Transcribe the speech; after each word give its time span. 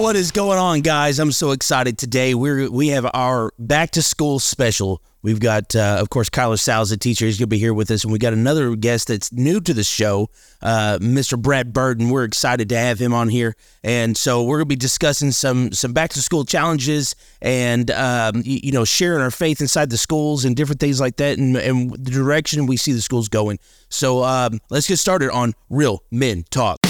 What 0.00 0.16
is 0.16 0.32
going 0.32 0.58
on, 0.58 0.80
guys? 0.80 1.18
I'm 1.18 1.30
so 1.30 1.50
excited 1.50 1.98
today. 1.98 2.34
We're 2.34 2.70
we 2.70 2.88
have 2.88 3.06
our 3.12 3.52
back 3.58 3.90
to 3.92 4.02
school 4.02 4.38
special. 4.38 5.02
We've 5.20 5.38
got, 5.38 5.76
uh, 5.76 5.98
of 6.00 6.08
course, 6.08 6.30
Kyler 6.30 6.58
Sowell's 6.58 6.90
a 6.90 6.96
teacher. 6.96 7.26
He's 7.26 7.36
going 7.36 7.50
to 7.50 7.54
be 7.54 7.58
here 7.58 7.74
with 7.74 7.90
us, 7.90 8.02
and 8.02 8.12
we 8.12 8.18
got 8.18 8.32
another 8.32 8.74
guest 8.76 9.08
that's 9.08 9.30
new 9.30 9.60
to 9.60 9.74
the 9.74 9.84
show, 9.84 10.30
uh, 10.62 10.96
Mr. 11.02 11.38
Brad 11.38 11.74
Burdin. 11.74 12.08
We're 12.08 12.24
excited 12.24 12.70
to 12.70 12.78
have 12.78 12.98
him 12.98 13.12
on 13.12 13.28
here, 13.28 13.54
and 13.84 14.16
so 14.16 14.42
we're 14.42 14.56
going 14.56 14.70
to 14.70 14.74
be 14.74 14.76
discussing 14.76 15.32
some 15.32 15.70
some 15.72 15.92
back 15.92 16.10
to 16.14 16.22
school 16.22 16.46
challenges 16.46 17.14
and 17.42 17.90
um, 17.90 18.40
you, 18.42 18.60
you 18.62 18.72
know 18.72 18.86
sharing 18.86 19.20
our 19.20 19.30
faith 19.30 19.60
inside 19.60 19.90
the 19.90 19.98
schools 19.98 20.46
and 20.46 20.56
different 20.56 20.80
things 20.80 20.98
like 20.98 21.16
that, 21.16 21.36
and, 21.36 21.54
and 21.56 21.92
the 21.92 22.10
direction 22.10 22.64
we 22.64 22.78
see 22.78 22.92
the 22.92 23.02
schools 23.02 23.28
going. 23.28 23.58
So 23.90 24.24
um, 24.24 24.60
let's 24.70 24.88
get 24.88 24.96
started 24.96 25.30
on 25.30 25.52
Real 25.68 26.02
Men 26.10 26.46
Talk. 26.48 26.89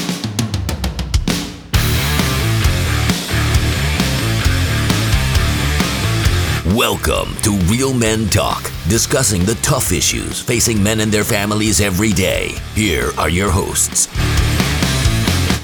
Welcome 6.74 7.34
to 7.42 7.58
Real 7.64 7.92
Men 7.92 8.28
Talk, 8.28 8.62
discussing 8.86 9.44
the 9.44 9.56
tough 9.56 9.90
issues 9.90 10.40
facing 10.40 10.80
men 10.80 11.00
and 11.00 11.10
their 11.10 11.24
families 11.24 11.80
every 11.80 12.12
day. 12.12 12.52
Here 12.76 13.10
are 13.18 13.28
your 13.28 13.50
hosts. 13.50 14.06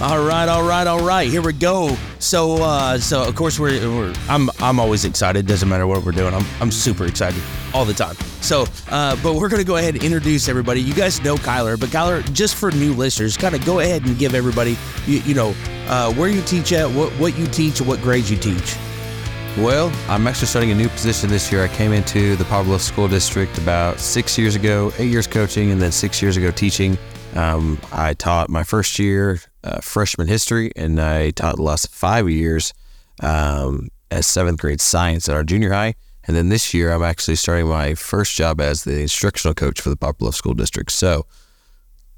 All 0.02 0.26
right, 0.26 0.48
all 0.48 0.66
right, 0.66 0.84
all 0.84 1.06
right. 1.06 1.28
Here 1.28 1.42
we 1.42 1.52
go. 1.52 1.96
So, 2.18 2.60
uh, 2.60 2.98
so 2.98 3.22
of 3.22 3.36
course 3.36 3.60
we're, 3.60 3.78
we're 3.88 4.14
I'm 4.28 4.50
I'm 4.58 4.80
always 4.80 5.04
excited. 5.04 5.46
Doesn't 5.46 5.68
matter 5.68 5.86
what 5.86 6.04
we're 6.04 6.10
doing. 6.10 6.34
I'm 6.34 6.44
I'm 6.60 6.72
super 6.72 7.06
excited 7.06 7.40
all 7.72 7.84
the 7.84 7.94
time. 7.94 8.16
So, 8.40 8.64
uh, 8.88 9.16
but 9.22 9.34
we're 9.34 9.48
gonna 9.48 9.62
go 9.62 9.76
ahead 9.76 9.94
and 9.94 10.02
introduce 10.02 10.48
everybody. 10.48 10.82
You 10.82 10.92
guys 10.92 11.22
know 11.22 11.36
Kyler, 11.36 11.78
but 11.78 11.90
Kyler, 11.90 12.28
just 12.32 12.56
for 12.56 12.72
new 12.72 12.94
listeners, 12.94 13.36
kind 13.36 13.54
of 13.54 13.64
go 13.64 13.78
ahead 13.78 14.04
and 14.04 14.18
give 14.18 14.34
everybody, 14.34 14.76
you, 15.06 15.18
you 15.18 15.34
know, 15.34 15.54
uh, 15.86 16.12
where 16.14 16.28
you 16.28 16.42
teach 16.42 16.72
at, 16.72 16.90
what 16.90 17.12
what 17.12 17.38
you 17.38 17.46
teach, 17.46 17.80
what 17.80 18.00
grades 18.00 18.28
you 18.28 18.36
teach. 18.36 18.76
Well, 19.58 19.90
I'm 20.06 20.26
actually 20.26 20.48
starting 20.48 20.70
a 20.70 20.74
new 20.74 20.90
position 20.90 21.30
this 21.30 21.50
year. 21.50 21.64
I 21.64 21.68
came 21.68 21.94
into 21.94 22.36
the 22.36 22.44
Poplar 22.44 22.64
Bluff 22.64 22.82
School 22.82 23.08
District 23.08 23.56
about 23.56 23.98
six 23.98 24.36
years 24.36 24.54
ago, 24.54 24.92
eight 24.98 25.10
years 25.10 25.26
coaching, 25.26 25.70
and 25.70 25.80
then 25.80 25.92
six 25.92 26.20
years 26.20 26.36
ago 26.36 26.50
teaching. 26.50 26.98
Um, 27.34 27.80
I 27.90 28.12
taught 28.12 28.50
my 28.50 28.64
first 28.64 28.98
year 28.98 29.40
uh, 29.64 29.80
freshman 29.80 30.28
history, 30.28 30.72
and 30.76 31.00
I 31.00 31.30
taught 31.30 31.56
the 31.56 31.62
last 31.62 31.88
five 31.90 32.28
years 32.28 32.74
um, 33.22 33.88
as 34.10 34.26
seventh 34.26 34.60
grade 34.60 34.82
science 34.82 35.26
at 35.26 35.34
our 35.34 35.42
junior 35.42 35.72
high. 35.72 35.94
And 36.24 36.36
then 36.36 36.50
this 36.50 36.74
year, 36.74 36.92
I'm 36.92 37.02
actually 37.02 37.36
starting 37.36 37.66
my 37.66 37.94
first 37.94 38.36
job 38.36 38.60
as 38.60 38.84
the 38.84 39.00
instructional 39.00 39.54
coach 39.54 39.80
for 39.80 39.88
the 39.88 39.96
Poplar 39.96 40.18
Bluff 40.18 40.34
School 40.34 40.54
District. 40.54 40.90
So 40.92 41.24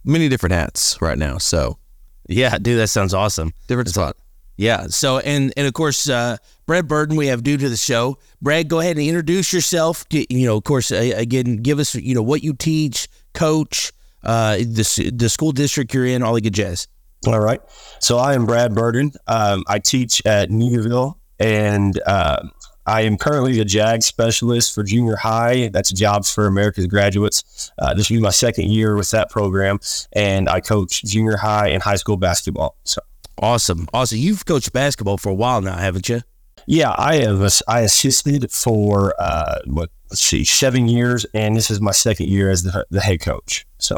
many 0.05 0.29
different 0.29 0.55
hats 0.55 1.01
right 1.01 1.17
now. 1.17 1.39
So 1.39 1.79
Yeah, 2.27 2.59
dude, 2.59 2.81
that 2.81 2.89
sounds 2.89 3.15
awesome. 3.15 3.53
different 3.69 3.91
spot. 3.91 4.17
Yeah. 4.59 4.89
So, 4.89 5.19
and 5.19 5.53
and 5.57 5.67
of 5.67 5.73
course, 5.73 6.09
uh, 6.09 6.37
Brad 6.67 6.89
Burdin, 6.89 7.17
we 7.17 7.29
have 7.29 7.45
due 7.45 7.57
to 7.57 7.69
the 7.69 7.77
show. 7.77 8.19
Brad, 8.43 8.69
go 8.69 8.81
ahead 8.81 8.97
and 8.97 9.07
introduce 9.07 9.53
yourself. 9.53 10.05
You 10.11 10.47
know, 10.47 10.57
of 10.57 10.65
course, 10.65 10.91
again, 10.91 11.59
give 11.59 11.79
us 11.79 11.95
you 11.95 12.15
know 12.15 12.23
what 12.23 12.43
you 12.43 12.53
teach, 12.55 13.09
coach, 13.33 13.93
uh, 14.25 14.57
the 14.57 15.13
the 15.15 15.29
school 15.29 15.53
district 15.53 15.95
you're 15.95 16.07
in, 16.07 16.25
all 16.25 16.35
the 16.35 16.41
good 16.41 16.55
jazz. 16.55 16.89
All 17.27 17.39
right. 17.39 17.61
So 18.01 18.19
I 18.19 18.35
am 18.35 18.47
Brad 18.47 18.75
Burdin. 18.75 19.13
Um, 19.29 19.63
I 19.69 19.79
teach 19.79 20.21
at 20.27 20.51
Neelyville, 20.51 21.17
and 21.39 22.01
uh, 22.05 22.43
I 22.85 23.03
am 23.03 23.17
currently 23.17 23.61
a 23.61 23.65
JAG 23.65 24.03
specialist 24.03 24.75
for 24.75 24.83
junior 24.83 25.17
high. 25.17 25.69
That's 25.69 25.93
Jobs 25.93 26.33
for 26.33 26.47
America's 26.47 26.87
Graduates. 26.87 27.71
Uh, 27.79 27.95
this 27.95 28.11
will 28.11 28.17
be 28.17 28.23
my 28.23 28.31
second 28.31 28.71
year 28.73 28.97
with 28.97 29.11
that 29.13 29.31
program, 29.31 29.79
and 30.13 30.49
I 30.49 30.61
coach 30.61 31.05
junior 31.05 31.37
high 31.37 31.69
and 31.69 31.81
high 31.81 31.97
school 31.97 32.17
basketball. 32.17 32.77
So 32.83 33.01
Awesome, 33.39 33.89
awesome. 33.93 34.19
You've 34.19 34.45
coached 34.45 34.73
basketball 34.73 35.17
for 35.19 35.29
a 35.31 35.35
while 35.35 35.61
now, 35.61 35.77
haven't 35.77 36.09
you? 36.09 36.23
yeah, 36.67 36.95
I 36.99 37.17
have 37.17 37.63
I 37.67 37.81
assisted 37.81 38.51
for 38.53 39.15
uh, 39.19 39.61
what 39.67 39.91
let's 40.11 40.21
see 40.21 40.45
seven 40.45 40.87
years, 40.87 41.25
and 41.33 41.57
this 41.57 41.71
is 41.71 41.81
my 41.81 41.93
second 41.93 42.29
year 42.29 42.51
as 42.51 42.63
the, 42.63 42.85
the 42.91 43.01
head 43.01 43.21
coach. 43.21 43.67
So 43.79 43.97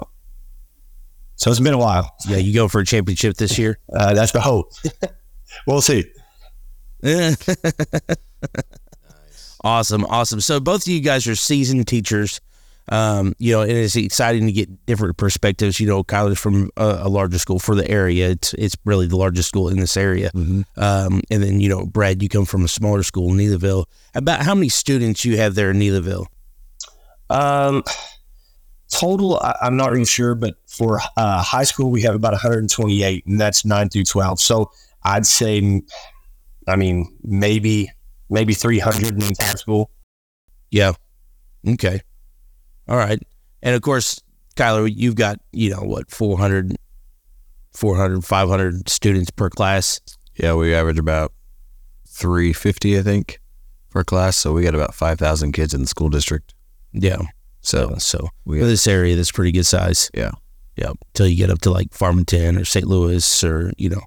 so 1.34 1.50
it's 1.50 1.58
been 1.58 1.74
a 1.74 1.78
while. 1.78 2.14
Yeah, 2.28 2.36
you 2.36 2.54
go 2.54 2.68
for 2.68 2.80
a 2.80 2.86
championship 2.86 3.36
this 3.36 3.58
year. 3.58 3.78
Uh, 3.92 4.14
that's 4.14 4.30
the 4.30 4.40
hope. 4.40 4.70
we'll 5.66 5.80
see. 5.82 6.04
Awesome, 9.62 10.06
awesome. 10.06 10.40
So 10.40 10.58
both 10.58 10.82
of 10.84 10.88
you 10.88 11.00
guys 11.00 11.26
are 11.26 11.34
seasoned 11.34 11.86
teachers. 11.86 12.40
Um, 12.90 13.34
you 13.38 13.52
know, 13.52 13.62
and 13.62 13.70
it's 13.70 13.94
exciting 13.94 14.46
to 14.46 14.52
get 14.52 14.84
different 14.84 15.16
perspectives. 15.16 15.78
You 15.78 15.86
know, 15.86 16.02
Kyler's 16.02 16.40
from 16.40 16.70
a, 16.76 17.00
a 17.02 17.08
larger 17.08 17.38
school 17.38 17.60
for 17.60 17.76
the 17.76 17.88
area. 17.88 18.30
It's 18.30 18.52
it's 18.54 18.76
really 18.84 19.06
the 19.06 19.16
largest 19.16 19.48
school 19.48 19.68
in 19.68 19.78
this 19.78 19.96
area. 19.96 20.30
Um, 20.76 21.22
and 21.30 21.42
then 21.42 21.60
you 21.60 21.68
know, 21.68 21.86
Brad, 21.86 22.20
you 22.22 22.28
come 22.28 22.44
from 22.44 22.64
a 22.64 22.68
smaller 22.68 23.04
school 23.04 23.30
in 23.30 23.36
Neelyville. 23.36 23.86
About 24.14 24.42
how 24.42 24.54
many 24.54 24.68
students 24.68 25.24
you 25.24 25.36
have 25.36 25.54
there 25.54 25.70
in 25.70 25.78
Neelyville? 25.78 26.26
Um, 27.30 27.84
total, 28.90 29.38
I, 29.38 29.56
I'm 29.62 29.76
not 29.76 29.92
really 29.92 30.04
sure, 30.04 30.34
but 30.34 30.56
for 30.66 31.00
uh, 31.16 31.42
high 31.42 31.64
school, 31.64 31.90
we 31.90 32.02
have 32.02 32.16
about 32.16 32.32
128, 32.32 33.24
and 33.26 33.40
that's 33.40 33.64
nine 33.64 33.88
through 33.88 34.04
12. 34.04 34.40
So 34.40 34.70
I'd 35.04 35.26
say, 35.26 35.80
I 36.66 36.76
mean, 36.76 37.16
maybe 37.22 37.90
maybe 38.28 38.54
300 38.54 39.14
in 39.14 39.22
entire 39.22 39.56
school. 39.56 39.90
Yeah. 40.70 40.92
Okay. 41.68 42.00
All 42.90 42.96
right. 42.96 43.22
And 43.62 43.76
of 43.76 43.82
course, 43.82 44.20
Kyler, 44.56 44.92
you've 44.92 45.14
got, 45.14 45.38
you 45.52 45.70
know, 45.70 45.80
what, 45.80 46.10
400, 46.10 46.76
400, 47.72 48.24
500 48.24 48.88
students 48.88 49.30
per 49.30 49.48
class. 49.48 50.00
Yeah, 50.34 50.54
we 50.54 50.74
average 50.74 50.98
about 50.98 51.32
350, 52.08 52.98
I 52.98 53.02
think, 53.02 53.40
per 53.90 54.02
class. 54.02 54.36
So 54.36 54.52
we 54.52 54.64
got 54.64 54.74
about 54.74 54.92
5,000 54.92 55.52
kids 55.52 55.72
in 55.72 55.82
the 55.82 55.86
school 55.86 56.08
district. 56.08 56.52
Yeah. 56.92 57.18
So 57.60 57.94
So 57.98 58.28
we 58.44 58.58
for 58.58 58.66
this 58.66 58.86
area, 58.88 59.14
that's 59.14 59.30
pretty 59.30 59.52
good 59.52 59.66
size. 59.66 60.10
Yeah. 60.12 60.32
Yeah. 60.76 60.92
Until 61.12 61.28
you 61.28 61.36
get 61.36 61.50
up 61.50 61.60
to 61.60 61.70
like 61.70 61.92
Farmington 61.92 62.56
or 62.56 62.64
St. 62.64 62.86
Louis 62.86 63.44
or, 63.44 63.72
you 63.78 63.90
know, 63.90 64.02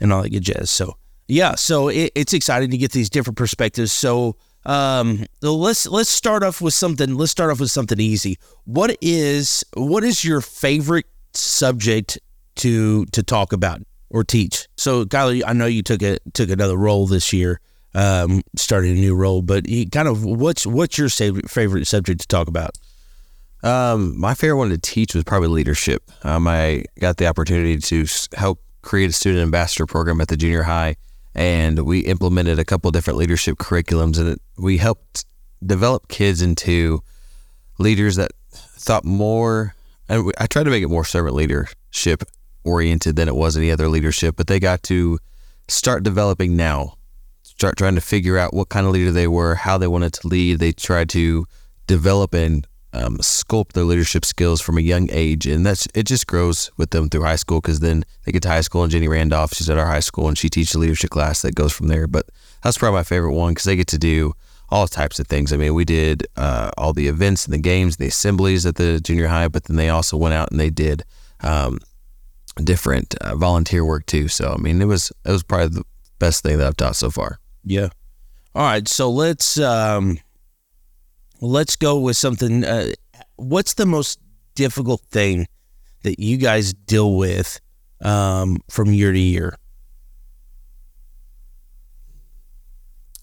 and 0.00 0.12
all 0.12 0.22
that 0.22 0.30
good 0.30 0.42
jazz. 0.42 0.70
So, 0.70 0.98
yeah. 1.28 1.54
So 1.54 1.88
it, 1.88 2.12
it's 2.14 2.34
exciting 2.34 2.70
to 2.72 2.76
get 2.76 2.92
these 2.92 3.08
different 3.08 3.38
perspectives. 3.38 3.92
So, 3.92 4.36
um, 4.66 5.24
let's 5.42 5.86
let's 5.86 6.10
start 6.10 6.42
off 6.42 6.60
with 6.60 6.74
something. 6.74 7.14
Let's 7.14 7.30
start 7.30 7.50
off 7.50 7.60
with 7.60 7.70
something 7.70 8.00
easy. 8.00 8.38
What 8.64 8.96
is 9.00 9.64
what 9.74 10.02
is 10.02 10.24
your 10.24 10.40
favorite 10.40 11.06
subject 11.34 12.18
to 12.56 13.06
to 13.06 13.22
talk 13.22 13.52
about 13.52 13.82
or 14.10 14.24
teach? 14.24 14.66
So, 14.76 15.04
Kyler, 15.04 15.42
I 15.46 15.52
know 15.52 15.66
you 15.66 15.82
took 15.82 16.02
a 16.02 16.18
took 16.34 16.50
another 16.50 16.76
role 16.76 17.06
this 17.06 17.32
year, 17.32 17.60
um, 17.94 18.42
started 18.56 18.90
a 18.90 19.00
new 19.00 19.14
role, 19.14 19.40
but 19.40 19.68
you 19.68 19.88
kind 19.88 20.08
of 20.08 20.24
what's 20.24 20.66
what's 20.66 20.98
your 20.98 21.08
favorite 21.10 21.48
favorite 21.48 21.86
subject 21.86 22.20
to 22.22 22.26
talk 22.26 22.48
about? 22.48 22.76
Um, 23.62 24.18
my 24.18 24.34
favorite 24.34 24.58
one 24.58 24.70
to 24.70 24.78
teach 24.78 25.14
was 25.14 25.22
probably 25.22 25.48
leadership. 25.48 26.02
Um, 26.22 26.48
I 26.48 26.84
got 26.98 27.18
the 27.18 27.28
opportunity 27.28 27.78
to 27.78 28.06
help 28.36 28.60
create 28.82 29.10
a 29.10 29.12
student 29.12 29.42
ambassador 29.42 29.86
program 29.86 30.20
at 30.20 30.28
the 30.28 30.36
junior 30.36 30.64
high, 30.64 30.96
and 31.36 31.80
we 31.80 32.00
implemented 32.00 32.58
a 32.58 32.64
couple 32.64 32.90
different 32.90 33.18
leadership 33.18 33.58
curriculums, 33.58 34.18
and 34.18 34.30
it, 34.30 34.40
we 34.56 34.78
helped 34.78 35.26
develop 35.64 36.08
kids 36.08 36.40
into 36.40 37.02
leaders 37.78 38.16
that 38.16 38.32
thought 38.50 39.04
more. 39.04 39.74
And 40.08 40.32
I 40.38 40.46
tried 40.46 40.64
to 40.64 40.70
make 40.70 40.82
it 40.82 40.88
more 40.88 41.04
servant 41.04 41.36
leadership 41.36 42.22
oriented 42.64 43.16
than 43.16 43.28
it 43.28 43.36
was 43.36 43.54
any 43.54 43.70
other 43.70 43.86
leadership, 43.86 44.34
but 44.36 44.46
they 44.46 44.58
got 44.58 44.82
to 44.84 45.18
start 45.68 46.02
developing 46.02 46.56
now. 46.56 46.94
Start 47.42 47.76
trying 47.76 47.96
to 47.96 48.00
figure 48.00 48.38
out 48.38 48.54
what 48.54 48.70
kind 48.70 48.86
of 48.86 48.92
leader 48.92 49.12
they 49.12 49.28
were, 49.28 49.56
how 49.56 49.76
they 49.76 49.86
wanted 49.86 50.14
to 50.14 50.28
lead. 50.28 50.58
They 50.58 50.72
tried 50.72 51.10
to 51.10 51.44
develop 51.86 52.32
and 52.32 52.66
um, 52.96 53.18
sculpt 53.18 53.72
their 53.72 53.84
leadership 53.84 54.24
skills 54.24 54.60
from 54.60 54.78
a 54.78 54.80
young 54.80 55.08
age, 55.12 55.46
and 55.46 55.64
that's 55.64 55.86
it. 55.94 56.04
Just 56.04 56.26
grows 56.26 56.70
with 56.76 56.90
them 56.90 57.08
through 57.08 57.22
high 57.22 57.36
school 57.36 57.60
because 57.60 57.80
then 57.80 58.04
they 58.24 58.32
get 58.32 58.42
to 58.42 58.48
high 58.48 58.60
school, 58.62 58.82
and 58.82 58.90
Jenny 58.90 59.08
Randolph, 59.08 59.54
she's 59.54 59.70
at 59.70 59.78
our 59.78 59.86
high 59.86 60.00
school, 60.00 60.28
and 60.28 60.38
she 60.38 60.48
teaches 60.48 60.74
a 60.74 60.78
leadership 60.78 61.10
class 61.10 61.42
that 61.42 61.54
goes 61.54 61.72
from 61.72 61.88
there. 61.88 62.06
But 62.06 62.26
that's 62.62 62.78
probably 62.78 62.98
my 62.98 63.04
favorite 63.04 63.34
one 63.34 63.52
because 63.52 63.64
they 63.64 63.76
get 63.76 63.88
to 63.88 63.98
do 63.98 64.32
all 64.68 64.88
types 64.88 65.20
of 65.20 65.26
things. 65.28 65.52
I 65.52 65.56
mean, 65.56 65.74
we 65.74 65.84
did 65.84 66.26
uh, 66.36 66.70
all 66.76 66.92
the 66.92 67.08
events 67.08 67.44
and 67.44 67.54
the 67.54 67.58
games, 67.58 67.96
and 67.96 68.04
the 68.04 68.08
assemblies 68.08 68.66
at 68.66 68.76
the 68.76 69.00
junior 69.00 69.28
high, 69.28 69.48
but 69.48 69.64
then 69.64 69.76
they 69.76 69.88
also 69.88 70.16
went 70.16 70.34
out 70.34 70.50
and 70.50 70.58
they 70.58 70.70
did 70.70 71.04
um, 71.40 71.78
different 72.62 73.14
uh, 73.20 73.36
volunteer 73.36 73.84
work 73.84 74.06
too. 74.06 74.28
So 74.28 74.52
I 74.52 74.56
mean, 74.56 74.80
it 74.80 74.86
was 74.86 75.12
it 75.24 75.30
was 75.30 75.42
probably 75.42 75.68
the 75.68 75.84
best 76.18 76.42
thing 76.42 76.58
that 76.58 76.66
I've 76.66 76.76
taught 76.76 76.96
so 76.96 77.10
far. 77.10 77.38
Yeah. 77.64 77.88
All 78.54 78.62
right. 78.62 78.88
So 78.88 79.10
let's 79.10 79.58
um, 79.58 80.18
let's 81.40 81.76
go 81.76 81.98
with 81.98 82.16
something. 82.16 82.64
Uh, 82.64 82.92
what's 83.36 83.74
the 83.74 83.86
most 83.86 84.20
difficult 84.54 85.02
thing 85.10 85.46
that 86.02 86.18
you 86.20 86.36
guys 86.36 86.72
deal 86.72 87.16
with 87.16 87.60
um, 88.02 88.58
from 88.68 88.92
year 88.92 89.12
to 89.12 89.18
year? 89.18 89.56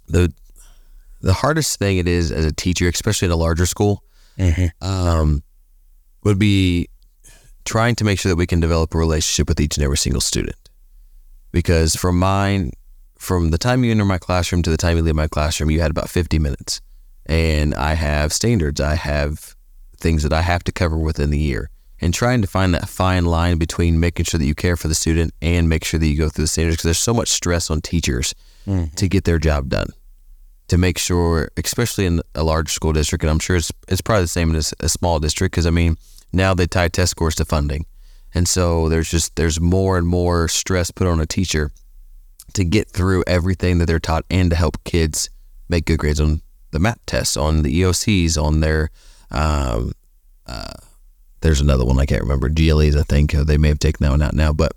the 0.07 0.33
The 1.21 1.33
hardest 1.33 1.79
thing 1.79 1.97
it 1.97 2.07
is 2.07 2.31
as 2.31 2.45
a 2.45 2.51
teacher, 2.51 2.87
especially 2.87 3.27
in 3.27 3.31
a 3.31 3.35
larger 3.35 3.65
school, 3.65 4.03
um, 4.81 5.43
would 6.23 6.39
be 6.39 6.89
trying 7.65 7.95
to 7.95 8.03
make 8.03 8.19
sure 8.19 8.29
that 8.29 8.35
we 8.35 8.45
can 8.47 8.59
develop 8.59 8.93
a 8.93 8.97
relationship 8.97 9.47
with 9.47 9.59
each 9.59 9.77
and 9.77 9.83
every 9.83 9.97
single 9.97 10.21
student. 10.21 10.69
Because 11.51 11.95
from 11.95 12.19
mine, 12.19 12.71
from 13.17 13.51
the 13.51 13.57
time 13.57 13.83
you 13.83 13.91
enter 13.91 14.05
my 14.05 14.17
classroom 14.17 14.63
to 14.63 14.69
the 14.69 14.77
time 14.77 14.97
you 14.97 15.03
leave 15.03 15.15
my 15.15 15.27
classroom, 15.27 15.71
you 15.71 15.79
had 15.81 15.91
about 15.91 16.09
50 16.09 16.39
minutes. 16.39 16.81
And 17.25 17.73
I 17.75 17.93
have 17.93 18.33
standards. 18.33 18.81
I 18.81 18.95
have 18.95 19.55
things 19.97 20.23
that 20.23 20.33
I 20.33 20.41
have 20.41 20.63
to 20.65 20.71
cover 20.71 20.97
within 20.97 21.29
the 21.29 21.39
year. 21.39 21.69
And 22.01 22.13
trying 22.13 22.41
to 22.41 22.47
find 22.47 22.73
that 22.73 22.89
fine 22.89 23.25
line 23.25 23.57
between 23.57 23.99
making 23.99 24.25
sure 24.25 24.37
that 24.37 24.45
you 24.45 24.55
care 24.55 24.75
for 24.75 24.89
the 24.89 24.95
student 24.95 25.33
and 25.41 25.69
make 25.69 25.85
sure 25.85 25.99
that 25.99 26.05
you 26.05 26.17
go 26.17 26.27
through 26.27 26.43
the 26.43 26.49
standards 26.49 26.75
because 26.75 26.83
there's 26.83 26.97
so 26.97 27.13
much 27.13 27.29
stress 27.29 27.71
on 27.71 27.79
teachers 27.79 28.35
mm-hmm. 28.67 28.93
to 28.95 29.07
get 29.07 29.23
their 29.23 29.39
job 29.39 29.69
done. 29.69 29.87
To 30.67 30.77
make 30.77 30.97
sure, 30.97 31.49
especially 31.55 32.05
in 32.05 32.21
a 32.35 32.43
large 32.43 32.71
school 32.71 32.93
district, 32.93 33.23
and 33.23 33.31
I'm 33.31 33.39
sure 33.39 33.57
it's, 33.57 33.71
it's 33.87 34.01
probably 34.01 34.23
the 34.23 34.29
same 34.29 34.49
in 34.49 34.55
a, 34.55 34.85
a 34.85 34.89
small 34.89 35.19
district 35.19 35.53
because 35.53 35.67
I 35.67 35.69
mean, 35.69 35.97
now 36.33 36.53
they 36.53 36.67
tie 36.67 36.87
test 36.89 37.11
scores 37.11 37.35
to 37.35 37.45
funding. 37.45 37.85
And 38.33 38.47
so 38.47 38.89
there's 38.89 39.09
just 39.09 39.35
there's 39.35 39.61
more 39.61 39.97
and 39.97 40.07
more 40.07 40.47
stress 40.47 40.91
put 40.91 41.07
on 41.07 41.19
a 41.19 41.25
teacher 41.25 41.71
to 42.53 42.63
get 42.63 42.89
through 42.89 43.23
everything 43.27 43.77
that 43.77 43.85
they're 43.85 43.99
taught 43.99 44.25
and 44.29 44.49
to 44.49 44.55
help 44.55 44.83
kids 44.83 45.29
make 45.69 45.85
good 45.85 45.99
grades 45.99 46.19
on 46.19 46.41
the 46.73 46.79
math 46.79 46.99
tests, 47.05 47.37
on 47.37 47.61
the 47.61 47.81
EOCs, 47.81 48.41
on 48.41 48.59
their 48.59 48.89
um, 49.31 49.93
uh, 50.45 50.73
there's 51.41 51.61
another 51.61 51.85
one 51.85 51.99
I 51.99 52.05
can't 52.05 52.21
remember 52.21 52.49
GLEs 52.49 52.95
I 52.95 53.03
think 53.03 53.31
they 53.31 53.57
may 53.57 53.69
have 53.69 53.79
taken 53.79 54.03
that 54.03 54.11
one 54.11 54.21
out 54.21 54.33
now, 54.33 54.53
but 54.53 54.73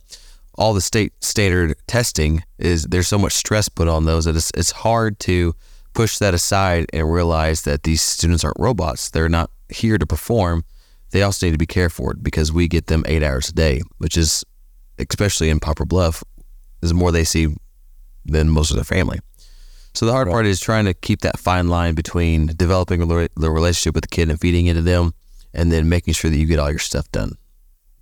all 0.55 0.73
the 0.73 0.81
state 0.81 1.13
standard 1.23 1.77
testing 1.87 2.43
is 2.59 2.85
there's 2.85 3.09
so 3.09 3.19
much 3.19 3.33
stress 3.33 3.69
put 3.69 3.89
on 3.89 4.05
those 4.05 4.25
that 4.25 4.37
it's, 4.37 4.51
it's 4.55 4.71
hard 4.71 5.19
to 5.21 5.55
push 5.93 6.19
that 6.19 6.35
aside 6.35 6.87
and 6.93 7.11
realize 7.11 7.63
that 7.63 7.83
these 7.83 8.03
students 8.03 8.45
aren't 8.45 8.59
robots. 8.59 9.11
They're 9.11 9.29
not 9.29 9.51
here 9.69 9.99
to 9.99 10.07
perform. 10.07 10.65
They 11.11 11.23
also 11.23 11.47
need 11.47 11.53
to 11.53 11.59
be 11.59 11.67
cared 11.67 11.93
for 11.93 12.15
because 12.15 12.53
we 12.53 12.69
get 12.69 12.87
them 12.87 13.05
eight 13.07 13.23
hours 13.23 13.49
a 13.49 13.53
day, 13.53 13.83
which 13.99 14.17
is 14.17 14.45
especially 14.99 15.51
in 15.51 15.61
Poplar 15.61 15.87
Bluff, 15.87 16.25
is 16.83 16.95
more 16.95 17.13
they 17.13 17.25
see 17.25 17.55
than 18.25 18.49
most 18.49 18.71
of 18.71 18.77
their 18.77 18.85
family. 18.85 19.21
So 19.97 20.05
the 20.05 20.13
hard 20.13 20.27
right. 20.27 20.33
part 20.33 20.47
is 20.47 20.61
trying 20.61 20.85
to 20.85 20.93
keep 20.93 21.23
that 21.23 21.39
fine 21.39 21.69
line 21.69 21.95
between 21.95 22.49
developing 22.49 23.01
the 23.09 23.51
relationship 23.51 23.95
with 23.95 24.03
the 24.03 24.09
kid 24.09 24.29
and 24.29 24.39
feeding 24.39 24.67
into 24.67 24.83
them, 24.83 25.15
and 25.55 25.73
then 25.73 25.89
making 25.89 26.13
sure 26.13 26.31
that 26.31 26.37
you 26.37 26.45
get 26.45 26.59
all 26.59 26.69
your 26.69 26.79
stuff 26.79 27.11
done. 27.13 27.33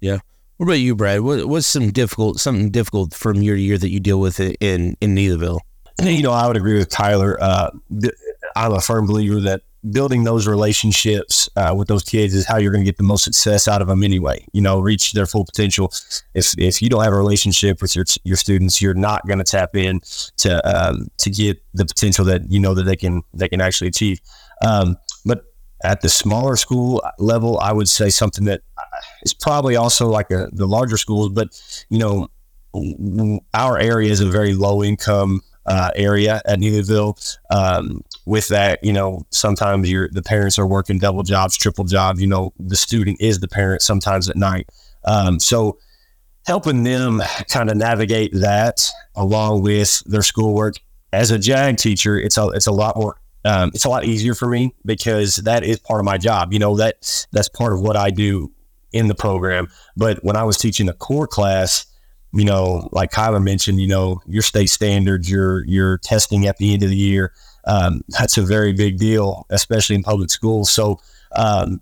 Yeah. 0.00 0.18
What 0.56 0.66
about 0.66 0.80
you, 0.80 0.96
Brad? 0.96 1.20
What, 1.20 1.46
what's 1.46 1.68
some 1.68 1.92
difficult 1.92 2.40
something 2.40 2.70
difficult 2.70 3.14
from 3.14 3.42
year 3.42 3.54
to 3.54 3.60
year 3.60 3.78
that 3.78 3.90
you 3.90 4.00
deal 4.00 4.18
with 4.18 4.40
in 4.40 4.96
in 5.00 5.14
Neelyville? 5.14 5.60
You 6.02 6.24
know, 6.24 6.32
I 6.32 6.48
would 6.48 6.56
agree 6.56 6.76
with 6.76 6.90
Kyler. 6.90 7.36
Uh, 7.40 7.70
I'm 8.56 8.72
a 8.72 8.80
firm 8.80 9.06
believer 9.06 9.38
that 9.42 9.62
building 9.90 10.24
those 10.24 10.46
relationships 10.46 11.48
uh, 11.56 11.74
with 11.76 11.88
those 11.88 12.02
kids 12.02 12.34
is 12.34 12.46
how 12.46 12.56
you're 12.56 12.72
going 12.72 12.84
to 12.84 12.88
get 12.88 12.96
the 12.96 13.02
most 13.02 13.24
success 13.24 13.68
out 13.68 13.82
of 13.82 13.88
them 13.88 14.02
anyway. 14.02 14.44
You 14.52 14.62
know, 14.62 14.80
reach 14.80 15.12
their 15.12 15.26
full 15.26 15.44
potential. 15.44 15.92
If 16.34 16.54
if 16.58 16.80
you 16.80 16.88
don't 16.88 17.04
have 17.04 17.12
a 17.12 17.16
relationship 17.16 17.82
with 17.82 17.94
your 17.94 18.04
your 18.24 18.36
students, 18.36 18.80
you're 18.80 18.94
not 18.94 19.26
going 19.26 19.38
to 19.38 19.44
tap 19.44 19.76
in 19.76 20.00
to 20.38 20.60
um, 20.66 21.08
to 21.18 21.30
get 21.30 21.62
the 21.74 21.84
potential 21.84 22.24
that 22.26 22.50
you 22.50 22.60
know 22.60 22.74
that 22.74 22.84
they 22.84 22.96
can 22.96 23.22
they 23.34 23.48
can 23.48 23.60
actually 23.60 23.88
achieve. 23.88 24.20
Um, 24.64 24.96
but 25.24 25.44
at 25.82 26.00
the 26.00 26.08
smaller 26.08 26.56
school 26.56 27.02
level, 27.18 27.58
I 27.58 27.72
would 27.72 27.88
say 27.88 28.08
something 28.08 28.46
that 28.46 28.62
is 29.22 29.34
probably 29.34 29.76
also 29.76 30.08
like 30.08 30.30
a, 30.30 30.48
the 30.52 30.66
larger 30.66 30.96
schools, 30.96 31.28
but 31.30 31.48
you 31.90 31.98
know, 31.98 32.28
our 33.52 33.78
area 33.78 34.10
is 34.10 34.20
a 34.20 34.26
very 34.26 34.54
low 34.54 34.82
income 34.82 35.42
uh, 35.66 35.90
area 35.94 36.40
at 36.44 36.58
Neelyville. 36.58 37.36
Um, 37.50 38.02
with 38.26 38.48
that, 38.48 38.82
you 38.82 38.92
know, 38.92 39.26
sometimes 39.30 39.88
you 39.88 40.08
the 40.08 40.22
parents 40.22 40.58
are 40.58 40.66
working 40.66 40.98
double 40.98 41.22
jobs, 41.22 41.56
triple 41.56 41.84
jobs. 41.84 42.20
You 42.20 42.26
know, 42.26 42.52
the 42.58 42.76
student 42.76 43.20
is 43.20 43.40
the 43.40 43.48
parent 43.48 43.82
sometimes 43.82 44.28
at 44.28 44.36
night. 44.36 44.68
Um, 45.04 45.38
so 45.38 45.78
helping 46.46 46.82
them 46.82 47.22
kind 47.50 47.70
of 47.70 47.76
navigate 47.76 48.32
that 48.34 48.88
along 49.14 49.62
with 49.62 50.02
their 50.06 50.22
schoolwork 50.22 50.74
as 51.12 51.30
a 51.30 51.38
JAG 51.38 51.76
teacher, 51.76 52.18
it's 52.18 52.36
a 52.36 52.48
it's 52.48 52.66
a 52.66 52.72
lot 52.72 52.96
more 52.96 53.20
um, 53.44 53.70
it's 53.74 53.84
a 53.84 53.88
lot 53.88 54.04
easier 54.04 54.34
for 54.34 54.48
me 54.48 54.74
because 54.84 55.36
that 55.36 55.64
is 55.64 55.78
part 55.78 56.00
of 56.00 56.04
my 56.04 56.18
job. 56.18 56.52
You 56.52 56.58
know 56.58 56.76
that 56.76 57.26
that's 57.32 57.48
part 57.48 57.72
of 57.72 57.80
what 57.80 57.96
I 57.96 58.10
do 58.10 58.50
in 58.92 59.08
the 59.08 59.14
program. 59.14 59.68
But 59.96 60.24
when 60.24 60.36
I 60.36 60.44
was 60.44 60.56
teaching 60.56 60.88
a 60.88 60.94
core 60.94 61.26
class, 61.26 61.86
you 62.34 62.44
know, 62.44 62.88
like 62.92 63.12
Kyler 63.12 63.42
mentioned, 63.42 63.80
you 63.80 63.86
know, 63.86 64.20
your 64.26 64.42
state 64.42 64.68
standards, 64.68 65.30
your 65.30 65.64
your 65.66 65.98
testing 65.98 66.46
at 66.46 66.56
the 66.58 66.74
end 66.74 66.82
of 66.82 66.90
the 66.90 66.96
year, 66.96 67.32
um, 67.66 68.02
that's 68.08 68.36
a 68.36 68.42
very 68.42 68.72
big 68.72 68.98
deal, 68.98 69.46
especially 69.50 69.96
in 69.96 70.02
public 70.02 70.30
schools. 70.30 70.70
So 70.70 71.00
um, 71.36 71.80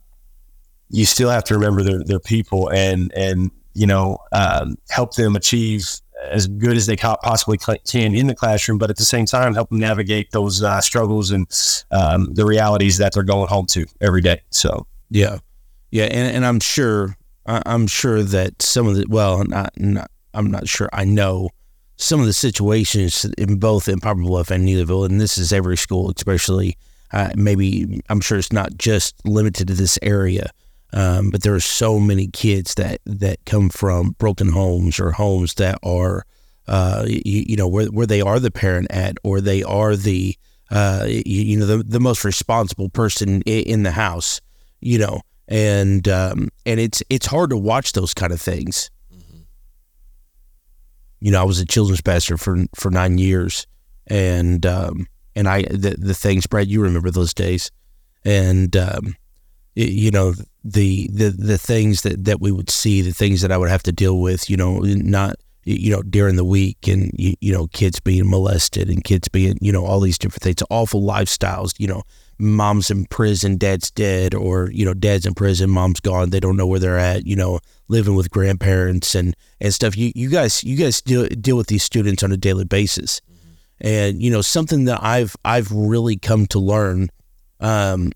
you 0.90 1.06
still 1.06 1.30
have 1.30 1.44
to 1.44 1.54
remember 1.54 1.82
their, 1.82 2.04
their 2.04 2.20
people 2.20 2.70
and 2.70 3.12
and 3.14 3.50
you 3.74 3.86
know 3.86 4.18
um, 4.32 4.76
help 4.90 5.14
them 5.14 5.36
achieve 5.36 5.88
as 6.30 6.46
good 6.46 6.76
as 6.76 6.86
they 6.86 6.96
possibly 6.96 7.58
can 7.58 8.14
in 8.14 8.28
the 8.28 8.34
classroom, 8.34 8.78
but 8.78 8.90
at 8.90 8.96
the 8.96 9.04
same 9.04 9.26
time 9.26 9.54
help 9.54 9.70
them 9.70 9.78
navigate 9.78 10.30
those 10.30 10.62
uh, 10.62 10.80
struggles 10.80 11.32
and 11.32 11.46
um, 11.90 12.32
the 12.34 12.44
realities 12.44 12.98
that 12.98 13.12
they're 13.12 13.24
going 13.24 13.48
home 13.48 13.66
to 13.66 13.84
every 14.00 14.20
day. 14.20 14.40
So 14.50 14.86
yeah, 15.10 15.38
yeah, 15.90 16.04
and, 16.04 16.36
and 16.36 16.46
I'm 16.46 16.60
sure 16.60 17.16
I'm 17.46 17.88
sure 17.88 18.22
that 18.22 18.62
some 18.62 18.86
of 18.86 18.94
the 18.94 19.06
well, 19.08 19.42
not, 19.44 19.72
not 19.76 20.11
I'm 20.34 20.50
not 20.50 20.68
sure 20.68 20.88
I 20.92 21.04
know 21.04 21.50
some 21.96 22.20
of 22.20 22.26
the 22.26 22.32
situations 22.32 23.24
in 23.38 23.58
both 23.58 23.88
in 23.88 24.00
Poplar 24.00 24.24
Bluff 24.24 24.50
and 24.50 24.66
Neelyville, 24.66 25.06
and 25.06 25.20
this 25.20 25.38
is 25.38 25.52
every 25.52 25.76
school, 25.76 26.12
especially 26.14 26.76
uh, 27.12 27.30
maybe 27.36 28.02
I'm 28.08 28.20
sure 28.20 28.38
it's 28.38 28.52
not 28.52 28.76
just 28.76 29.14
limited 29.26 29.68
to 29.68 29.74
this 29.74 29.98
area, 30.02 30.50
um, 30.92 31.30
but 31.30 31.42
there 31.42 31.54
are 31.54 31.60
so 31.60 32.00
many 32.00 32.26
kids 32.28 32.74
that 32.74 33.00
that 33.06 33.44
come 33.44 33.68
from 33.68 34.16
broken 34.18 34.50
homes 34.50 34.98
or 34.98 35.12
homes 35.12 35.54
that 35.54 35.78
are, 35.82 36.24
uh, 36.66 37.04
you, 37.06 37.44
you, 37.46 37.56
know, 37.56 37.68
where 37.68 37.86
where 37.86 38.06
they 38.06 38.20
are 38.20 38.40
the 38.40 38.50
parent 38.50 38.88
at, 38.90 39.16
or 39.22 39.40
they 39.40 39.62
are 39.62 39.94
the, 39.94 40.36
uh, 40.70 41.04
you, 41.06 41.22
you, 41.42 41.58
know, 41.58 41.66
the 41.66 41.82
the 41.82 42.00
most 42.00 42.24
responsible 42.24 42.88
person 42.88 43.42
in 43.42 43.82
the 43.82 43.90
house, 43.90 44.40
you 44.80 44.98
know, 44.98 45.20
and 45.48 46.08
um, 46.08 46.48
and 46.64 46.80
it's 46.80 47.02
it's 47.10 47.26
hard 47.26 47.50
to 47.50 47.56
watch 47.56 47.92
those 47.92 48.14
kind 48.14 48.32
of 48.32 48.40
things 48.40 48.90
you 51.22 51.30
know, 51.30 51.40
I 51.40 51.44
was 51.44 51.60
a 51.60 51.64
children's 51.64 52.00
pastor 52.00 52.36
for 52.36 52.64
for 52.74 52.90
nine 52.90 53.16
years, 53.16 53.68
and 54.08 54.66
um, 54.66 55.06
and 55.36 55.48
I 55.48 55.62
the 55.62 55.94
the 55.96 56.14
things, 56.14 56.48
Brad, 56.48 56.66
you 56.66 56.82
remember 56.82 57.12
those 57.12 57.32
days, 57.32 57.70
and 58.24 58.76
um, 58.76 59.14
it, 59.76 59.90
you 59.90 60.10
know 60.10 60.34
the 60.64 61.08
the 61.12 61.28
the 61.30 61.58
things 61.58 62.02
that 62.02 62.24
that 62.24 62.40
we 62.40 62.50
would 62.50 62.70
see, 62.70 63.02
the 63.02 63.12
things 63.12 63.40
that 63.42 63.52
I 63.52 63.56
would 63.56 63.70
have 63.70 63.84
to 63.84 63.92
deal 63.92 64.18
with, 64.18 64.50
you 64.50 64.56
know, 64.56 64.80
not 64.80 65.36
you 65.64 65.90
know 65.90 66.02
during 66.02 66.36
the 66.36 66.44
week, 66.44 66.88
and 66.88 67.10
you, 67.14 67.34
you 67.40 67.52
know 67.52 67.66
kids 67.68 68.00
being 68.00 68.28
molested 68.28 68.88
and 68.88 69.04
kids 69.04 69.28
being 69.28 69.58
you 69.60 69.72
know 69.72 69.84
all 69.84 70.00
these 70.00 70.18
different 70.18 70.42
things, 70.42 70.62
awful 70.70 71.02
lifestyles, 71.02 71.74
you 71.78 71.86
know, 71.86 72.02
mom's 72.42 72.90
in 72.90 73.06
prison, 73.06 73.56
dad's 73.56 73.90
dead, 73.90 74.34
or 74.34 74.70
you 74.72 74.84
know, 74.84 74.94
dad's 74.94 75.24
in 75.24 75.34
prison, 75.34 75.70
mom's 75.70 76.00
gone, 76.00 76.30
they 76.30 76.40
don't 76.40 76.56
know 76.56 76.66
where 76.66 76.80
they're 76.80 76.98
at, 76.98 77.24
you 77.24 77.36
know, 77.36 77.60
living 77.88 78.16
with 78.16 78.30
grandparents 78.30 79.14
and 79.14 79.34
and 79.60 79.72
stuff. 79.72 79.96
You 79.96 80.12
you 80.14 80.28
guys 80.28 80.62
you 80.64 80.76
guys 80.76 81.00
deal 81.00 81.26
deal 81.28 81.56
with 81.56 81.68
these 81.68 81.84
students 81.84 82.22
on 82.22 82.32
a 82.32 82.36
daily 82.36 82.64
basis, 82.64 83.20
mm-hmm. 83.20 83.86
and 83.86 84.22
you 84.22 84.30
know 84.30 84.42
something 84.42 84.84
that 84.86 85.02
I've 85.02 85.36
I've 85.44 85.70
really 85.70 86.16
come 86.16 86.46
to 86.48 86.58
learn, 86.58 87.08
um, 87.60 88.12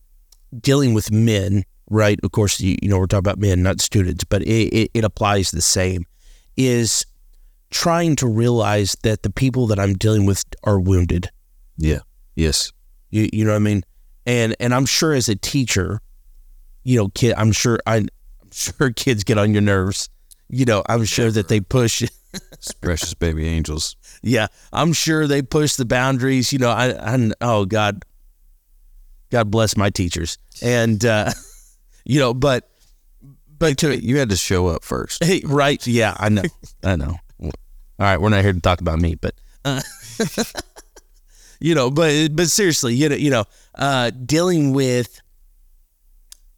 dealing 0.59 0.93
with 0.93 1.11
men. 1.11 1.65
Right, 1.89 2.19
of 2.25 2.33
course, 2.33 2.61
you, 2.61 2.77
you 2.83 2.89
know 2.89 2.99
we're 2.99 3.07
talking 3.07 3.21
about 3.21 3.39
men, 3.39 3.63
not 3.63 3.81
students, 3.81 4.25
but 4.25 4.43
it, 4.43 4.75
it, 4.75 4.91
it 4.93 5.05
applies 5.05 5.53
the 5.53 5.63
same. 5.63 6.05
Is 6.57 7.07
trying 7.71 8.17
to 8.17 8.27
realize 8.27 8.97
that 9.03 9.23
the 9.23 9.31
people 9.31 9.67
that 9.69 9.79
I'm 9.79 9.95
dealing 9.95 10.27
with 10.27 10.45
are 10.65 10.79
wounded. 10.79 11.31
Yeah. 11.77 12.01
Yes. 12.35 12.73
You, 13.11 13.29
you 13.33 13.45
know 13.45 13.53
what 13.53 13.57
I 13.57 13.61
mean? 13.61 13.85
and 14.27 14.57
and 14.61 14.75
I'm 14.75 14.85
sure 14.85 15.15
as 15.15 15.29
a 15.29 15.37
teacher, 15.37 16.01
you 16.83 16.99
know, 16.99 17.09
kid, 17.09 17.35
I'm 17.39 17.53
sure 17.53 17.79
I, 17.87 17.97
I'm 17.97 18.09
sure 18.51 18.91
kids 18.91 19.25
get 19.25 19.39
on 19.39 19.53
your 19.53 19.63
nerves. 19.63 20.11
You 20.49 20.65
know, 20.65 20.83
I'm 20.89 21.05
sure 21.05 21.31
that 21.31 21.49
they 21.49 21.61
push. 21.61 22.03
precious 22.81 23.15
baby 23.15 23.49
angels. 23.49 23.97
Yeah, 24.23 24.49
I'm 24.73 24.93
sure 24.93 25.27
they 25.27 25.43
push 25.43 25.77
the 25.77 25.85
boundaries. 25.85 26.53
You 26.53 26.59
know, 26.59 26.71
I, 26.71 27.15
I 27.15 27.31
oh 27.41 27.65
God, 27.65 28.05
God 29.31 29.51
bless 29.51 29.77
my 29.77 29.91
teachers, 29.91 30.39
and 30.61 31.05
uh, 31.05 31.31
you 32.05 32.21
know, 32.21 32.35
but 32.35 32.69
but 33.59 33.79
to 33.79 33.97
you 33.97 34.19
had 34.19 34.29
to 34.31 34.37
show 34.37 34.67
up 34.67 34.85
first, 34.85 35.25
hey, 35.25 35.43
right? 35.45 35.85
Yeah, 35.87 36.15
I 36.19 36.29
know, 36.29 36.43
I 36.85 36.97
know. 36.97 37.17
All 37.99 38.07
right, 38.07 38.21
we're 38.21 38.29
not 38.29 38.43
here 38.43 38.53
to 38.53 38.61
talk 38.61 38.81
about 38.81 38.99
me, 38.99 39.15
but. 39.15 39.35
Uh, 39.65 39.81
you 41.61 41.75
know, 41.75 41.91
but 41.91 42.35
but 42.37 42.49
seriously, 42.49 42.95
you 42.95 43.09
know, 43.09 43.17
you 43.17 43.31
know, 43.31 43.45
uh, 43.75 44.11
dealing 44.11 44.73
with 44.73 45.21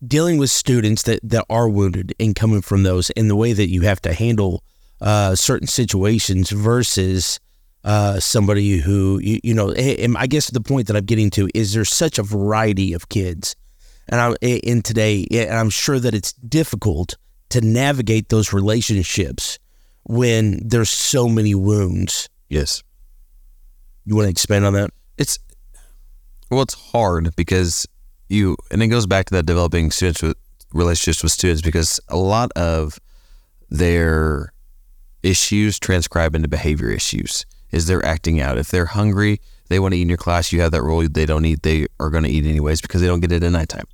dealing 0.05 0.39
with 0.39 0.51
students 0.51 1.03
that 1.05 1.21
that 1.23 1.45
are 1.49 1.69
wounded 1.69 2.15
and 2.19 2.35
coming 2.35 2.61
from 2.61 2.83
those, 2.83 3.11
and 3.11 3.31
the 3.31 3.37
way 3.37 3.53
that 3.53 3.69
you 3.69 3.83
have 3.83 4.03
to 4.03 4.13
handle 4.13 4.65
uh, 5.01 5.37
certain 5.37 5.69
situations 5.69 6.51
versus 6.51 7.39
uh, 7.85 8.19
somebody 8.19 8.79
who 8.79 9.21
you, 9.23 9.39
you 9.45 9.55
know. 9.55 9.73
I 9.77 10.27
guess 10.27 10.51
the 10.51 10.61
point 10.61 10.89
that 10.89 10.97
I'm 10.97 11.05
getting 11.05 11.31
to 11.31 11.49
is 11.55 11.73
there's 11.73 11.91
such 11.91 12.19
a 12.19 12.25
variety 12.25 12.93
of 12.93 13.09
kids, 13.09 13.55
and 14.09 14.21
I 14.21 14.35
in 14.43 14.83
today, 14.83 15.25
and 15.31 15.55
I'm 15.55 15.71
sure 15.71 16.01
that 16.01 16.15
it's 16.15 16.33
difficult 16.33 17.17
to 17.51 17.61
navigate 17.61 18.29
those 18.29 18.53
relationships 18.53 19.59
when 20.09 20.61
there's 20.67 20.91
so 20.91 21.29
many 21.29 21.55
wounds. 21.55 22.29
Yes 22.49 22.83
You 24.05 24.17
want 24.17 24.27
to 24.27 24.31
expand 24.31 24.65
on 24.65 24.73
that? 24.73 24.91
It's 25.17 25.39
well, 26.51 26.63
it's 26.63 26.75
hard 26.75 27.37
because 27.37 27.87
you, 28.29 28.57
and 28.71 28.83
it 28.83 28.89
goes 28.89 29.07
back 29.07 29.27
to 29.27 29.35
that 29.35 29.47
developing 29.47 29.91
students 29.91 30.23
with 30.23 30.37
relationships 30.73 31.23
with 31.23 31.33
students 31.33 31.63
because 31.63 32.01
a 32.09 32.17
lot 32.17 32.51
of 32.53 32.99
their 33.69 34.53
issues 35.23 35.79
transcribe 35.79 36.35
into 36.35 36.49
behavior 36.49 36.91
issues. 36.91 37.45
Is 37.71 37.87
they're 37.87 38.05
acting 38.05 38.41
out. 38.41 38.57
If 38.57 38.71
they're 38.71 38.87
hungry, 38.87 39.43
they 39.69 39.79
want 39.79 39.93
to 39.93 39.99
eat 39.99 40.03
in 40.03 40.09
your 40.09 40.17
class. 40.17 40.53
You 40.53 40.63
have 40.63 40.71
that 40.71 40.83
rule. 40.83 41.07
They 41.07 41.27
don't 41.27 41.45
eat. 41.45 41.63
They 41.63 41.87
are 42.01 42.09
going 42.09 42.25
to 42.25 42.31
eat 42.31 42.47
anyways 42.47 42.81
because 42.81 43.03
they 43.03 43.07
don't 43.07 43.21
get 43.21 43.31
it 43.31 43.43
at 43.43 43.53
nighttime. 43.53 43.85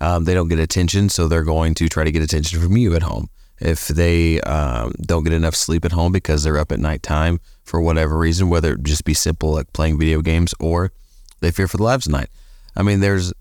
Um, 0.00 0.22
they 0.22 0.34
don't 0.34 0.46
get 0.46 0.60
attention, 0.60 1.08
so 1.08 1.26
they're 1.26 1.42
going 1.42 1.74
to 1.74 1.88
try 1.88 2.04
to 2.04 2.12
get 2.12 2.22
attention 2.22 2.60
from 2.60 2.76
you 2.76 2.94
at 2.94 3.02
home. 3.02 3.28
If 3.60 3.88
they 3.88 4.40
um, 4.42 4.92
don't 5.00 5.24
get 5.24 5.32
enough 5.32 5.54
sleep 5.54 5.84
at 5.84 5.92
home 5.92 6.12
because 6.12 6.44
they're 6.44 6.58
up 6.58 6.70
at 6.70 6.78
nighttime 6.78 7.40
for 7.64 7.80
whatever 7.80 8.16
reason, 8.16 8.48
whether 8.48 8.74
it 8.74 8.82
just 8.84 9.04
be 9.04 9.14
simple 9.14 9.52
like 9.52 9.72
playing 9.72 9.98
video 9.98 10.22
games 10.22 10.54
or 10.60 10.92
they 11.40 11.50
fear 11.50 11.66
for 11.68 11.76
the 11.76 11.82
lives 11.82 12.06
of 12.06 12.12
night. 12.12 12.30
I 12.76 12.82
mean, 12.82 13.00
there's 13.00 13.32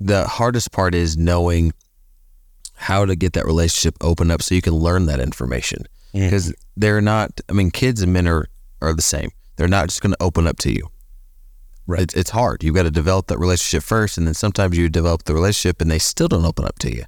the 0.00 0.26
hardest 0.26 0.70
part 0.70 0.94
is 0.94 1.16
knowing 1.16 1.72
how 2.74 3.04
to 3.04 3.16
get 3.16 3.32
that 3.32 3.46
relationship 3.46 3.96
open 4.00 4.30
up 4.30 4.42
so 4.42 4.54
you 4.54 4.62
can 4.62 4.74
learn 4.74 5.06
that 5.06 5.18
information 5.18 5.84
because 6.12 6.54
they're 6.76 7.00
not. 7.00 7.40
I 7.48 7.52
mean, 7.52 7.70
kids 7.70 8.02
and 8.02 8.12
men 8.12 8.28
are 8.28 8.48
are 8.80 8.92
the 8.92 9.02
same. 9.02 9.30
They're 9.56 9.68
not 9.68 9.88
just 9.88 10.00
going 10.00 10.12
to 10.12 10.22
open 10.22 10.46
up 10.46 10.58
to 10.58 10.72
you. 10.72 10.88
Right. 11.86 12.02
It's, 12.02 12.14
it's 12.14 12.30
hard. 12.30 12.62
You've 12.62 12.74
got 12.74 12.84
to 12.84 12.90
develop 12.90 13.26
that 13.28 13.38
relationship 13.38 13.82
first, 13.82 14.18
and 14.18 14.26
then 14.26 14.34
sometimes 14.34 14.76
you 14.76 14.88
develop 14.88 15.24
the 15.24 15.34
relationship 15.34 15.80
and 15.80 15.90
they 15.90 15.98
still 15.98 16.28
don't 16.28 16.44
open 16.44 16.64
up 16.64 16.78
to 16.80 16.94
you. 16.94 17.04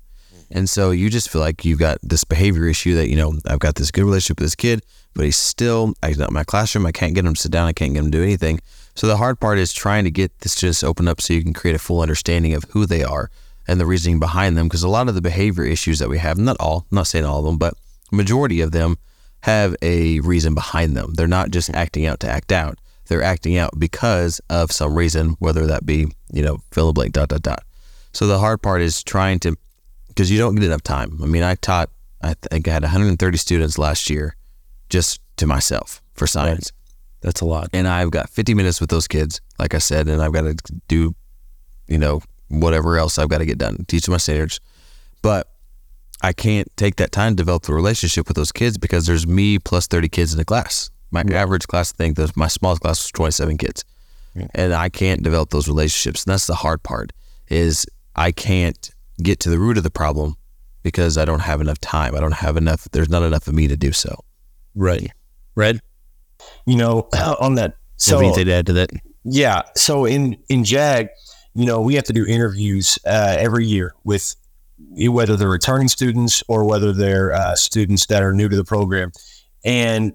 And 0.50 0.68
so 0.68 0.90
you 0.90 1.10
just 1.10 1.30
feel 1.30 1.40
like 1.40 1.64
you've 1.64 1.78
got 1.78 1.98
this 2.02 2.24
behavior 2.24 2.66
issue 2.66 2.94
that, 2.96 3.08
you 3.08 3.16
know, 3.16 3.38
I've 3.46 3.60
got 3.60 3.76
this 3.76 3.90
good 3.90 4.04
relationship 4.04 4.40
with 4.40 4.46
this 4.46 4.56
kid, 4.56 4.84
but 5.14 5.24
he's 5.24 5.36
still, 5.36 5.94
he's 6.04 6.18
not 6.18 6.30
in 6.30 6.34
my 6.34 6.44
classroom. 6.44 6.86
I 6.86 6.92
can't 6.92 7.14
get 7.14 7.24
him 7.24 7.34
to 7.34 7.40
sit 7.40 7.52
down. 7.52 7.68
I 7.68 7.72
can't 7.72 7.92
get 7.92 8.00
him 8.00 8.10
to 8.10 8.18
do 8.18 8.22
anything. 8.22 8.60
So 8.94 9.06
the 9.06 9.16
hard 9.16 9.38
part 9.38 9.58
is 9.58 9.72
trying 9.72 10.04
to 10.04 10.10
get 10.10 10.36
this 10.40 10.56
to 10.56 10.86
open 10.86 11.06
up 11.06 11.20
so 11.20 11.32
you 11.32 11.42
can 11.42 11.54
create 11.54 11.76
a 11.76 11.78
full 11.78 12.00
understanding 12.00 12.54
of 12.54 12.64
who 12.70 12.84
they 12.84 13.04
are 13.04 13.30
and 13.68 13.80
the 13.80 13.86
reasoning 13.86 14.18
behind 14.18 14.56
them. 14.56 14.66
Because 14.66 14.82
a 14.82 14.88
lot 14.88 15.08
of 15.08 15.14
the 15.14 15.22
behavior 15.22 15.64
issues 15.64 16.00
that 16.00 16.08
we 16.08 16.18
have, 16.18 16.36
not 16.36 16.56
all, 16.58 16.86
I'm 16.90 16.96
not 16.96 17.06
saying 17.06 17.24
all 17.24 17.38
of 17.38 17.44
them, 17.44 17.56
but 17.56 17.74
majority 18.10 18.60
of 18.60 18.72
them 18.72 18.98
have 19.42 19.76
a 19.80 20.20
reason 20.20 20.54
behind 20.54 20.96
them. 20.96 21.14
They're 21.14 21.28
not 21.28 21.50
just 21.50 21.70
acting 21.70 22.06
out 22.06 22.20
to 22.20 22.28
act 22.28 22.50
out. 22.50 22.78
They're 23.06 23.22
acting 23.22 23.56
out 23.56 23.78
because 23.78 24.40
of 24.50 24.70
some 24.70 24.96
reason, 24.96 25.36
whether 25.38 25.66
that 25.66 25.86
be, 25.86 26.08
you 26.32 26.42
know, 26.42 26.58
fill 26.72 26.88
in 26.88 26.88
the 26.88 26.92
blank, 26.94 27.12
dot, 27.12 27.28
dot, 27.28 27.42
dot. 27.42 27.62
So 28.12 28.26
the 28.26 28.38
hard 28.38 28.60
part 28.60 28.82
is 28.82 29.02
trying 29.02 29.38
to, 29.40 29.56
because 30.10 30.30
you 30.30 30.38
don't 30.38 30.54
get 30.54 30.64
enough 30.64 30.82
time. 30.82 31.18
I 31.22 31.26
mean, 31.26 31.42
I 31.42 31.54
taught, 31.54 31.90
I 32.22 32.34
think 32.34 32.68
I 32.68 32.72
had 32.72 32.82
130 32.82 33.38
students 33.38 33.78
last 33.78 34.10
year 34.10 34.36
just 34.88 35.20
to 35.36 35.46
myself 35.46 36.02
for 36.12 36.26
science. 36.26 36.72
That's 37.22 37.40
a 37.40 37.46
lot. 37.46 37.68
And 37.72 37.88
I've 37.88 38.10
got 38.10 38.28
50 38.30 38.54
minutes 38.54 38.80
with 38.80 38.90
those 38.90 39.08
kids, 39.08 39.40
like 39.58 39.74
I 39.74 39.78
said, 39.78 40.08
and 40.08 40.22
I've 40.22 40.32
got 40.32 40.42
to 40.42 40.56
do, 40.88 41.14
you 41.86 41.98
know, 41.98 42.20
whatever 42.48 42.98
else 42.98 43.18
I've 43.18 43.28
got 43.28 43.38
to 43.38 43.46
get 43.46 43.58
done, 43.58 43.84
teach 43.88 44.06
them 44.06 44.12
my 44.12 44.18
standards. 44.18 44.60
But 45.22 45.50
I 46.22 46.32
can't 46.32 46.68
take 46.76 46.96
that 46.96 47.12
time 47.12 47.32
to 47.32 47.36
develop 47.36 47.64
the 47.64 47.74
relationship 47.74 48.28
with 48.28 48.36
those 48.36 48.52
kids 48.52 48.76
because 48.78 49.06
there's 49.06 49.26
me 49.26 49.58
plus 49.58 49.86
30 49.86 50.08
kids 50.08 50.32
in 50.32 50.38
the 50.38 50.44
class. 50.44 50.90
My 51.10 51.22
average 51.22 51.66
class, 51.66 51.92
I 51.92 51.96
think 51.96 52.36
my 52.36 52.48
smallest 52.48 52.82
class 52.82 53.00
was 53.00 53.10
27 53.12 53.58
kids. 53.58 53.84
And 54.54 54.72
I 54.72 54.88
can't 54.88 55.22
develop 55.22 55.50
those 55.50 55.66
relationships. 55.66 56.24
And 56.24 56.32
that's 56.32 56.46
the 56.46 56.54
hard 56.54 56.82
part 56.82 57.12
is 57.48 57.84
I 58.14 58.30
can't 58.32 58.90
get 59.22 59.40
to 59.40 59.50
the 59.50 59.58
root 59.58 59.76
of 59.76 59.82
the 59.82 59.90
problem 59.90 60.36
because 60.82 61.18
I 61.18 61.24
don't 61.24 61.40
have 61.40 61.60
enough 61.60 61.78
time. 61.80 62.14
I 62.14 62.20
don't 62.20 62.34
have 62.34 62.56
enough, 62.56 62.88
there's 62.92 63.08
not 63.08 63.22
enough 63.22 63.46
of 63.48 63.54
me 63.54 63.68
to 63.68 63.76
do 63.76 63.92
so. 63.92 64.24
Right. 64.74 65.10
Red? 65.54 65.80
You 66.66 66.76
know, 66.76 67.08
on 67.40 67.56
that. 67.56 67.76
So, 67.96 68.12
So 68.12 68.18
anything 68.20 68.46
to 68.46 68.52
add 68.52 68.66
to 68.66 68.72
that? 68.74 68.90
Yeah. 69.24 69.62
So 69.76 70.06
in 70.06 70.38
in 70.48 70.64
JAG, 70.64 71.08
you 71.54 71.66
know, 71.66 71.80
we 71.80 71.94
have 71.94 72.04
to 72.04 72.12
do 72.12 72.24
interviews 72.24 72.98
uh, 73.06 73.36
every 73.38 73.66
year 73.66 73.94
with 74.04 74.34
whether 74.96 75.36
they're 75.36 75.48
returning 75.48 75.88
students 75.88 76.42
or 76.48 76.64
whether 76.64 76.92
they're 76.92 77.32
uh, 77.32 77.54
students 77.54 78.06
that 78.06 78.22
are 78.22 78.32
new 78.32 78.48
to 78.48 78.56
the 78.56 78.64
program, 78.64 79.12
and 79.64 80.12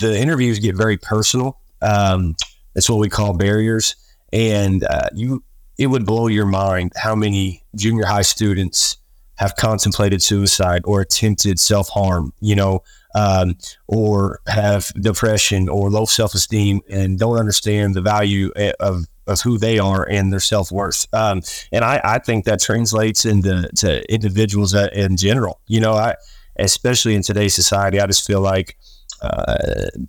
the 0.00 0.18
interviews 0.18 0.58
get 0.58 0.74
very 0.74 0.96
personal. 0.96 1.60
Um, 1.82 2.34
that's 2.74 2.88
what 2.88 2.98
we 2.98 3.10
call 3.10 3.36
barriers, 3.36 3.96
and 4.32 4.84
uh, 4.84 5.10
you 5.14 5.44
it 5.78 5.88
would 5.88 6.06
blow 6.06 6.26
your 6.26 6.46
mind 6.46 6.92
how 6.96 7.14
many 7.14 7.64
junior 7.74 8.06
high 8.06 8.22
students 8.22 8.96
have 9.36 9.54
contemplated 9.56 10.22
suicide 10.22 10.82
or 10.84 11.00
attempted 11.00 11.58
self 11.58 11.88
harm. 11.88 12.32
You 12.40 12.56
know, 12.56 12.82
um, 13.16 13.56
or 13.88 14.40
have 14.46 14.92
depression 15.00 15.68
or 15.68 15.90
low 15.90 16.04
self 16.04 16.34
esteem 16.34 16.82
and 16.88 17.18
don't 17.18 17.38
understand 17.38 17.94
the 17.94 18.02
value 18.02 18.52
eh, 18.56 18.72
of, 18.78 19.06
of 19.26 19.40
who 19.40 19.56
they 19.58 19.78
are 19.78 20.06
and 20.08 20.30
their 20.32 20.40
self 20.40 20.70
worth. 20.70 21.06
Um, 21.14 21.40
and 21.72 21.84
I, 21.84 22.00
I 22.04 22.18
think 22.18 22.44
that 22.44 22.60
translates 22.60 23.24
into 23.24 23.68
to 23.76 24.12
individuals 24.12 24.74
in 24.74 25.16
general. 25.16 25.60
You 25.66 25.80
know, 25.80 25.94
I 25.94 26.16
especially 26.58 27.14
in 27.14 27.22
today's 27.22 27.54
society, 27.54 28.00
I 28.00 28.06
just 28.06 28.26
feel 28.26 28.40
like 28.40 28.76
uh, 29.22 29.56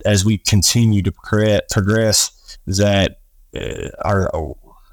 as 0.05 0.25
we 0.25 0.37
continue 0.37 1.01
to 1.01 1.11
progress, 1.11 1.61
progress 1.71 2.57
that 2.67 3.19
uh, 3.55 3.89
our 4.03 4.29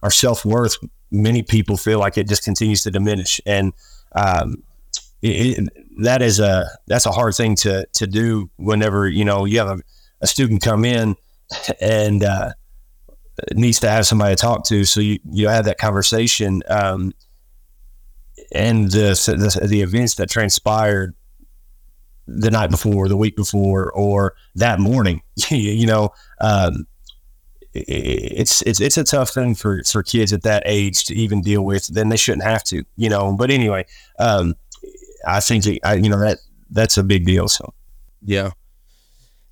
our 0.04 0.10
self 0.12 0.44
worth, 0.44 0.76
many 1.10 1.42
people 1.42 1.76
feel 1.76 1.98
like 1.98 2.16
it 2.16 2.28
just 2.28 2.44
continues 2.44 2.84
to 2.84 2.92
diminish 2.92 3.40
and. 3.44 3.72
Um, 4.14 4.62
it, 5.22 5.58
it- 5.58 5.68
that 6.02 6.22
is 6.22 6.40
a 6.40 6.66
that's 6.88 7.06
a 7.06 7.12
hard 7.12 7.34
thing 7.36 7.54
to 7.54 7.86
to 7.92 8.06
do 8.06 8.50
whenever 8.56 9.08
you 9.08 9.24
know 9.24 9.44
you 9.44 9.58
have 9.58 9.68
a, 9.78 9.82
a 10.20 10.26
student 10.26 10.60
come 10.60 10.84
in 10.84 11.14
and 11.80 12.24
uh, 12.24 12.50
needs 13.52 13.78
to 13.80 13.88
have 13.88 14.06
somebody 14.06 14.34
to 14.34 14.40
talk 14.40 14.64
to 14.66 14.84
so 14.84 15.00
you 15.00 15.20
you 15.30 15.46
have 15.48 15.66
that 15.66 15.78
conversation 15.78 16.62
um, 16.68 17.12
and 18.52 18.90
the, 18.90 19.10
the 19.60 19.66
the 19.68 19.82
events 19.82 20.16
that 20.16 20.28
transpired 20.28 21.14
the 22.26 22.50
night 22.50 22.70
before 22.70 23.08
the 23.08 23.16
week 23.16 23.36
before 23.36 23.92
or 23.92 24.34
that 24.56 24.80
morning 24.80 25.22
you 25.50 25.86
know 25.86 26.10
um, 26.40 26.86
it's 27.74 28.62
it's 28.62 28.80
it's 28.80 28.96
a 28.96 29.04
tough 29.04 29.30
thing 29.30 29.54
for 29.54 29.82
for 29.84 30.02
kids 30.02 30.32
at 30.32 30.42
that 30.42 30.62
age 30.64 31.04
to 31.04 31.14
even 31.14 31.42
deal 31.42 31.64
with 31.64 31.86
then 31.88 32.08
they 32.08 32.16
shouldn't 32.16 32.44
have 32.44 32.62
to 32.64 32.84
you 32.96 33.08
know 33.08 33.34
but 33.36 33.50
anyway 33.50 33.84
um, 34.20 34.54
I 35.26 35.40
think 35.40 35.66
it- 35.66 35.80
I, 35.84 35.94
you 35.94 36.08
know 36.08 36.20
that 36.20 36.38
that's 36.70 36.96
a 36.98 37.02
big 37.02 37.24
deal. 37.26 37.48
So 37.48 37.72
Yeah. 38.22 38.50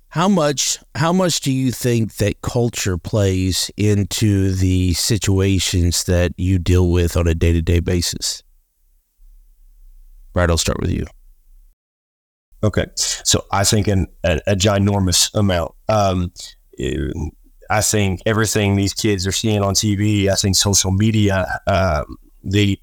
How 0.09 0.29
much 0.29 0.77
how 0.95 1.11
much 1.11 1.41
do 1.41 1.51
you 1.51 1.71
think 1.71 2.15
that 2.17 2.41
culture 2.41 2.97
plays 2.99 3.71
into 3.77 4.51
the 4.51 4.93
situations 4.93 6.03
that 6.03 6.33
you 6.37 6.59
deal 6.59 6.91
with 6.91 7.17
on 7.17 7.27
a 7.27 7.33
day-to-day 7.33 7.79
basis? 7.79 8.43
Right, 10.35 10.49
I'll 10.49 10.57
start 10.57 10.79
with 10.81 10.91
you. 10.91 11.05
okay, 12.63 12.85
so 12.95 13.43
I 13.51 13.63
think 13.63 13.87
an, 13.87 14.07
a, 14.23 14.39
a 14.47 14.55
ginormous 14.55 15.33
amount. 15.33 15.73
Um, 15.89 16.31
eh, 16.79 17.11
I 17.73 17.81
think 17.81 18.21
everything 18.27 18.75
these 18.75 18.93
kids 18.93 19.25
are 19.25 19.31
seeing 19.31 19.63
on 19.63 19.73
TV. 19.73 20.27
I 20.29 20.35
think 20.35 20.55
social 20.55 20.91
media, 20.91 21.59
um, 21.65 22.17
the 22.43 22.79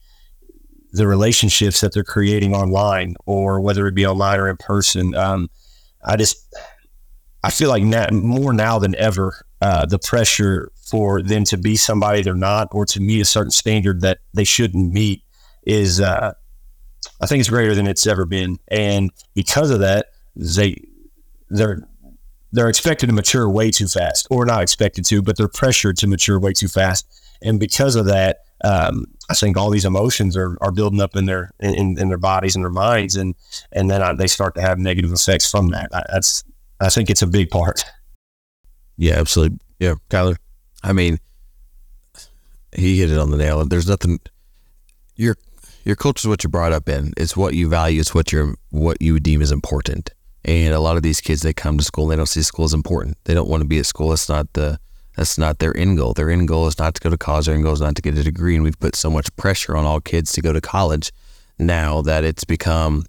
the 0.93 1.07
relationships 1.07 1.81
that 1.81 1.95
they're 1.95 2.03
creating 2.03 2.57
online, 2.57 3.15
or 3.25 3.61
whether 3.61 3.87
it 3.87 3.95
be 3.95 4.05
online 4.05 4.41
or 4.41 4.49
in 4.49 4.57
person. 4.57 5.15
Um, 5.15 5.49
I 6.05 6.17
just 6.17 6.45
I 7.45 7.51
feel 7.51 7.69
like 7.69 7.85
now, 7.85 8.09
more 8.11 8.53
now 8.53 8.81
than 8.81 8.97
ever, 8.97 9.47
uh, 9.63 9.87
the 9.87 10.01
pressure 10.01 10.73
for 10.91 11.23
them 11.23 11.45
to 11.45 11.57
be 11.57 11.77
somebody 11.77 12.23
they're 12.23 12.35
not, 12.35 12.67
or 12.73 12.85
to 12.87 13.01
meet 13.01 13.21
a 13.21 13.25
certain 13.25 13.53
standard 13.53 14.01
that 14.01 14.19
they 14.35 14.43
shouldn't 14.43 14.93
meet, 14.93 15.23
is 15.63 16.01
uh, 16.01 16.33
I 17.21 17.27
think 17.27 17.39
it's 17.39 17.49
greater 17.49 17.77
than 17.77 17.87
it's 17.87 18.09
ever 18.09 18.27
been. 18.27 18.59
And 18.67 19.13
because 19.37 19.71
of 19.71 19.79
that, 19.79 20.07
they 20.35 20.83
they're 21.49 21.87
they're 22.53 22.69
expected 22.69 23.07
to 23.07 23.13
mature 23.13 23.49
way 23.49 23.71
too 23.71 23.87
fast, 23.87 24.27
or 24.31 24.45
not 24.45 24.63
expected 24.63 25.05
to, 25.07 25.23
but 25.23 25.37
they're 25.37 25.49
pressured 25.49 25.97
to 25.99 26.07
mature 26.07 26.39
way 26.39 26.53
too 26.53 26.69
fast. 26.69 27.07
And 27.43 27.59
because 27.59 27.97
of 27.97 28.07
that, 28.07 28.39
um, 28.65 29.07
I 29.31 29.35
think 29.35 29.57
all 29.57 29.71
these 29.71 29.85
emotions 29.85 30.37
are, 30.37 30.59
are 30.61 30.73
building 30.73 31.01
up 31.01 31.17
in 31.17 31.27
their 31.27 31.51
in, 31.61 31.99
in 31.99 32.09
their 32.09 32.19
bodies 32.19 32.57
and 32.57 32.65
their 32.65 32.71
minds, 32.71 33.17
and 33.17 33.35
and 33.73 33.91
then 33.91 34.03
I, 34.03 34.13
they 34.13 34.27
start 34.27 34.55
to 34.57 34.61
have 34.61 34.79
negative 34.79 35.13
effects 35.13 35.51
from 35.51 35.69
that. 35.71 35.89
I, 35.93 36.03
that's 36.13 36.45
I 36.81 36.89
think 36.89 37.11
it's 37.11 37.23
a 37.23 37.27
big 37.27 37.51
part. 37.51 37.85
Yeah, 38.97 39.15
absolutely. 39.15 39.59
Yeah, 39.79 39.95
Kyler. 40.11 40.37
I 40.83 40.93
mean, 40.93 41.19
he 42.73 42.99
hit 42.99 43.11
it 43.11 43.19
on 43.19 43.31
the 43.31 43.39
nail. 43.39 43.65
There's 43.65 43.89
nothing. 43.89 44.21
Your 45.17 45.37
your 45.85 45.97
culture 45.97 46.27
is 46.27 46.29
what 46.29 46.43
you're 46.45 46.51
brought 46.51 46.73
up 46.73 46.89
in. 46.89 47.15
It's 47.17 47.37
what 47.37 47.55
you 47.55 47.69
value. 47.69 48.01
It's 48.01 48.15
what 48.15 48.33
you're 48.33 48.57
what 48.71 49.01
you 49.01 49.21
deem 49.21 49.41
is 49.41 49.53
important. 49.53 50.11
And 50.45 50.73
a 50.73 50.81
lot 50.81 50.97
of 50.97 51.03
these 51.03 51.21
kids, 51.21 51.43
they 51.43 51.53
come 51.53 51.79
to 51.79 51.85
school 51.85 52.05
and 52.05 52.13
they 52.13 52.17
don't 52.17 52.27
see 52.27 52.43
school 52.43 52.65
as 52.65 52.73
important. 52.73 53.19
They 53.25 53.35
don't 53.35 53.49
want 53.49 53.63
to 53.63 53.69
be 53.69 53.79
at 53.79 53.87
school. 53.87 54.09
That's 54.09 54.29
not 54.29 54.53
the 54.55 54.79
that's 55.17 55.37
not 55.37 55.59
their 55.59 55.77
end 55.77 55.99
goal. 55.99 56.15
Their 56.15 56.31
end 56.31 56.49
goal 56.49 56.67
is 56.67 56.79
not 56.79 56.95
to 56.95 57.01
go 57.01 57.11
to 57.11 57.19
college. 57.19 57.47
Their 57.47 57.55
end 57.55 57.65
goal 57.65 57.75
is 57.75 57.81
not 57.81 57.97
to 57.97 58.03
get 58.03 58.17
a 58.17 58.23
degree. 58.23 58.55
And 58.55 58.65
we've 58.65 58.79
put 58.79 58.97
so 58.97 59.11
much 59.11 59.35
pressure 59.37 59.77
on 59.77 59.85
all 59.85 60.01
kids 60.01 60.33
to 60.33 60.41
go 60.41 60.53
to 60.53 60.61
college 60.61 61.13
now 61.59 62.01
that 62.03 62.25
it's 62.25 62.45
become 62.45 63.05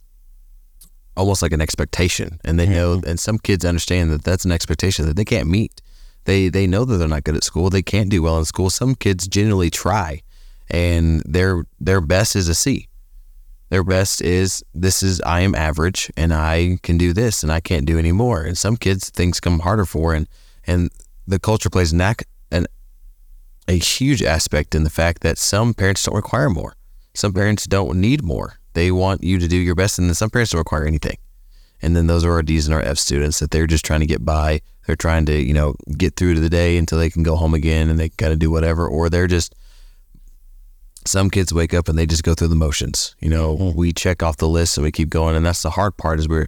almost 1.15 1.41
like 1.41 1.53
an 1.53 1.61
expectation. 1.61 2.39
And 2.43 2.59
they 2.59 2.67
know, 2.67 2.97
mm-hmm. 2.97 3.09
and 3.09 3.19
some 3.19 3.37
kids 3.37 3.63
understand 3.63 4.11
that 4.11 4.23
that's 4.23 4.45
an 4.45 4.51
expectation 4.51 5.05
that 5.05 5.15
they 5.15 5.25
can't 5.25 5.47
meet. 5.47 5.81
They 6.25 6.49
they 6.49 6.67
know 6.67 6.85
that 6.85 6.97
they're 6.97 7.07
not 7.07 7.23
good 7.23 7.35
at 7.35 7.43
school. 7.43 7.69
They 7.69 7.81
can't 7.81 8.09
do 8.09 8.21
well 8.21 8.37
in 8.37 8.45
school. 8.45 8.69
Some 8.69 8.93
kids 8.93 9.27
genuinely 9.27 9.69
try, 9.69 10.21
and 10.69 11.21
their 11.25 11.65
their 11.79 12.01
best 12.01 12.35
is 12.35 12.47
a 12.47 12.53
C. 12.53 12.87
Their 13.71 13.85
best 13.85 14.21
is 14.21 14.63
this 14.73 15.01
is 15.01 15.21
I 15.21 15.39
am 15.39 15.55
average 15.55 16.11
and 16.17 16.33
I 16.33 16.77
can 16.83 16.97
do 16.97 17.13
this 17.13 17.41
and 17.41 17.51
I 17.51 17.61
can't 17.61 17.85
do 17.85 17.97
any 17.97 18.11
more. 18.11 18.43
And 18.43 18.57
some 18.57 18.75
kids 18.75 19.09
things 19.09 19.39
come 19.39 19.59
harder 19.59 19.85
for 19.85 20.13
and 20.13 20.27
and 20.67 20.91
the 21.25 21.39
culture 21.39 21.69
plays 21.69 21.93
an, 21.93 22.01
an 22.51 22.67
a 23.69 23.77
huge 23.77 24.21
aspect 24.21 24.75
in 24.75 24.83
the 24.83 24.89
fact 24.89 25.21
that 25.21 25.37
some 25.37 25.73
parents 25.73 26.03
don't 26.03 26.15
require 26.15 26.49
more. 26.49 26.75
Some 27.13 27.31
parents 27.31 27.65
don't 27.65 28.01
need 28.01 28.23
more. 28.23 28.59
They 28.73 28.91
want 28.91 29.23
you 29.23 29.39
to 29.39 29.47
do 29.47 29.57
your 29.57 29.75
best, 29.75 29.97
and 29.97 30.09
then 30.09 30.15
some 30.15 30.29
parents 30.29 30.51
don't 30.51 30.59
require 30.59 30.85
anything. 30.85 31.17
And 31.81 31.95
then 31.95 32.07
those 32.07 32.25
are 32.25 32.31
our 32.33 32.43
D's 32.43 32.67
and 32.67 32.75
our 32.75 32.81
F 32.81 32.97
students 32.97 33.39
that 33.39 33.51
they're 33.51 33.67
just 33.67 33.85
trying 33.85 34.01
to 34.01 34.05
get 34.05 34.25
by. 34.25 34.61
They're 34.85 34.95
trying 34.95 35.25
to, 35.27 35.33
you 35.33 35.53
know, 35.53 35.75
get 35.97 36.15
through 36.15 36.35
to 36.35 36.39
the 36.41 36.49
day 36.49 36.77
until 36.77 36.99
they 36.99 37.09
can 37.09 37.23
go 37.23 37.35
home 37.35 37.53
again 37.53 37.89
and 37.89 37.97
they 37.99 38.09
got 38.09 38.29
to 38.29 38.35
do 38.35 38.51
whatever. 38.51 38.87
Or 38.87 39.09
they're 39.09 39.27
just, 39.27 39.55
some 41.05 41.29
kids 41.29 41.53
wake 41.53 41.73
up 41.73 41.87
and 41.89 41.97
they 41.97 42.05
just 42.05 42.23
go 42.23 42.33
through 42.33 42.49
the 42.49 42.55
motions. 42.55 43.15
You 43.19 43.29
know, 43.29 43.57
mm-hmm. 43.57 43.77
we 43.77 43.93
check 43.93 44.23
off 44.23 44.37
the 44.37 44.47
list 44.47 44.77
and 44.77 44.83
we 44.83 44.91
keep 44.91 45.09
going. 45.09 45.35
And 45.35 45.45
that's 45.45 45.63
the 45.63 45.71
hard 45.71 45.97
part 45.97 46.19
is 46.19 46.27
we're, 46.27 46.47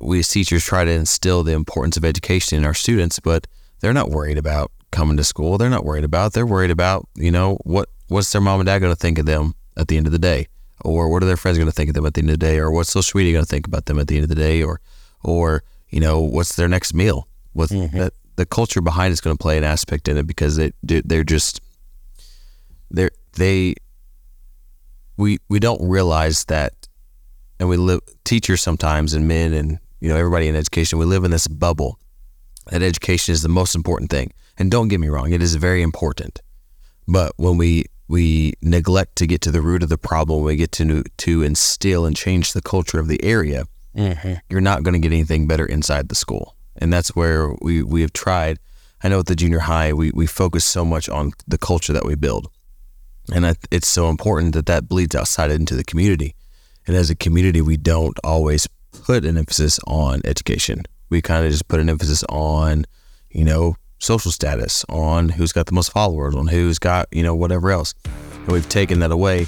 we 0.00 0.18
as 0.18 0.28
teachers 0.28 0.64
try 0.64 0.84
to 0.84 0.90
instill 0.90 1.42
the 1.42 1.52
importance 1.52 1.96
of 1.96 2.04
education 2.04 2.58
in 2.58 2.64
our 2.64 2.74
students, 2.74 3.20
but 3.20 3.46
they're 3.80 3.92
not 3.92 4.10
worried 4.10 4.38
about 4.38 4.70
coming 4.90 5.16
to 5.16 5.24
school. 5.24 5.58
They're 5.58 5.70
not 5.70 5.84
worried 5.84 6.04
about. 6.04 6.32
They're 6.32 6.46
worried 6.46 6.70
about, 6.70 7.08
you 7.14 7.30
know, 7.30 7.58
what 7.64 7.88
what's 8.08 8.30
their 8.32 8.40
mom 8.40 8.60
and 8.60 8.66
dad 8.66 8.80
going 8.80 8.92
to 8.92 8.98
think 8.98 9.18
of 9.18 9.26
them 9.26 9.54
at 9.76 9.88
the 9.88 9.96
end 9.96 10.06
of 10.06 10.12
the 10.12 10.18
day, 10.18 10.48
or 10.82 11.08
what 11.08 11.22
are 11.22 11.26
their 11.26 11.36
friends 11.36 11.58
going 11.58 11.70
to 11.70 11.74
think 11.74 11.88
of 11.88 11.94
them 11.94 12.06
at 12.06 12.14
the 12.14 12.20
end 12.20 12.30
of 12.30 12.38
the 12.38 12.46
day, 12.46 12.58
or 12.58 12.70
what's 12.70 12.90
social 12.90 13.18
media 13.18 13.32
going 13.32 13.44
to 13.44 13.48
think 13.48 13.66
about 13.66 13.86
them 13.86 13.98
at 13.98 14.06
the 14.08 14.16
end 14.16 14.24
of 14.24 14.28
the 14.28 14.34
day, 14.34 14.62
or 14.62 14.80
or 15.22 15.62
you 15.88 16.00
know, 16.00 16.20
what's 16.20 16.56
their 16.56 16.68
next 16.68 16.94
meal? 16.94 17.28
What 17.52 17.70
mm-hmm. 17.70 17.98
that 17.98 18.14
the 18.36 18.46
culture 18.46 18.80
behind 18.80 19.12
it's 19.12 19.20
going 19.20 19.36
to 19.36 19.42
play 19.42 19.58
an 19.58 19.64
aspect 19.64 20.08
in 20.08 20.16
it 20.16 20.26
because 20.26 20.56
they 20.56 20.72
they're 20.82 21.24
just 21.24 21.60
they're 22.92 23.10
they 23.36 23.74
we 25.16 25.38
we 25.48 25.58
don't 25.58 25.82
realize 25.82 26.44
that, 26.46 26.72
and 27.58 27.68
we 27.68 27.76
live 27.76 28.00
teachers 28.24 28.60
sometimes 28.60 29.14
and 29.14 29.26
men 29.26 29.52
and 29.52 29.78
you 30.00 30.08
know 30.08 30.16
everybody 30.16 30.48
in 30.48 30.56
education 30.56 30.98
we 30.98 31.04
live 31.04 31.24
in 31.24 31.30
this 31.30 31.48
bubble 31.48 31.98
that 32.70 32.82
education 32.82 33.32
is 33.32 33.42
the 33.42 33.48
most 33.48 33.74
important 33.74 34.10
thing. 34.10 34.32
And 34.58 34.70
don't 34.70 34.88
get 34.88 35.00
me 35.00 35.08
wrong, 35.08 35.32
it 35.32 35.42
is 35.42 35.54
very 35.56 35.82
important. 35.82 36.40
But 37.08 37.32
when 37.36 37.56
we 37.56 37.86
we 38.08 38.52
neglect 38.60 39.16
to 39.16 39.26
get 39.26 39.40
to 39.42 39.50
the 39.50 39.62
root 39.62 39.82
of 39.82 39.88
the 39.88 39.98
problem, 39.98 40.42
we 40.42 40.56
get 40.56 40.72
to 40.72 41.02
to 41.02 41.42
instill 41.42 42.04
and 42.04 42.14
change 42.14 42.52
the 42.52 42.62
culture 42.62 43.00
of 43.00 43.08
the 43.08 43.22
area, 43.24 43.64
mm-hmm. 43.96 44.34
you're 44.48 44.60
not 44.60 44.82
going 44.82 44.94
to 44.94 45.00
get 45.00 45.12
anything 45.12 45.46
better 45.46 45.66
inside 45.66 46.08
the 46.08 46.14
school. 46.14 46.56
And 46.76 46.92
that's 46.92 47.14
where 47.16 47.54
we, 47.60 47.82
we 47.82 48.00
have 48.02 48.12
tried. 48.12 48.58
I 49.02 49.08
know 49.08 49.18
at 49.18 49.26
the 49.26 49.36
junior 49.36 49.60
high, 49.60 49.92
we, 49.92 50.10
we 50.12 50.26
focus 50.26 50.64
so 50.64 50.84
much 50.84 51.08
on 51.08 51.32
the 51.46 51.58
culture 51.58 51.92
that 51.92 52.04
we 52.04 52.14
build. 52.14 52.50
And 53.32 53.56
it's 53.70 53.88
so 53.88 54.08
important 54.08 54.54
that 54.54 54.66
that 54.66 54.88
bleeds 54.88 55.14
outside 55.14 55.50
into 55.50 55.74
the 55.74 55.84
community. 55.84 56.34
And 56.86 56.96
as 56.96 57.10
a 57.10 57.14
community, 57.14 57.60
we 57.60 57.76
don't 57.76 58.18
always 58.24 58.66
put 58.90 59.24
an 59.24 59.38
emphasis 59.38 59.78
on 59.86 60.20
education 60.24 60.84
we 61.12 61.20
kind 61.20 61.44
of 61.44 61.52
just 61.52 61.68
put 61.68 61.78
an 61.78 61.90
emphasis 61.90 62.24
on, 62.30 62.86
you 63.30 63.44
know, 63.44 63.76
social 63.98 64.32
status, 64.32 64.84
on 64.88 65.28
who's 65.28 65.52
got 65.52 65.66
the 65.66 65.72
most 65.72 65.92
followers, 65.92 66.34
on 66.34 66.48
who's 66.48 66.78
got, 66.78 67.06
you 67.12 67.22
know, 67.22 67.36
whatever 67.36 67.70
else. 67.70 67.94
And 68.32 68.48
we've 68.48 68.68
taken 68.68 68.98
that 69.00 69.12
away. 69.12 69.46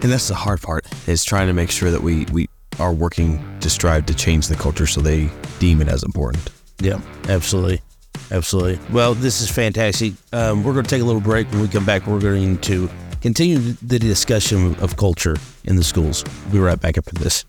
And 0.00 0.12
that's 0.12 0.28
the 0.28 0.34
hard 0.34 0.62
part 0.62 0.86
is 1.08 1.24
trying 1.24 1.48
to 1.48 1.52
make 1.52 1.70
sure 1.70 1.90
that 1.90 2.00
we, 2.00 2.24
we 2.26 2.48
are 2.78 2.92
working 2.92 3.44
to 3.60 3.68
strive 3.68 4.06
to 4.06 4.14
change 4.14 4.46
the 4.46 4.54
culture 4.54 4.86
so 4.86 5.00
they 5.00 5.28
deem 5.58 5.82
it 5.82 5.88
as 5.88 6.04
important. 6.04 6.50
Yeah, 6.78 7.00
absolutely. 7.28 7.82
Absolutely. 8.30 8.78
Well, 8.92 9.14
this 9.14 9.40
is 9.40 9.50
fantastic. 9.50 10.14
Um, 10.32 10.64
we're 10.64 10.72
going 10.72 10.84
to 10.84 10.90
take 10.90 11.02
a 11.02 11.04
little 11.04 11.20
break. 11.20 11.50
When 11.50 11.60
we 11.60 11.68
come 11.68 11.84
back, 11.84 12.06
we're 12.06 12.20
going 12.20 12.58
to 12.58 12.90
continue 13.20 13.58
the 13.58 13.98
discussion 13.98 14.74
of 14.76 14.96
culture 14.96 15.36
in 15.64 15.76
the 15.76 15.84
schools. 15.84 16.24
We'll 16.44 16.52
be 16.52 16.58
right 16.60 16.80
back 16.80 16.98
after 16.98 17.14
this. 17.14 17.44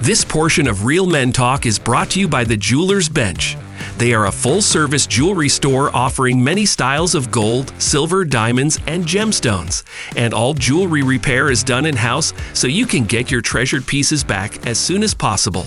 This 0.00 0.24
portion 0.24 0.66
of 0.66 0.86
Real 0.86 1.06
Men 1.06 1.32
Talk 1.32 1.66
is 1.66 1.78
brought 1.78 2.10
to 2.10 2.20
you 2.20 2.28
by 2.28 2.44
the 2.44 2.56
Jeweler's 2.56 3.08
Bench. 3.08 3.56
They 3.98 4.14
are 4.14 4.26
a 4.26 4.32
full 4.32 4.62
service 4.62 5.06
jewelry 5.06 5.48
store 5.48 5.94
offering 5.94 6.42
many 6.42 6.64
styles 6.66 7.14
of 7.14 7.30
gold, 7.30 7.72
silver, 7.78 8.24
diamonds, 8.24 8.78
and 8.86 9.04
gemstones. 9.04 9.82
And 10.16 10.32
all 10.32 10.54
jewelry 10.54 11.02
repair 11.02 11.50
is 11.50 11.62
done 11.64 11.84
in 11.84 11.96
house 11.96 12.32
so 12.54 12.68
you 12.68 12.86
can 12.86 13.04
get 13.04 13.30
your 13.30 13.42
treasured 13.42 13.86
pieces 13.86 14.22
back 14.24 14.66
as 14.66 14.78
soon 14.78 15.02
as 15.02 15.14
possible. 15.14 15.66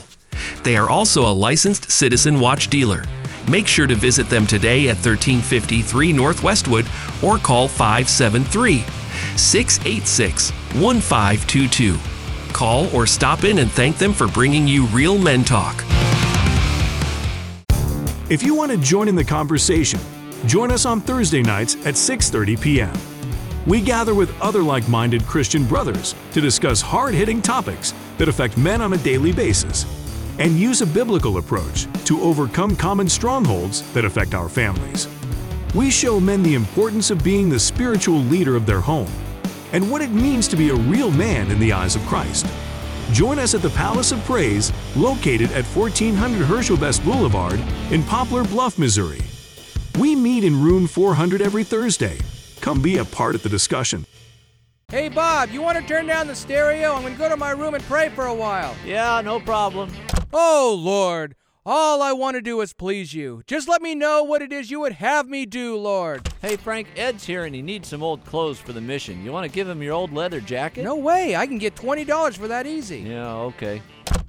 They 0.63 0.75
are 0.75 0.89
also 0.89 1.25
a 1.25 1.33
licensed 1.33 1.91
Citizen 1.91 2.39
Watch 2.39 2.69
dealer. 2.69 3.05
Make 3.49 3.67
sure 3.67 3.87
to 3.87 3.95
visit 3.95 4.29
them 4.29 4.45
today 4.45 4.89
at 4.89 4.97
1353 4.97 6.13
Northwestwood 6.13 6.85
or 7.23 7.37
call 7.37 7.67
573 7.67 8.83
686 9.37 10.51
1522 10.51 11.97
call, 12.51 12.93
or 12.95 13.07
stop 13.07 13.43
in 13.43 13.59
and 13.59 13.71
thank 13.71 13.97
them 13.97 14.13
for 14.13 14.27
bringing 14.27 14.67
you 14.67 14.85
Real 14.87 15.17
Men 15.17 15.43
Talk. 15.43 15.83
If 18.29 18.43
you 18.43 18.55
want 18.55 18.71
to 18.71 18.77
join 18.77 19.07
in 19.07 19.15
the 19.15 19.23
conversation, 19.23 19.99
join 20.45 20.71
us 20.71 20.85
on 20.85 21.01
Thursday 21.01 21.41
nights 21.41 21.75
at 21.85 21.95
6:30 21.95 22.61
p.m. 22.61 22.93
We 23.67 23.81
gather 23.81 24.15
with 24.15 24.39
other 24.41 24.63
like-minded 24.63 25.23
Christian 25.23 25.65
brothers 25.65 26.15
to 26.33 26.41
discuss 26.41 26.81
hard-hitting 26.81 27.41
topics 27.41 27.93
that 28.17 28.27
affect 28.27 28.57
men 28.57 28.81
on 28.81 28.93
a 28.93 28.97
daily 28.97 29.31
basis 29.31 29.85
and 30.41 30.57
use 30.57 30.81
a 30.81 30.87
biblical 30.87 31.37
approach 31.37 31.85
to 32.03 32.19
overcome 32.21 32.75
common 32.75 33.07
strongholds 33.07 33.83
that 33.93 34.05
affect 34.05 34.33
our 34.33 34.49
families. 34.49 35.07
We 35.75 35.91
show 35.91 36.19
men 36.19 36.41
the 36.41 36.55
importance 36.55 37.11
of 37.11 37.23
being 37.23 37.47
the 37.47 37.59
spiritual 37.59 38.17
leader 38.17 38.55
of 38.55 38.65
their 38.65 38.79
home 38.81 39.11
and 39.71 39.89
what 39.91 40.01
it 40.01 40.09
means 40.09 40.47
to 40.47 40.55
be 40.55 40.69
a 40.69 40.75
real 40.75 41.11
man 41.11 41.51
in 41.51 41.59
the 41.59 41.71
eyes 41.71 41.95
of 41.95 42.01
Christ. 42.07 42.47
Join 43.11 43.37
us 43.37 43.53
at 43.53 43.61
the 43.61 43.69
Palace 43.69 44.11
of 44.11 44.25
Praise, 44.25 44.73
located 44.95 45.51
at 45.51 45.63
1400 45.63 46.43
Herschel 46.43 46.75
Best 46.75 47.05
Boulevard 47.05 47.59
in 47.91 48.01
Poplar 48.01 48.43
Bluff, 48.43 48.79
Missouri. 48.79 49.21
We 49.99 50.15
meet 50.15 50.43
in 50.43 50.59
room 50.59 50.87
400 50.87 51.43
every 51.43 51.63
Thursday. 51.63 52.17
Come 52.61 52.81
be 52.81 52.97
a 52.97 53.05
part 53.05 53.35
of 53.35 53.43
the 53.43 53.49
discussion. 53.49 54.05
Hey, 54.91 55.07
Bob, 55.07 55.51
you 55.51 55.61
want 55.61 55.77
to 55.77 55.83
turn 55.85 56.05
down 56.05 56.27
the 56.27 56.35
stereo? 56.35 56.93
I'm 56.93 57.01
going 57.01 57.13
to 57.13 57.17
go 57.17 57.29
to 57.29 57.37
my 57.37 57.51
room 57.51 57.75
and 57.75 57.83
pray 57.85 58.09
for 58.09 58.25
a 58.25 58.33
while. 58.33 58.75
Yeah, 58.85 59.21
no 59.21 59.39
problem. 59.39 59.89
Oh, 60.33 60.77
Lord. 60.77 61.37
All 61.65 62.01
I 62.01 62.11
want 62.11 62.35
to 62.35 62.41
do 62.41 62.59
is 62.59 62.73
please 62.73 63.13
you. 63.13 63.41
Just 63.47 63.69
let 63.69 63.81
me 63.81 63.95
know 63.95 64.21
what 64.21 64.41
it 64.41 64.51
is 64.51 64.69
you 64.69 64.81
would 64.81 64.91
have 64.91 65.29
me 65.29 65.45
do, 65.45 65.77
Lord. 65.77 66.27
Hey, 66.41 66.57
Frank, 66.57 66.89
Ed's 66.97 67.25
here 67.25 67.45
and 67.45 67.55
he 67.55 67.61
needs 67.61 67.87
some 67.87 68.03
old 68.03 68.25
clothes 68.25 68.59
for 68.59 68.73
the 68.73 68.81
mission. 68.81 69.23
You 69.23 69.31
want 69.31 69.49
to 69.49 69.55
give 69.55 69.69
him 69.69 69.81
your 69.81 69.93
old 69.93 70.11
leather 70.11 70.41
jacket? 70.41 70.83
No 70.83 70.97
way. 70.97 71.37
I 71.37 71.47
can 71.47 71.57
get 71.57 71.73
$20 71.73 72.37
for 72.37 72.49
that 72.49 72.67
easy. 72.67 72.99
Yeah, 72.99 73.33
okay. 73.33 73.81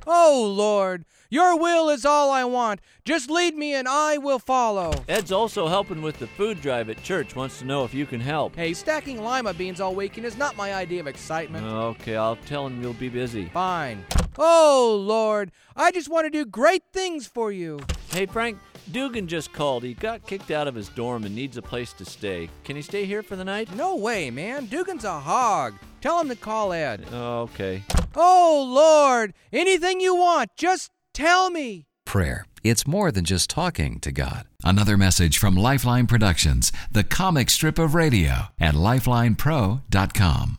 Oh, 0.06 0.54
Lord. 0.56 1.04
Your 1.32 1.58
will 1.58 1.88
is 1.88 2.04
all 2.04 2.30
I 2.30 2.44
want. 2.44 2.82
Just 3.06 3.30
lead 3.30 3.56
me 3.56 3.72
and 3.72 3.88
I 3.88 4.18
will 4.18 4.38
follow. 4.38 4.92
Ed's 5.08 5.32
also 5.32 5.66
helping 5.66 6.02
with 6.02 6.18
the 6.18 6.26
food 6.26 6.60
drive 6.60 6.90
at 6.90 7.02
church. 7.02 7.34
Wants 7.34 7.60
to 7.60 7.64
know 7.64 7.84
if 7.84 7.94
you 7.94 8.04
can 8.04 8.20
help. 8.20 8.54
Hey, 8.54 8.74
stacking 8.74 9.22
lima 9.22 9.54
beans 9.54 9.80
all 9.80 9.94
weekend 9.94 10.26
is 10.26 10.36
not 10.36 10.58
my 10.58 10.74
idea 10.74 11.00
of 11.00 11.06
excitement. 11.06 11.66
Okay, 11.66 12.16
I'll 12.16 12.36
tell 12.36 12.66
him 12.66 12.82
you'll 12.82 12.92
be 12.92 13.08
busy. 13.08 13.46
Fine. 13.46 14.04
Oh, 14.36 15.02
Lord, 15.02 15.52
I 15.74 15.90
just 15.90 16.10
want 16.10 16.26
to 16.26 16.30
do 16.30 16.44
great 16.44 16.82
things 16.92 17.26
for 17.26 17.50
you. 17.50 17.80
Hey, 18.10 18.26
Frank, 18.26 18.58
Dugan 18.90 19.26
just 19.26 19.54
called. 19.54 19.84
He 19.84 19.94
got 19.94 20.26
kicked 20.26 20.50
out 20.50 20.68
of 20.68 20.74
his 20.74 20.90
dorm 20.90 21.24
and 21.24 21.34
needs 21.34 21.56
a 21.56 21.62
place 21.62 21.94
to 21.94 22.04
stay. 22.04 22.50
Can 22.62 22.76
he 22.76 22.82
stay 22.82 23.06
here 23.06 23.22
for 23.22 23.36
the 23.36 23.44
night? 23.44 23.74
No 23.74 23.96
way, 23.96 24.30
man. 24.30 24.66
Dugan's 24.66 25.04
a 25.04 25.18
hog. 25.18 25.72
Tell 26.02 26.20
him 26.20 26.28
to 26.28 26.36
call 26.36 26.74
Ed. 26.74 27.06
Okay. 27.10 27.84
Oh, 28.14 28.70
Lord, 28.70 29.32
anything 29.50 29.98
you 30.02 30.14
want, 30.14 30.50
just 30.58 30.90
tell 31.14 31.50
me. 31.50 31.86
Prayer. 32.04 32.46
It's 32.62 32.86
more 32.86 33.10
than 33.10 33.24
just 33.24 33.50
talking 33.50 33.98
to 34.00 34.12
God. 34.12 34.46
Another 34.62 34.96
message 34.96 35.38
from 35.38 35.56
Lifeline 35.56 36.06
Productions, 36.06 36.72
the 36.90 37.04
comic 37.04 37.50
strip 37.50 37.78
of 37.78 37.94
radio 37.94 38.48
at 38.60 38.74
lifelinepro.com. 38.74 40.58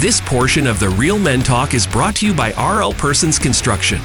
This 0.00 0.20
portion 0.20 0.66
of 0.66 0.78
the 0.78 0.90
Real 0.90 1.18
Men 1.18 1.40
Talk 1.40 1.72
is 1.72 1.86
brought 1.86 2.16
to 2.16 2.26
you 2.26 2.34
by 2.34 2.52
RL 2.52 2.92
Persons 2.92 3.38
Construction. 3.38 3.98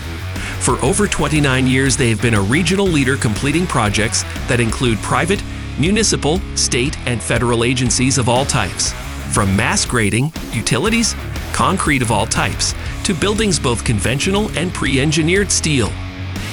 For 0.62 0.80
over 0.80 1.06
29 1.06 1.68
years, 1.68 1.98
they 1.98 2.10
have 2.10 2.22
been 2.22 2.36
a 2.36 2.42
regional 2.42 2.86
leader 2.86 3.18
completing 3.18 3.68
projects 3.68 4.24
that 4.48 4.62
include 4.62 5.00
private, 5.00 5.44
municipal, 5.78 6.40
state, 6.56 6.98
and 7.10 7.22
federal 7.22 7.66
agencies 7.66 8.18
of 8.18 8.30
all 8.30 8.46
types. 8.46 8.94
From 9.34 9.54
mass 9.54 9.86
grading, 9.86 10.32
utilities, 10.54 11.14
concrete 11.52 12.02
of 12.02 12.10
all 12.10 12.26
types, 12.26 12.74
to 13.04 13.14
buildings 13.14 13.60
both 13.60 13.84
conventional 13.84 14.50
and 14.58 14.74
pre 14.74 15.02
engineered 15.02 15.52
steel. 15.52 15.92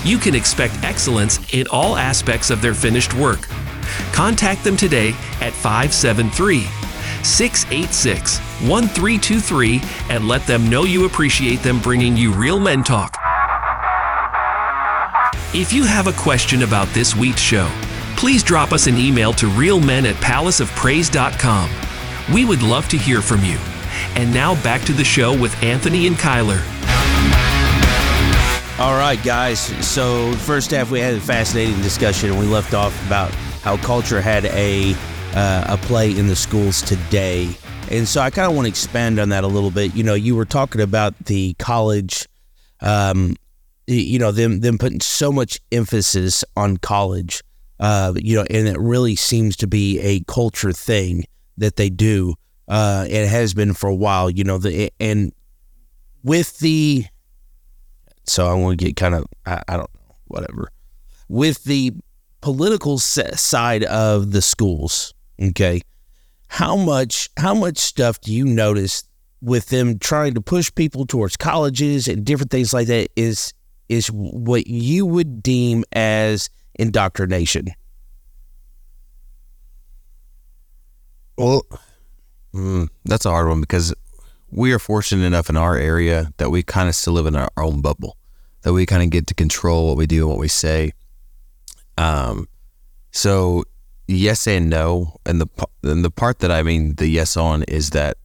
You 0.03 0.19
can 0.19 0.35
expect 0.35 0.83
excellence 0.83 1.39
in 1.55 1.69
all 1.69 1.97
aspects 1.97 2.51
of 2.51 2.61
their 2.61 2.75
finished 2.75 3.15
work. 3.15 3.47
Contact 4.13 4.65
them 4.65 4.77
today 4.77 5.11
at 5.41 5.53
573 5.53 6.67
686 7.25 8.39
1323 8.69 9.81
and 10.11 10.27
let 10.27 10.47
them 10.47 10.69
know 10.69 10.85
you 10.85 11.07
appreciate 11.07 11.63
them 11.63 11.81
bringing 11.81 12.17
you 12.17 12.33
Real 12.33 12.59
Men 12.59 12.83
Talk. 12.83 13.17
If 15.55 15.73
you 15.73 15.85
have 15.85 16.07
a 16.07 16.13
question 16.13 16.63
about 16.63 16.89
this 16.89 17.17
week's 17.17 17.41
show, 17.41 17.71
please 18.17 18.43
drop 18.43 18.73
us 18.73 18.87
an 18.87 18.97
email 18.97 19.33
to 19.35 19.47
realmen 19.47 20.05
at 20.05 20.17
palaceofpraise.com. 20.17 21.71
We 22.35 22.45
would 22.45 22.63
love 22.63 22.89
to 22.89 22.99
hear 22.99 23.23
from 23.23 23.45
you. 23.45 23.59
And 24.15 24.33
now 24.35 24.61
back 24.63 24.83
to 24.83 24.93
the 24.93 25.05
show 25.05 25.39
with 25.39 25.61
Anthony 25.63 26.07
and 26.07 26.17
Kyler. 26.17 26.61
All 28.79 28.93
right, 28.93 29.19
guys. 29.25 29.61
So 29.85 30.33
first 30.35 30.71
half 30.71 30.91
we 30.91 31.01
had 31.01 31.15
a 31.15 31.21
fascinating 31.21 31.81
discussion, 31.81 32.31
and 32.31 32.39
we 32.39 32.47
left 32.47 32.75
off 32.75 33.05
about 33.07 33.33
how 33.63 33.77
culture 33.79 34.21
had 34.21 34.45
a 34.45 34.95
uh, 35.39 35.65
a 35.69 35.77
play 35.77 36.11
in 36.11 36.27
the 36.27 36.35
schools 36.35 36.83
today, 36.83 37.49
and 37.93 38.09
so 38.09 38.21
I 38.21 38.31
kind 38.31 38.51
of 38.51 38.57
want 38.57 38.67
to 38.67 38.71
expand 38.71 39.21
on 39.21 39.29
that 39.29 39.45
a 39.45 39.47
little 39.47 39.71
bit. 39.71 39.95
You 39.95 40.03
know, 40.03 40.15
you 40.15 40.35
were 40.35 40.45
talking 40.45 40.81
about 40.81 41.17
the 41.27 41.55
college, 41.61 42.27
um, 42.81 43.37
you 43.87 44.19
know, 44.19 44.33
them 44.33 44.61
them 44.61 44.79
putting 44.79 45.01
so 45.01 45.31
much 45.31 45.61
emphasis 45.71 46.45
on 46.57 46.77
college, 46.79 47.45
uh, 47.79 48.15
you 48.17 48.35
know, 48.35 48.45
and 48.51 48.67
it 48.67 48.79
really 48.81 49.15
seems 49.15 49.57
to 49.59 49.69
be 49.69 50.01
a 50.01 50.21
culture 50.25 50.73
thing 50.73 51.25
that 51.57 51.77
they 51.77 51.89
do. 51.89 52.35
Uh, 52.67 53.07
it 53.09 53.29
has 53.29 53.55
been 53.55 53.75
for 53.75 53.89
a 53.89 53.95
while, 53.95 54.29
you 54.29 54.43
know, 54.43 54.59
the 54.59 54.91
and 54.99 55.33
with 56.25 56.59
the 56.59 57.05
so 58.27 58.49
I 58.49 58.55
want 58.55 58.79
to 58.79 58.85
get 58.85 58.97
kind 58.97 59.15
of 59.15 59.25
I, 59.47 59.63
I 59.69 59.77
don't 59.77 59.91
know 59.95 60.17
whatever 60.27 60.73
with 61.29 61.63
the 61.63 61.93
political 62.41 62.99
side 62.99 63.85
of 63.85 64.33
the 64.33 64.43
schools. 64.43 65.15
Okay, 65.41 65.81
how 66.49 66.77
much 66.77 67.31
how 67.37 67.55
much 67.55 67.79
stuff 67.79 68.21
do 68.21 68.33
you 68.33 68.45
notice 68.45 69.05
with 69.41 69.69
them 69.69 69.99
trying 69.99 70.35
to 70.35 70.41
push 70.41 70.73
people 70.75 71.07
towards 71.07 71.37
colleges 71.37 72.09
and 72.09 72.25
different 72.25 72.51
things 72.51 72.73
like 72.73 72.89
that 72.89 73.09
is 73.17 73.53
is 73.89 74.09
what 74.09 74.67
you 74.67 75.07
would 75.07 75.43
deem 75.43 75.85
as 75.93 76.51
indoctrination? 76.75 77.69
Well, 81.37 81.65
mm, 82.53 82.89
that's 83.05 83.25
a 83.25 83.31
hard 83.31 83.49
one 83.49 83.61
because 83.61 83.95
we 84.51 84.73
are 84.73 84.79
fortunate 84.79 85.25
enough 85.25 85.49
in 85.49 85.57
our 85.57 85.77
area 85.77 86.33
that 86.39 86.51
we 86.51 86.63
kind 86.63 86.89
of 86.89 86.95
still 86.95 87.13
live 87.13 87.27
in 87.27 87.37
our 87.37 87.51
own 87.57 87.81
bubble, 87.81 88.17
that 88.63 88.73
we 88.73 88.87
kind 88.87 89.03
of 89.03 89.11
get 89.11 89.27
to 89.29 89.35
control 89.35 89.89
what 89.89 89.97
we 89.97 90.07
do 90.07 90.23
and 90.23 90.31
what 90.31 90.39
we 90.39 90.49
say. 90.49 90.93
Um, 91.97 92.49
so 93.13 93.65
yes 94.09 94.47
and 94.47 94.69
no, 94.69 95.21
and 95.25 95.41
the 95.41 95.47
and 95.85 96.05
the 96.05 96.11
part 96.11 96.41
that 96.41 96.51
I 96.51 96.63
mean 96.63 96.97
the 96.97 97.07
yes 97.07 97.37
on 97.37 97.63
is 97.65 97.91
that 97.91 98.17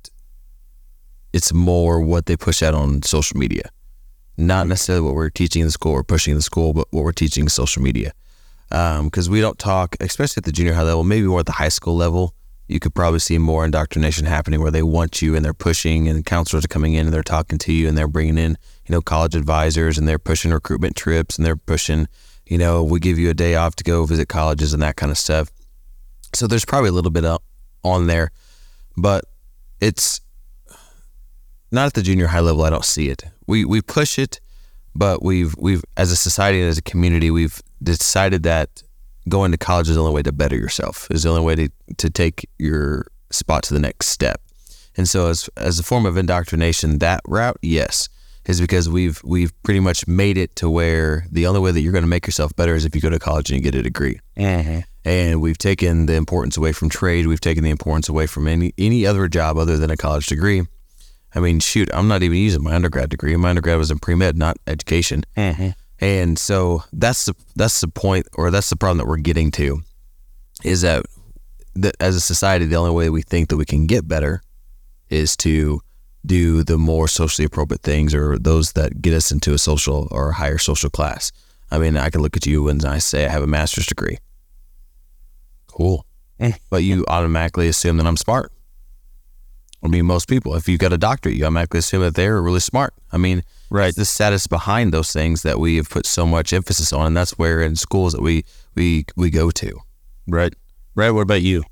it's 1.32 1.54
more 1.54 2.02
what 2.02 2.26
they 2.26 2.36
push 2.36 2.64
out 2.64 2.74
on 2.74 3.04
social 3.04 3.38
media, 3.38 3.70
not 4.38 4.68
necessarily 4.68 5.06
what 5.06 5.16
we're 5.16 5.30
teaching 5.30 5.62
in 5.62 5.68
the 5.68 5.72
school 5.72 5.92
or 5.92 6.04
pushing 6.04 6.32
in 6.32 6.38
the 6.38 6.44
school, 6.44 6.74
but 6.74 6.88
what 6.92 7.04
we're 7.04 7.12
teaching 7.12 7.48
social 7.50 7.84
media. 7.84 8.14
Because 8.70 9.28
um, 9.28 9.32
we 9.32 9.40
don't 9.40 9.60
talk, 9.60 9.96
especially 10.00 10.42
at 10.42 10.46
the 10.46 10.52
junior 10.52 10.74
high 10.74 10.82
level, 10.82 11.04
maybe 11.04 11.28
more 11.28 11.42
at 11.42 11.46
the 11.46 11.52
high 11.52 11.70
school 11.70 11.96
level 11.96 12.34
you 12.68 12.80
could 12.80 12.96
probably 12.96 13.20
see 13.20 13.38
more 13.38 13.66
indoctrination 13.66 14.26
happening 14.26 14.62
where 14.62 14.72
they 14.72 14.84
want 14.84 15.22
you 15.22 15.36
and 15.36 15.44
they're 15.44 15.54
pushing 15.54 16.08
and 16.08 16.26
counselors 16.26 16.66
are 16.66 16.70
coming 16.70 16.94
in 16.94 17.06
and 17.06 17.14
they're 17.14 17.22
talking 17.22 17.58
to 17.60 17.74
you 17.74 17.88
and 17.88 17.98
they're 17.98 18.08
bringing 18.08 18.38
in 18.38 18.58
you 18.88 18.94
know 18.94 19.02
college 19.02 19.36
advisors 19.36 19.98
and 19.98 20.08
they're 20.08 20.20
pushing 20.20 20.52
recruitment 20.52 20.96
trips 20.96 21.38
and 21.38 21.46
they're 21.46 21.56
pushing 21.56 22.08
you 22.46 22.58
know 22.58 22.84
we 22.84 23.00
give 23.00 23.20
you 23.20 23.30
a 23.30 23.34
day 23.34 23.56
off 23.56 23.76
to 23.76 23.84
go 23.84 24.06
visit 24.06 24.28
colleges 24.28 24.74
and 24.74 24.82
that 24.82 24.96
kind 24.96 25.12
of 25.12 25.18
stuff 25.18 25.52
so 26.36 26.48
there's 26.48 26.66
probably 26.66 26.90
a 26.90 26.94
little 26.94 27.12
bit 27.12 27.26
up 27.26 27.44
on 27.84 28.08
there 28.08 28.32
but 28.98 29.26
it's 29.82 30.22
not 31.72 31.88
at 31.88 31.94
the 31.94 32.02
junior 32.02 32.28
high 32.28 32.40
level 32.40 32.64
i 32.64 32.70
don't 32.70 32.86
see 32.86 33.10
it 33.10 33.24
we 33.48 33.66
we 33.66 33.82
push 33.82 34.18
it 34.18 34.40
but 34.96 35.24
we've 35.24 35.56
we've 35.58 35.84
as 35.98 36.12
a 36.12 36.16
society 36.16 36.60
and 36.62 36.70
as 36.70 36.78
a 36.78 36.84
community 36.84 37.32
we've 37.32 37.62
decided 37.82 38.44
that 38.44 38.84
going 39.30 39.52
to 39.52 39.58
college 39.58 39.90
is 39.90 39.96
the 39.96 40.02
only 40.02 40.14
way 40.14 40.24
to 40.24 40.32
better 40.32 40.56
yourself. 40.56 41.08
Is 41.12 41.24
the 41.24 41.30
only 41.30 41.44
way 41.44 41.56
to, 41.56 41.70
to 41.98 42.10
take 42.10 42.50
your 42.60 43.08
spot 43.32 43.64
to 43.64 43.74
the 43.74 43.80
next 43.80 44.08
step. 44.08 44.42
And 44.96 45.08
so, 45.10 45.28
as 45.28 45.50
as 45.58 45.80
a 45.80 45.84
form 45.84 46.06
of 46.06 46.18
indoctrination, 46.18 47.00
that 47.00 47.22
route, 47.26 47.58
yes, 47.62 48.10
is 48.46 48.62
because 48.62 48.90
we've 48.90 49.22
we've 49.24 49.52
pretty 49.64 49.80
much 49.80 50.08
made 50.08 50.38
it 50.38 50.56
to 50.58 50.70
where 50.70 51.26
the 51.32 51.48
only 51.48 51.60
way 51.60 51.72
that 51.72 51.82
you're 51.82 51.92
going 51.92 52.04
to 52.04 52.10
make 52.10 52.28
yourself 52.28 52.56
better 52.56 52.76
is 52.76 52.86
if 52.86 52.94
you 52.94 53.02
go 53.02 53.10
to 53.10 53.20
college 53.20 53.50
and 53.50 53.58
you 53.58 53.64
get 53.64 53.78
a 53.78 53.82
degree. 53.82 54.20
Mm-hmm. 54.38 54.80
And 55.06 55.42
we've 55.42 55.58
taken 55.58 56.06
the 56.06 56.14
importance 56.14 56.56
away 56.56 56.72
from 56.72 56.90
trade. 56.90 57.28
We've 57.28 57.42
taken 57.42 57.64
the 57.64 57.70
importance 57.70 58.08
away 58.08 58.26
from 58.26 58.48
any 58.48 58.74
any 58.78 59.06
other 59.06 59.28
job 59.28 59.58
other 59.58 59.78
than 59.78 59.92
a 59.92 59.98
college 59.98 60.28
degree. 60.28 60.64
I 61.36 61.40
mean, 61.40 61.60
shoot, 61.60 61.90
I'm 61.94 62.08
not 62.08 62.24
even 62.24 62.38
using 62.38 62.64
my 62.64 62.76
undergrad 62.76 63.10
degree. 63.10 63.36
My 63.36 63.50
undergrad 63.50 63.78
was 63.78 63.92
in 63.92 64.00
pre 64.00 64.16
med, 64.16 64.38
not 64.38 64.58
education. 64.68 65.24
Mm-hmm. 65.36 65.70
And 66.00 66.38
so 66.38 66.84
that's 66.92 67.26
the 67.26 67.34
that's 67.56 67.82
the 67.82 67.88
point, 67.88 68.28
or 68.34 68.52
that's 68.52 68.70
the 68.70 68.76
problem 68.76 68.98
that 69.00 69.08
we're 69.08 69.18
getting 69.18 69.52
to, 69.52 69.82
is 70.64 70.82
that, 70.82 71.06
that 71.76 71.96
as 72.00 72.16
a 72.16 72.22
society, 72.22 72.66
the 72.66 72.76
only 72.76 72.92
way 72.92 73.10
we 73.10 73.22
think 73.22 73.50
that 73.50 73.58
we 73.58 73.66
can 73.66 73.88
get 73.88 74.08
better 74.08 74.42
is 75.10 75.36
to 75.38 75.82
do 76.26 76.64
the 76.64 76.78
more 76.78 77.08
socially 77.08 77.46
appropriate 77.46 77.82
things, 77.82 78.14
or 78.14 78.38
those 78.38 78.74
that 78.74 79.02
get 79.02 79.14
us 79.14 79.32
into 79.32 79.54
a 79.54 79.58
social 79.58 80.08
or 80.12 80.32
higher 80.34 80.58
social 80.58 80.90
class. 80.90 81.32
I 81.72 81.80
mean, 81.80 81.98
I 81.98 82.10
can 82.10 82.22
look 82.22 82.38
at 82.38 82.46
you 82.46 82.68
and 82.70 82.84
I 82.86 83.00
say 83.00 83.26
I 83.26 83.30
have 83.30 83.44
a 83.44 83.48
master's 83.48 83.88
degree. 83.88 84.18
Cool, 85.74 86.06
eh. 86.40 86.54
but 86.70 86.84
you 86.84 87.04
automatically 87.08 87.68
assume 87.68 87.98
that 87.98 88.06
I'm 88.06 88.18
smart. 88.18 88.52
I 89.84 89.88
mean, 89.88 90.06
most 90.06 90.30
people, 90.30 90.56
if 90.56 90.70
you've 90.70 90.80
got 90.80 90.94
a 90.94 90.98
doctorate, 90.98 91.36
you 91.36 91.44
automatically 91.44 91.80
assume 91.80 92.02
that 92.02 92.16
they're 92.16 92.42
really 92.42 92.62
smart. 92.62 92.94
I 93.12 93.18
mean, 93.18 93.44
right. 93.70 93.94
the 93.94 94.06
status 94.06 94.48
behind 94.48 94.94
those 94.94 95.12
things 95.12 95.42
that 95.42 95.60
we 95.60 95.76
have 95.76 95.90
put 95.90 96.06
so 96.06 96.26
much 96.26 96.54
emphasis 96.54 96.94
on, 96.94 97.08
and 97.08 97.18
that's 97.18 97.38
where 97.38 97.62
in 97.62 97.76
schools 97.76 98.14
that 98.14 98.22
we 98.22 98.46
we 98.76 99.06
we 99.18 99.30
go 99.30 99.52
to. 99.52 99.80
Right. 100.28 100.54
Right. 100.96 101.12
What 101.12 101.22
about 101.22 101.42
you? 101.42 101.64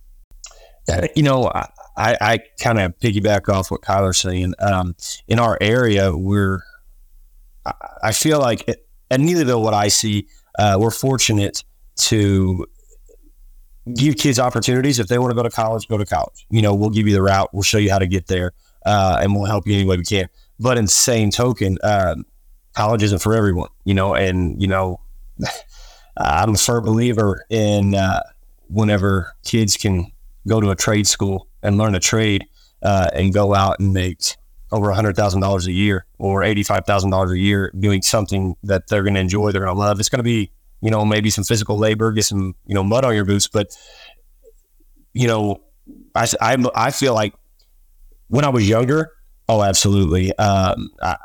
You 1.15 1.23
know, 1.23 1.49
I, 1.95 2.17
I 2.19 2.39
kind 2.59 2.79
of 2.79 2.97
piggyback 2.99 3.47
off 3.47 3.71
what 3.71 3.81
Kyler's 3.81 4.19
saying. 4.19 4.55
Um, 4.59 4.95
in 5.27 5.39
our 5.39 5.57
area, 5.61 6.15
we're, 6.15 6.63
I 8.03 8.11
feel 8.11 8.39
like, 8.39 8.67
it, 8.67 8.85
and 9.09 9.25
neither 9.25 9.43
though 9.43 9.59
what 9.59 9.73
I 9.73 9.87
see, 9.87 10.27
uh, 10.57 10.77
we're 10.79 10.91
fortunate 10.91 11.63
to 11.97 12.65
give 13.95 14.17
kids 14.17 14.39
opportunities. 14.39 14.99
If 14.99 15.07
they 15.07 15.17
want 15.17 15.31
to 15.31 15.35
go 15.35 15.43
to 15.43 15.49
college, 15.49 15.87
go 15.87 15.97
to 15.97 16.05
college. 16.05 16.45
You 16.49 16.61
know, 16.61 16.73
we'll 16.73 16.89
give 16.89 17.07
you 17.07 17.13
the 17.13 17.21
route. 17.21 17.49
We'll 17.53 17.63
show 17.63 17.77
you 17.77 17.91
how 17.91 17.99
to 17.99 18.07
get 18.07 18.27
there, 18.27 18.53
uh, 18.85 19.19
and 19.21 19.35
we'll 19.35 19.45
help 19.45 19.67
you 19.67 19.73
any 19.73 19.85
way 19.85 19.97
we 19.97 20.03
can. 20.03 20.27
But 20.59 20.77
in 20.77 20.85
the 20.85 20.91
same 20.91 21.31
token, 21.31 21.77
um, 21.83 22.25
college 22.73 23.03
isn't 23.03 23.19
for 23.19 23.35
everyone. 23.35 23.69
You 23.83 23.93
know, 23.93 24.13
and 24.13 24.61
you 24.61 24.67
know, 24.67 24.99
I'm 26.17 26.55
a 26.55 26.57
firm 26.57 26.85
believer 26.85 27.45
in 27.49 27.95
uh, 27.95 28.21
whenever 28.67 29.33
kids 29.43 29.77
can 29.77 30.11
go 30.47 30.59
to 30.59 30.71
a 30.71 30.75
trade 30.75 31.07
school 31.07 31.47
and 31.61 31.77
learn 31.77 31.95
a 31.95 31.99
trade 31.99 32.45
uh, 32.81 33.09
and 33.13 33.33
go 33.33 33.53
out 33.53 33.79
and 33.79 33.93
make 33.93 34.35
over 34.71 34.87
$100,000 34.87 35.65
a 35.65 35.71
year 35.71 36.05
or 36.17 36.41
$85,000 36.41 37.31
a 37.31 37.37
year 37.37 37.73
doing 37.77 38.01
something 38.01 38.55
that 38.63 38.87
they're 38.87 39.03
going 39.03 39.15
to 39.15 39.19
enjoy, 39.19 39.51
they're 39.51 39.61
going 39.61 39.75
to 39.75 39.79
love. 39.79 39.99
It's 39.99 40.09
going 40.09 40.19
to 40.19 40.23
be 40.23 40.51
you 40.81 40.89
know, 40.89 41.05
maybe 41.05 41.29
some 41.29 41.43
physical 41.43 41.77
labor, 41.77 42.11
get 42.11 42.25
some, 42.25 42.55
you 42.65 42.73
know, 42.73 42.83
mud 42.83 43.05
on 43.05 43.13
your 43.13 43.25
boots. 43.25 43.47
But, 43.47 43.75
you 45.13 45.27
know, 45.27 45.61
I, 46.15 46.27
I, 46.41 46.57
I 46.75 46.91
feel 46.91 47.13
like 47.13 47.33
when 48.27 48.45
I 48.45 48.49
was 48.49 48.67
younger, 48.67 49.11
oh, 49.47 49.61
absolutely. 49.61 50.35
Um, 50.37 50.89
I, 51.01 51.17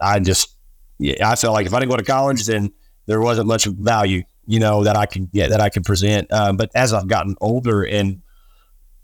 I 0.00 0.18
just, 0.20 0.56
yeah, 0.98 1.30
I 1.30 1.36
felt 1.36 1.54
like 1.54 1.66
if 1.66 1.74
I 1.74 1.80
didn't 1.80 1.90
go 1.90 1.96
to 1.96 2.04
college, 2.04 2.46
then 2.46 2.72
there 3.06 3.20
wasn't 3.20 3.48
much 3.48 3.66
value, 3.66 4.22
you 4.46 4.60
know, 4.60 4.84
that 4.84 4.96
I 4.96 5.06
could, 5.06 5.28
yeah, 5.32 5.48
that 5.48 5.60
I 5.60 5.68
could 5.68 5.84
present. 5.84 6.32
Um, 6.32 6.56
but 6.56 6.70
as 6.74 6.92
I've 6.92 7.08
gotten 7.08 7.36
older 7.40 7.82
and 7.82 8.22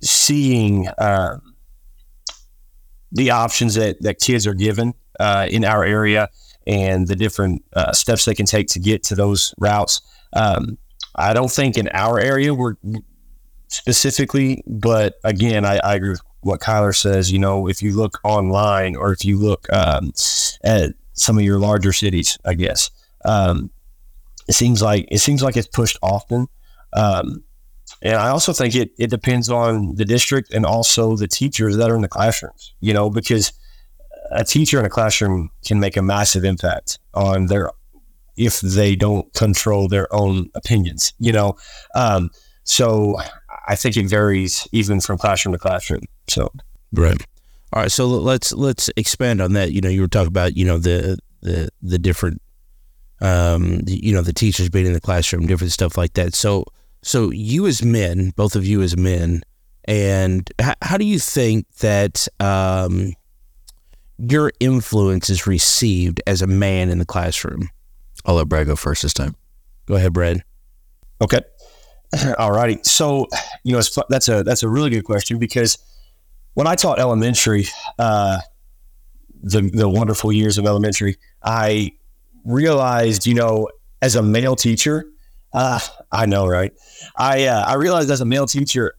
seeing, 0.00 0.88
uh, 0.88 1.38
the 3.12 3.30
options 3.30 3.74
that, 3.74 4.02
that 4.02 4.20
kids 4.20 4.46
are 4.46 4.54
given 4.54 4.92
uh, 5.18 5.46
in 5.50 5.64
our 5.64 5.84
area, 5.84 6.28
and 6.66 7.08
the 7.08 7.16
different 7.16 7.64
uh, 7.74 7.92
steps 7.92 8.24
they 8.24 8.34
can 8.34 8.46
take 8.46 8.68
to 8.68 8.78
get 8.78 9.02
to 9.04 9.14
those 9.14 9.54
routes. 9.58 10.00
Um, 10.32 10.78
I 11.14 11.32
don't 11.32 11.50
think 11.50 11.78
in 11.78 11.88
our 11.92 12.18
area 12.18 12.52
we're 12.54 12.74
specifically, 13.68 14.62
but 14.66 15.14
again, 15.24 15.64
I, 15.64 15.78
I, 15.78 15.94
agree 15.94 16.10
with 16.10 16.20
what 16.40 16.60
Kyler 16.60 16.94
says. 16.94 17.32
You 17.32 17.38
know, 17.38 17.68
if 17.68 17.82
you 17.82 17.96
look 17.96 18.18
online 18.24 18.96
or 18.96 19.12
if 19.12 19.24
you 19.24 19.38
look 19.38 19.66
um, 19.72 20.12
at 20.62 20.92
some 21.14 21.38
of 21.38 21.44
your 21.44 21.58
larger 21.58 21.92
cities, 21.92 22.38
I 22.44 22.54
guess 22.54 22.90
um, 23.24 23.70
it 24.48 24.52
seems 24.52 24.82
like 24.82 25.06
it 25.10 25.18
seems 25.18 25.42
like 25.42 25.56
it's 25.56 25.68
pushed 25.68 25.98
often. 26.02 26.46
Um, 26.92 27.44
and 28.02 28.16
I 28.16 28.28
also 28.28 28.52
think 28.52 28.74
it 28.74 28.90
it 28.98 29.10
depends 29.10 29.48
on 29.48 29.94
the 29.94 30.04
district 30.04 30.52
and 30.52 30.66
also 30.66 31.16
the 31.16 31.28
teachers 31.28 31.76
that 31.76 31.90
are 31.90 31.96
in 31.96 32.02
the 32.02 32.08
classrooms. 32.08 32.74
You 32.80 32.92
know, 32.92 33.10
because 33.10 33.52
a 34.30 34.44
teacher 34.44 34.78
in 34.78 34.84
a 34.84 34.90
classroom 34.90 35.50
can 35.64 35.80
make 35.80 35.96
a 35.96 36.02
massive 36.02 36.44
impact 36.44 36.98
on 37.14 37.46
their 37.46 37.70
if 38.36 38.60
they 38.60 38.94
don't 38.94 39.32
control 39.32 39.88
their 39.88 40.12
own 40.14 40.50
opinions. 40.54 41.12
You 41.18 41.32
know, 41.32 41.56
um, 41.94 42.30
so 42.64 43.16
I 43.68 43.76
think 43.76 43.96
it 43.96 44.06
varies 44.06 44.68
even 44.72 45.00
from 45.00 45.18
classroom 45.18 45.52
to 45.52 45.58
classroom. 45.58 46.02
So 46.28 46.50
right. 46.92 47.20
All 47.72 47.82
right, 47.82 47.90
so 47.90 48.06
let's 48.06 48.52
let's 48.52 48.90
expand 48.96 49.40
on 49.40 49.52
that. 49.54 49.72
You 49.72 49.80
know, 49.80 49.88
you 49.88 50.00
were 50.00 50.08
talking 50.08 50.28
about 50.28 50.56
you 50.56 50.64
know 50.64 50.78
the 50.78 51.18
the 51.42 51.68
the 51.82 51.98
different, 51.98 52.40
um, 53.20 53.80
you 53.86 54.14
know, 54.14 54.22
the 54.22 54.32
teachers 54.32 54.68
being 54.68 54.86
in 54.86 54.92
the 54.92 55.00
classroom, 55.00 55.46
different 55.46 55.72
stuff 55.72 55.98
like 55.98 56.14
that. 56.14 56.34
So 56.34 56.64
so 57.02 57.30
you 57.30 57.66
as 57.66 57.82
men, 57.82 58.30
both 58.36 58.56
of 58.56 58.64
you 58.64 58.82
as 58.82 58.96
men, 58.96 59.42
and 59.84 60.50
how, 60.60 60.74
how 60.82 60.96
do 60.96 61.04
you 61.04 61.18
think 61.18 61.66
that 61.80 62.28
um, 62.40 63.12
your 64.18 64.52
influence 64.60 65.30
is 65.30 65.46
received 65.46 66.22
as 66.26 66.42
a 66.42 66.46
man 66.46 66.90
in 66.90 66.98
the 66.98 67.04
classroom? 67.04 67.70
I'll 68.24 68.36
let 68.36 68.48
Brad 68.48 68.66
go 68.66 68.76
first 68.76 69.02
this 69.02 69.14
time. 69.14 69.36
Go 69.86 69.94
ahead, 69.94 70.12
Brad. 70.12 70.42
Okay. 71.20 71.40
All 72.38 72.52
righty. 72.52 72.78
So 72.82 73.26
you 73.64 73.72
know, 73.72 73.82
that's 74.08 74.28
a 74.28 74.42
that's 74.42 74.62
a 74.62 74.68
really 74.68 74.90
good 74.90 75.04
question 75.04 75.38
because 75.38 75.78
when 76.54 76.66
I 76.66 76.74
taught 76.74 76.98
elementary, 76.98 77.66
uh, 77.98 78.38
the 79.42 79.62
the 79.72 79.88
wonderful 79.88 80.32
years 80.32 80.58
of 80.58 80.66
elementary, 80.66 81.16
I 81.42 81.92
realized, 82.44 83.26
you 83.26 83.34
know, 83.34 83.68
as 84.02 84.16
a 84.16 84.22
male 84.22 84.56
teacher, 84.56 85.04
uh, 85.52 85.80
I 86.10 86.26
know, 86.26 86.46
right? 86.46 86.72
I 87.16 87.44
uh, 87.44 87.64
I 87.66 87.74
realized 87.74 88.10
as 88.10 88.20
a 88.20 88.24
male 88.24 88.46
teacher, 88.46 88.94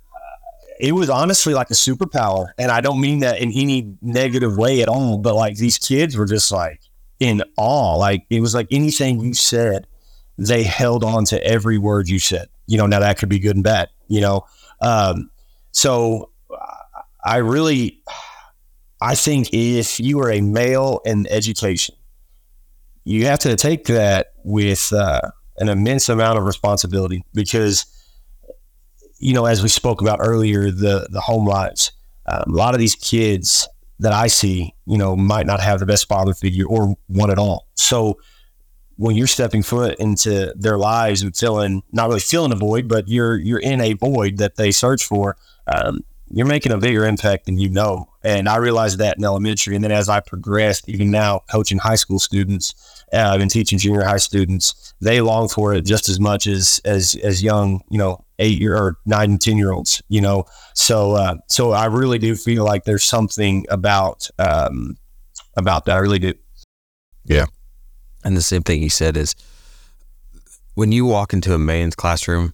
it 0.80 0.94
was 0.94 1.10
honestly 1.10 1.54
like 1.54 1.70
a 1.70 1.76
superpower, 1.76 2.48
and 2.58 2.72
I 2.72 2.82
don't 2.82 3.02
mean 3.02 3.20
that 3.20 3.40
in 3.40 3.52
any 3.52 3.96
negative 4.02 4.58
way 4.58 4.82
at 4.82 4.90
all. 4.90 5.18
But 5.18 5.36
like 5.36 5.58
these 5.58 5.78
kids 5.78 6.16
were 6.18 6.26
just 6.26 6.52
like 6.52 6.82
in 7.20 7.44
awe. 7.58 7.96
Like 7.96 8.26
it 8.30 8.42
was 8.42 8.54
like 8.54 8.68
anything 8.72 9.20
you 9.20 9.34
said, 9.34 9.88
they 10.38 10.64
held 10.64 11.04
on 11.04 11.26
to 11.26 11.44
every 11.44 11.78
word 11.78 12.08
you 12.08 12.20
said. 12.20 12.48
You 12.68 12.78
know, 12.78 12.86
now 12.86 13.00
that 13.00 13.18
could 13.18 13.30
be 13.30 13.40
good 13.40 13.56
and 13.56 13.64
bad. 13.64 13.90
You 14.08 14.22
know, 14.22 14.46
um, 14.82 15.30
so 15.72 16.30
I 17.24 17.38
really, 17.38 18.02
I 19.02 19.16
think 19.16 19.54
if 19.54 20.00
you 20.00 20.20
are 20.22 20.32
a 20.32 20.42
male 20.42 21.02
in 21.06 21.28
education, 21.28 21.96
you 23.04 23.26
have 23.26 23.40
to 23.40 23.56
take 23.56 23.86
that 23.86 24.28
with 24.44 24.92
uh, 24.94 25.22
an 25.58 25.70
immense 25.70 26.10
amount 26.10 26.38
of 26.38 26.46
responsibility 26.46 27.24
because, 27.34 27.86
you 29.20 29.34
know, 29.34 29.46
as 29.46 29.64
we 29.64 29.70
spoke 29.70 30.02
about 30.02 30.20
earlier, 30.22 30.72
the 30.72 31.08
the 31.10 31.22
home 31.22 31.46
lives. 31.46 31.92
Um, 32.26 32.54
a 32.54 32.58
lot 32.58 32.74
of 32.74 32.80
these 32.80 32.96
kids 32.96 33.68
that 34.00 34.12
I 34.12 34.28
see, 34.28 34.74
you 34.86 34.98
know, 34.98 35.16
might 35.16 35.46
not 35.46 35.62
have 35.62 35.80
the 35.80 35.86
best 35.86 36.08
father 36.08 36.34
figure 36.34 36.66
or 36.68 36.96
one 37.08 37.32
at 37.32 37.40
all. 37.40 37.68
So 37.76 38.20
when 38.98 39.16
you're 39.16 39.28
stepping 39.28 39.64
foot 39.64 39.98
into 40.00 40.54
their 40.56 40.78
lives 40.78 41.22
and 41.22 41.36
filling, 41.36 41.84
not 41.92 42.08
really 42.10 42.20
filling 42.20 42.52
a 42.52 42.56
void, 42.56 42.88
but 42.88 43.08
you're 43.08 43.38
you're 43.38 43.60
in 43.60 43.80
a 43.82 43.94
void 43.94 44.38
that 44.38 44.56
they 44.56 44.72
search 44.72 45.06
for. 45.06 45.38
Um, 45.68 46.02
you're 46.30 46.46
making 46.46 46.72
a 46.72 46.78
bigger 46.78 47.06
impact 47.06 47.46
than 47.46 47.58
you 47.58 47.70
know. 47.70 48.10
And 48.24 48.50
I 48.50 48.58
realized 48.58 48.98
that 48.98 49.18
in 49.18 49.24
elementary. 49.24 49.76
And 49.76 49.84
then 49.84 49.92
as 49.92 50.10
I 50.10 50.20
progressed, 50.20 50.90
even 50.90 51.10
now 51.10 51.44
coaching 51.50 51.78
high 51.78 51.96
school 51.96 52.20
students, 52.20 53.06
uh, 53.14 53.30
I've 53.32 53.40
been 53.40 53.50
teaching 53.50 53.80
junior 53.80 54.04
high 54.04 54.18
students, 54.18 54.94
they 55.00 55.22
long 55.22 55.48
for 55.48 55.74
it 55.74 55.86
just 55.86 56.10
as 56.10 56.20
much 56.20 56.46
as, 56.46 56.82
as, 56.84 57.16
as 57.24 57.42
young, 57.42 57.82
you 57.90 57.98
know, 57.98 58.26
eight 58.40 58.60
year 58.60 58.76
or 58.76 58.98
nine 59.06 59.32
and 59.32 59.42
10 59.42 59.58
year 59.58 59.72
olds, 59.72 60.02
you 60.10 60.22
know? 60.22 60.46
So, 60.74 61.14
uh, 61.14 61.36
so 61.48 61.72
I 61.72 61.86
really 61.86 62.20
do 62.20 62.36
feel 62.36 62.64
like 62.64 62.84
there's 62.84 63.04
something 63.04 63.66
about, 63.70 64.30
um, 64.40 64.98
about 65.56 65.86
that. 65.86 65.96
I 65.96 66.00
really 66.00 66.20
do. 66.20 66.34
Yeah. 67.26 67.46
And 68.24 68.36
the 68.36 68.42
same 68.42 68.64
thing 68.64 68.82
he 68.82 68.90
said 68.90 69.18
is 69.18 69.36
when 70.76 70.92
you 70.92 71.06
walk 71.06 71.34
into 71.34 71.54
a 71.54 71.58
man's 71.58 71.96
classroom 71.96 72.54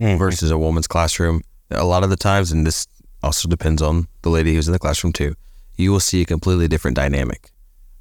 mm-hmm. 0.00 0.18
versus 0.18 0.50
a 0.50 0.58
woman's 0.58 0.86
classroom, 0.86 1.42
a 1.70 1.84
lot 1.84 2.02
of 2.02 2.10
the 2.10 2.16
times, 2.16 2.50
and 2.52 2.66
this 2.66 2.86
also 3.22 3.48
depends 3.48 3.82
on 3.82 4.08
the 4.22 4.30
lady 4.30 4.54
who's 4.54 4.68
in 4.68 4.72
the 4.72 4.78
classroom 4.78 5.12
too, 5.12 5.34
you 5.76 5.92
will 5.92 6.00
see 6.00 6.22
a 6.22 6.26
completely 6.26 6.68
different 6.68 6.96
dynamic. 6.96 7.50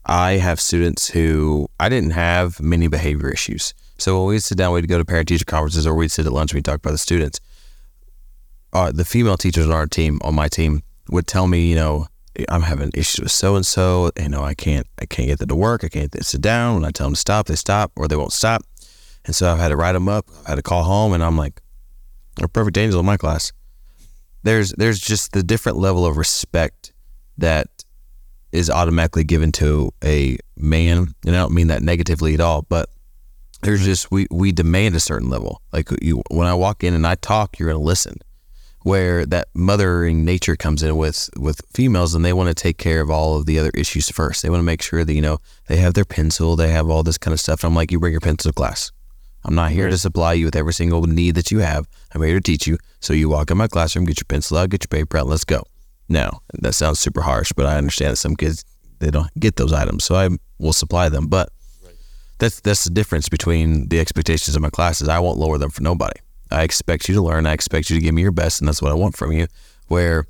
I 0.05 0.33
have 0.33 0.59
students 0.59 1.09
who 1.09 1.67
I 1.79 1.89
didn't 1.89 2.11
have 2.11 2.61
many 2.61 2.87
behavior 2.87 3.29
issues. 3.29 3.73
So 3.99 4.19
when 4.19 4.29
we 4.29 4.39
sit 4.39 4.57
down, 4.57 4.73
we'd 4.73 4.87
go 4.87 4.97
to 4.97 5.05
parent 5.05 5.27
teacher 5.27 5.45
conferences 5.45 5.87
or 5.87 5.95
we'd 5.95 6.11
sit 6.11 6.25
at 6.25 6.33
lunch 6.33 6.51
and 6.51 6.57
we'd 6.57 6.65
talk 6.65 6.75
about 6.75 6.91
the 6.91 6.97
students. 6.97 7.39
Uh, 8.73 8.91
the 8.91 9.05
female 9.05 9.37
teachers 9.37 9.65
on 9.65 9.71
our 9.71 9.87
team, 9.87 10.19
on 10.23 10.35
my 10.35 10.47
team, 10.47 10.83
would 11.09 11.25
tell 11.25 11.47
me, 11.47 11.67
you 11.67 11.75
know, 11.75 12.07
I'm 12.49 12.61
having 12.61 12.91
issues 12.93 13.21
with 13.21 13.31
so 13.31 13.55
and 13.55 13.65
so. 13.65 14.11
You 14.19 14.29
know, 14.29 14.43
I 14.43 14.53
can't, 14.53 14.85
I 14.99 15.05
can't 15.05 15.27
get 15.27 15.39
them 15.39 15.47
to 15.49 15.55
work. 15.55 15.83
I 15.83 15.89
can't 15.89 16.13
sit 16.23 16.41
down. 16.41 16.75
When 16.75 16.85
I 16.85 16.91
tell 16.91 17.07
them 17.07 17.15
to 17.15 17.19
stop, 17.19 17.47
they 17.47 17.55
stop, 17.55 17.91
or 17.95 18.07
they 18.07 18.15
won't 18.15 18.33
stop. 18.33 18.63
And 19.25 19.35
so 19.35 19.51
I've 19.51 19.57
had 19.57 19.69
to 19.69 19.75
write 19.75 19.93
them 19.93 20.07
up. 20.07 20.27
I 20.45 20.49
had 20.49 20.55
to 20.55 20.61
call 20.61 20.83
home, 20.83 21.13
and 21.13 21.23
I'm 21.23 21.37
like, 21.37 21.61
"They're 22.35 22.47
perfect 22.47 22.77
angels 22.77 22.99
in 22.99 23.05
my 23.05 23.17
class." 23.17 23.51
there's 24.47 24.71
there's 24.73 24.99
just 24.99 25.33
the 25.33 25.43
different 25.43 25.77
level 25.77 26.05
of 26.05 26.17
respect 26.17 26.93
that 27.37 27.67
is 28.51 28.69
automatically 28.69 29.23
given 29.23 29.51
to 29.51 29.91
a 30.03 30.37
man, 30.55 31.13
and 31.25 31.35
I 31.35 31.39
don't 31.39 31.53
mean 31.53 31.67
that 31.67 31.81
negatively 31.81 32.33
at 32.33 32.39
all, 32.39 32.63
but 32.63 32.89
there's 33.67 33.83
just 33.83 34.09
we 34.11 34.27
we 34.31 34.53
demand 34.53 34.95
a 34.95 34.99
certain 34.99 35.29
level. 35.29 35.61
Like 35.73 35.89
you, 36.01 36.23
when 36.31 36.47
I 36.47 36.53
walk 36.53 36.85
in 36.85 36.93
and 36.93 37.05
I 37.05 37.15
talk, 37.15 37.59
you're 37.59 37.69
gonna 37.69 37.83
listen. 37.83 38.15
Where 38.83 39.25
that 39.25 39.49
mothering 39.53 40.23
nature 40.23 40.55
comes 40.55 40.81
in 40.83 40.95
with 40.95 41.29
with 41.37 41.61
females, 41.73 42.15
and 42.15 42.23
they 42.23 42.31
want 42.31 42.47
to 42.47 42.55
take 42.55 42.77
care 42.77 43.01
of 43.01 43.11
all 43.11 43.35
of 43.35 43.45
the 43.45 43.59
other 43.59 43.71
issues 43.73 44.09
first. 44.09 44.41
They 44.41 44.49
want 44.49 44.61
to 44.61 44.65
make 44.65 44.81
sure 44.81 45.03
that 45.03 45.13
you 45.13 45.21
know 45.21 45.39
they 45.67 45.75
have 45.77 45.95
their 45.95 46.05
pencil, 46.05 46.55
they 46.55 46.69
have 46.69 46.89
all 46.89 47.03
this 47.03 47.17
kind 47.17 47.33
of 47.33 47.41
stuff. 47.41 47.61
And 47.61 47.71
I'm 47.71 47.75
like, 47.75 47.91
you 47.91 47.99
bring 47.99 48.13
your 48.13 48.21
pencil 48.21 48.51
to 48.51 48.55
class. 48.55 48.93
I'm 49.43 49.55
not 49.55 49.71
here 49.71 49.89
to 49.89 49.97
supply 49.97 50.31
you 50.31 50.45
with 50.45 50.55
every 50.55 50.73
single 50.73 51.01
need 51.03 51.35
that 51.35 51.51
you 51.51 51.59
have. 51.59 51.89
I'm 52.15 52.21
here 52.21 52.35
to 52.35 52.41
teach 52.41 52.67
you. 52.67 52.77
So 53.01 53.11
you 53.11 53.27
walk 53.27 53.51
in 53.51 53.57
my 53.57 53.67
classroom, 53.67 54.05
get 54.05 54.17
your 54.17 54.25
pencil 54.29 54.57
out, 54.57 54.69
get 54.69 54.83
your 54.83 54.97
paper 54.97 55.17
out, 55.17 55.27
let's 55.27 55.43
go. 55.43 55.63
Now, 56.07 56.41
that 56.53 56.73
sounds 56.73 56.99
super 56.99 57.21
harsh, 57.21 57.51
but 57.53 57.65
I 57.65 57.77
understand 57.77 58.13
that 58.13 58.17
some 58.17 58.37
kids 58.37 58.63
they 58.99 59.11
don't 59.11 59.29
get 59.37 59.57
those 59.57 59.73
items, 59.73 60.05
so 60.05 60.15
I 60.15 60.29
will 60.57 60.73
supply 60.73 61.09
them. 61.09 61.27
But 61.27 61.49
that's 62.39 62.59
that's 62.61 62.83
the 62.83 62.89
difference 62.89 63.29
between 63.29 63.89
the 63.89 63.99
expectations 63.99 64.55
of 64.55 64.61
my 64.61 64.69
classes. 64.69 65.09
I 65.09 65.19
won't 65.19 65.39
lower 65.39 65.57
them 65.57 65.69
for 65.69 65.83
nobody. 65.83 66.19
I 66.51 66.63
expect 66.63 67.09
you 67.09 67.15
to 67.15 67.21
learn. 67.21 67.45
I 67.45 67.53
expect 67.53 67.89
you 67.89 67.97
to 67.97 68.01
give 68.01 68.13
me 68.13 68.21
your 68.21 68.31
best, 68.31 68.61
and 68.61 68.67
that's 68.67 68.81
what 68.81 68.91
I 68.91 68.95
want 68.95 69.17
from 69.17 69.31
you. 69.31 69.47
Where 69.87 70.27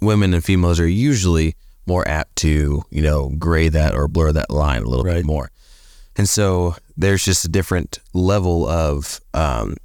women 0.00 0.34
and 0.34 0.44
females 0.44 0.80
are 0.80 0.88
usually 0.88 1.56
more 1.86 2.06
apt 2.08 2.36
to, 2.36 2.82
you 2.90 3.02
know, 3.02 3.30
gray 3.38 3.68
that 3.68 3.94
or 3.94 4.08
blur 4.08 4.32
that 4.32 4.50
line 4.50 4.82
a 4.82 4.88
little 4.88 5.04
right. 5.04 5.16
bit 5.16 5.24
more. 5.24 5.50
And 6.16 6.28
so 6.28 6.74
there's 6.96 7.24
just 7.24 7.44
a 7.44 7.48
different 7.48 7.98
level 8.12 8.66
of, 8.66 9.20
um, 9.34 9.76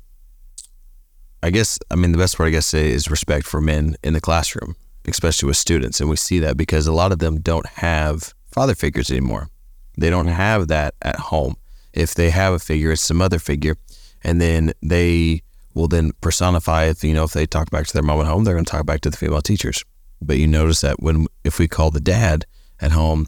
I 1.44 1.50
guess, 1.50 1.78
I 1.92 1.96
mean, 1.96 2.12
the 2.12 2.18
best 2.18 2.38
part 2.38 2.48
I 2.48 2.52
guess 2.52 2.74
is 2.74 3.12
respect 3.12 3.46
for 3.46 3.62
men 3.62 3.96
in 4.04 4.14
the 4.14 4.22
classroom, 4.22 4.76
especially 5.08 5.48
with 5.48 5.58
students. 5.58 6.00
And 6.00 6.10
we 6.10 6.16
see 6.16 6.40
that 6.40 6.58
because 6.58 6.88
a 6.88 6.94
lot 6.94 7.12
of 7.12 7.20
them 7.20 7.40
don't 7.40 7.66
have 7.68 8.34
father 8.52 8.76
figures 8.76 9.12
anymore. 9.12 9.50
They 9.98 10.10
don't 10.10 10.28
have 10.28 10.68
that 10.70 10.96
at 11.02 11.18
home. 11.18 11.56
If 11.94 12.16
they 12.16 12.30
have 12.30 12.54
a 12.54 12.60
figure, 12.60 12.92
it's 12.92 13.02
some 13.02 13.22
other 13.22 13.40
figure. 13.40 13.76
And 14.24 14.40
then 14.40 14.74
they 14.82 15.42
will 15.74 15.88
then 15.88 16.12
personify 16.22 16.86
it. 16.86 17.04
You 17.04 17.14
know, 17.14 17.24
if 17.24 17.34
they 17.34 17.46
talk 17.46 17.70
back 17.70 17.88
to 17.88 17.94
their 17.94 18.04
mom 18.04 18.22
at 18.22 18.28
home, 18.28 18.44
they're 18.44 18.54
going 18.54 18.66
to 18.66 18.72
talk 18.72 18.86
back 18.86 19.02
to 19.02 19.10
the 19.10 19.18
female 19.18 19.42
teachers. 19.42 19.84
But 20.22 20.38
you 20.38 20.48
notice 20.48 20.82
that 20.82 21.02
when, 21.02 21.28
if 21.44 21.60
we 21.60 21.68
call 21.68 21.92
the 21.92 22.00
dad 22.00 22.46
at 22.80 22.92
home 22.92 23.28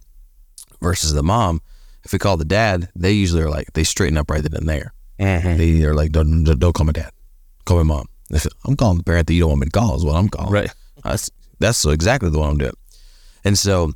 versus 0.81 1.13
the 1.13 1.23
mom, 1.23 1.61
if 2.03 2.13
we 2.13 2.19
call 2.19 2.37
the 2.37 2.45
dad, 2.45 2.89
they 2.95 3.11
usually 3.11 3.41
are 3.41 3.49
like 3.49 3.73
they 3.73 3.83
straighten 3.83 4.17
up 4.17 4.29
right 4.29 4.43
then 4.43 4.53
and 4.53 4.69
there. 4.69 4.93
Mm-hmm. 5.19 5.57
They 5.57 5.83
are 5.85 5.93
like, 5.93 6.11
don't, 6.11 6.43
don't 6.43 6.73
call 6.73 6.85
my 6.85 6.91
dad, 6.91 7.11
call 7.65 7.77
my 7.77 7.83
mom. 7.83 8.07
I'm 8.65 8.75
calling 8.75 8.97
the 8.97 9.03
parent 9.03 9.27
that 9.27 9.33
you 9.33 9.41
don't 9.41 9.49
want 9.49 9.61
me 9.61 9.65
to 9.65 9.71
call 9.71 9.95
is 9.95 10.03
what 10.03 10.15
I'm 10.15 10.29
calling. 10.29 10.51
Right. 10.51 10.73
That's 11.03 11.29
that's 11.59 11.85
exactly 11.85 12.29
the 12.29 12.39
one 12.39 12.49
I'm 12.49 12.57
doing. 12.57 12.73
And 13.45 13.57
so, 13.57 13.93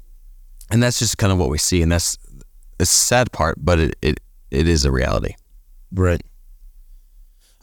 and 0.70 0.84
that's 0.84 1.00
just 1.00 1.18
kind 1.18 1.34
of 1.34 1.40
what 1.40 1.50
we 1.50 1.58
see, 1.58 1.82
and 1.82 1.92
that's 1.92 2.18
a 2.80 2.86
sad 2.86 3.32
part, 3.32 3.58
but 3.60 3.80
it 3.80 3.96
it, 4.02 4.20
it 4.52 4.68
is 4.68 4.86
a 4.86 4.92
reality. 4.92 5.36
Right. 5.92 6.22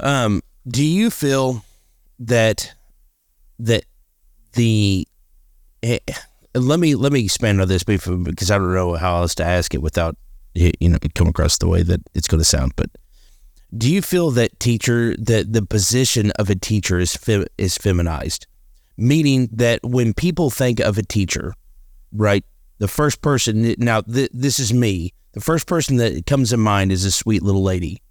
Um. 0.01 0.43
Do 0.67 0.83
you 0.85 1.11
feel 1.11 1.63
that 2.19 2.73
that 3.59 3.85
the 4.55 5.07
eh, 5.83 5.99
let 6.55 6.81
me 6.81 6.95
let 6.95 7.13
me 7.13 7.25
expand 7.25 7.61
on 7.61 7.69
this 7.69 7.85
before, 7.85 8.17
because 8.17 8.51
I 8.51 8.59
don't 8.59 8.75
know 8.75 8.95
how 8.95 9.17
else 9.17 9.35
to 9.37 9.45
ask 9.45 9.75
it 9.75 9.83
without 9.83 10.17
you 10.55 10.89
know 10.89 10.99
come 11.15 11.29
across 11.29 11.59
the 11.59 11.69
way 11.69 11.83
that 11.83 12.01
it's 12.15 12.29
going 12.29 12.41
to 12.41 12.45
sound. 12.45 12.73
But 12.77 12.91
do 13.77 13.93
you 13.93 14.03
feel 14.03 14.31
that 14.33 14.59
teacher 14.61 15.17
that 15.19 15.53
the 15.53 15.63
position 15.63 16.31
of 16.33 16.49
a 16.49 16.55
teacher 16.55 16.99
is 16.99 17.19
is 17.59 17.77
feminized, 17.77 18.47
meaning 18.97 19.49
that 19.53 19.81
when 19.83 20.15
people 20.15 20.51
think 20.51 20.81
of 20.81 20.97
a 20.97 21.03
teacher, 21.03 21.55
right, 22.13 22.45
the 22.79 22.89
first 22.89 23.23
person 23.23 23.75
now 23.79 24.01
th- 24.03 24.31
this 24.33 24.59
is 24.59 24.73
me. 24.73 25.13
The 25.33 25.41
first 25.41 25.67
person 25.67 25.97
that 25.97 26.27
comes 26.27 26.53
in 26.53 26.61
mind 26.61 26.93
is 26.93 27.05
a 27.05 27.11
sweet 27.11 27.43
little 27.43 27.63
lady, 27.63 28.03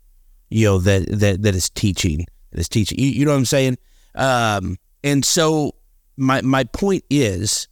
you 0.50 0.66
know 0.66 0.78
that 0.80 1.08
that 1.08 1.42
that 1.44 1.56
is 1.56 1.70
teaching 1.70 2.26
and 2.52 2.58
his 2.58 2.70
teaching. 2.70 3.00
You, 3.00 3.08
you 3.08 3.26
know 3.26 3.32
what 3.32 3.38
I'm 3.38 3.46
saying? 3.46 3.78
Um, 4.16 4.78
and 5.04 5.24
so 5.26 5.76
my 6.18 6.42
my 6.42 6.64
point 6.66 7.04
is 7.10 7.68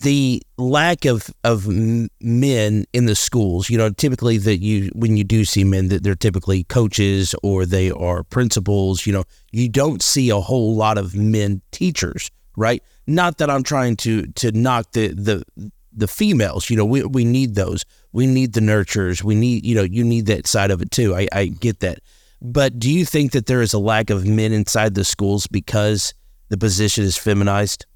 the 0.00 0.42
lack 0.58 1.04
of 1.04 1.30
of 1.42 1.66
men 1.68 2.84
in 2.92 3.06
the 3.06 3.14
schools. 3.14 3.70
You 3.70 3.78
know, 3.78 3.90
typically 3.90 4.38
that 4.38 4.58
you 4.58 4.90
when 4.94 5.16
you 5.16 5.24
do 5.24 5.44
see 5.44 5.64
men 5.64 5.88
that 5.88 6.02
they're 6.02 6.14
typically 6.14 6.64
coaches 6.64 7.34
or 7.42 7.66
they 7.66 7.90
are 7.90 8.22
principals. 8.22 9.06
You 9.06 9.14
know, 9.14 9.24
you 9.52 9.68
don't 9.68 10.02
see 10.02 10.30
a 10.30 10.40
whole 10.40 10.74
lot 10.74 10.98
of 10.98 11.14
men 11.14 11.62
teachers, 11.70 12.30
right? 12.56 12.82
Not 13.06 13.38
that 13.38 13.50
I'm 13.50 13.62
trying 13.62 13.96
to 13.98 14.26
to 14.26 14.52
knock 14.52 14.92
the 14.92 15.08
the 15.08 15.44
the 15.92 16.08
females. 16.08 16.70
You 16.70 16.76
know, 16.76 16.84
we 16.84 17.04
we 17.04 17.24
need 17.24 17.54
those. 17.54 17.84
We 18.12 18.26
need 18.26 18.52
the 18.52 18.60
nurturers. 18.60 19.22
We 19.22 19.34
need 19.34 19.64
you 19.64 19.74
know 19.74 19.82
you 19.82 20.04
need 20.04 20.26
that 20.26 20.46
side 20.46 20.70
of 20.70 20.82
it 20.82 20.90
too. 20.90 21.14
I, 21.14 21.28
I 21.32 21.46
get 21.46 21.80
that. 21.80 21.98
But 22.40 22.78
do 22.78 22.90
you 22.90 23.04
think 23.04 23.32
that 23.32 23.46
there 23.46 23.62
is 23.62 23.72
a 23.72 23.78
lack 23.78 24.10
of 24.10 24.26
men 24.26 24.52
inside 24.52 24.94
the 24.94 25.04
schools 25.04 25.46
because 25.46 26.12
the 26.50 26.58
position 26.58 27.04
is 27.04 27.16
feminized? 27.16 27.86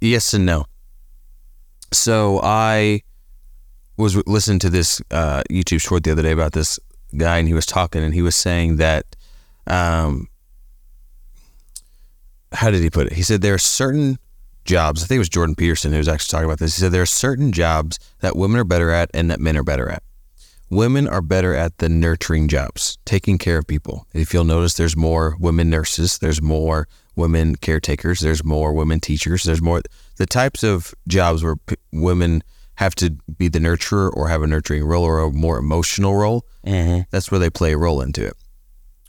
Yes 0.00 0.32
and 0.32 0.46
no. 0.46 0.64
So 1.92 2.40
I 2.42 3.02
was 3.96 4.16
listening 4.26 4.58
to 4.60 4.70
this 4.70 5.00
uh, 5.10 5.42
YouTube 5.50 5.80
short 5.80 6.04
the 6.04 6.12
other 6.12 6.22
day 6.22 6.32
about 6.32 6.52
this 6.52 6.78
guy, 7.16 7.38
and 7.38 7.48
he 7.48 7.54
was 7.54 7.66
talking, 7.66 8.02
and 8.02 8.12
he 8.12 8.22
was 8.22 8.34
saying 8.34 8.76
that, 8.76 9.16
um, 9.66 10.28
how 12.52 12.70
did 12.70 12.82
he 12.82 12.90
put 12.90 13.08
it? 13.08 13.14
He 13.14 13.22
said 13.22 13.42
there 13.42 13.54
are 13.54 13.58
certain 13.58 14.18
jobs. 14.64 15.02
I 15.02 15.06
think 15.06 15.16
it 15.16 15.20
was 15.20 15.28
Jordan 15.28 15.54
Peterson 15.54 15.92
who 15.92 15.98
was 15.98 16.08
actually 16.08 16.32
talking 16.32 16.46
about 16.46 16.58
this. 16.58 16.76
He 16.76 16.80
said 16.80 16.92
there 16.92 17.02
are 17.02 17.06
certain 17.06 17.52
jobs 17.52 17.98
that 18.20 18.36
women 18.36 18.60
are 18.60 18.64
better 18.64 18.90
at 18.90 19.10
and 19.14 19.30
that 19.30 19.40
men 19.40 19.56
are 19.56 19.62
better 19.62 19.88
at. 19.88 20.02
Women 20.68 21.06
are 21.06 21.22
better 21.22 21.54
at 21.54 21.78
the 21.78 21.88
nurturing 21.88 22.48
jobs, 22.48 22.98
taking 23.04 23.38
care 23.38 23.58
of 23.58 23.68
people. 23.68 24.08
If 24.12 24.34
you'll 24.34 24.42
notice, 24.42 24.74
there's 24.74 24.96
more 24.96 25.36
women 25.38 25.70
nurses, 25.70 26.18
there's 26.18 26.42
more 26.42 26.88
women 27.14 27.54
caretakers, 27.54 28.18
there's 28.18 28.44
more 28.44 28.72
women 28.72 28.98
teachers, 28.98 29.44
there's 29.44 29.62
more 29.62 29.82
the 30.16 30.26
types 30.26 30.64
of 30.64 30.92
jobs 31.06 31.44
where 31.44 31.54
p- 31.54 31.76
women 31.92 32.42
have 32.76 32.96
to 32.96 33.10
be 33.38 33.48
the 33.48 33.60
nurturer 33.60 34.10
or 34.12 34.28
have 34.28 34.42
a 34.42 34.46
nurturing 34.46 34.84
role 34.84 35.04
or 35.04 35.20
a 35.20 35.30
more 35.30 35.58
emotional 35.58 36.16
role. 36.16 36.44
Mm-hmm. 36.66 37.02
That's 37.10 37.30
where 37.30 37.38
they 37.38 37.48
play 37.48 37.72
a 37.72 37.78
role 37.78 38.00
into 38.00 38.26
it. 38.26 38.34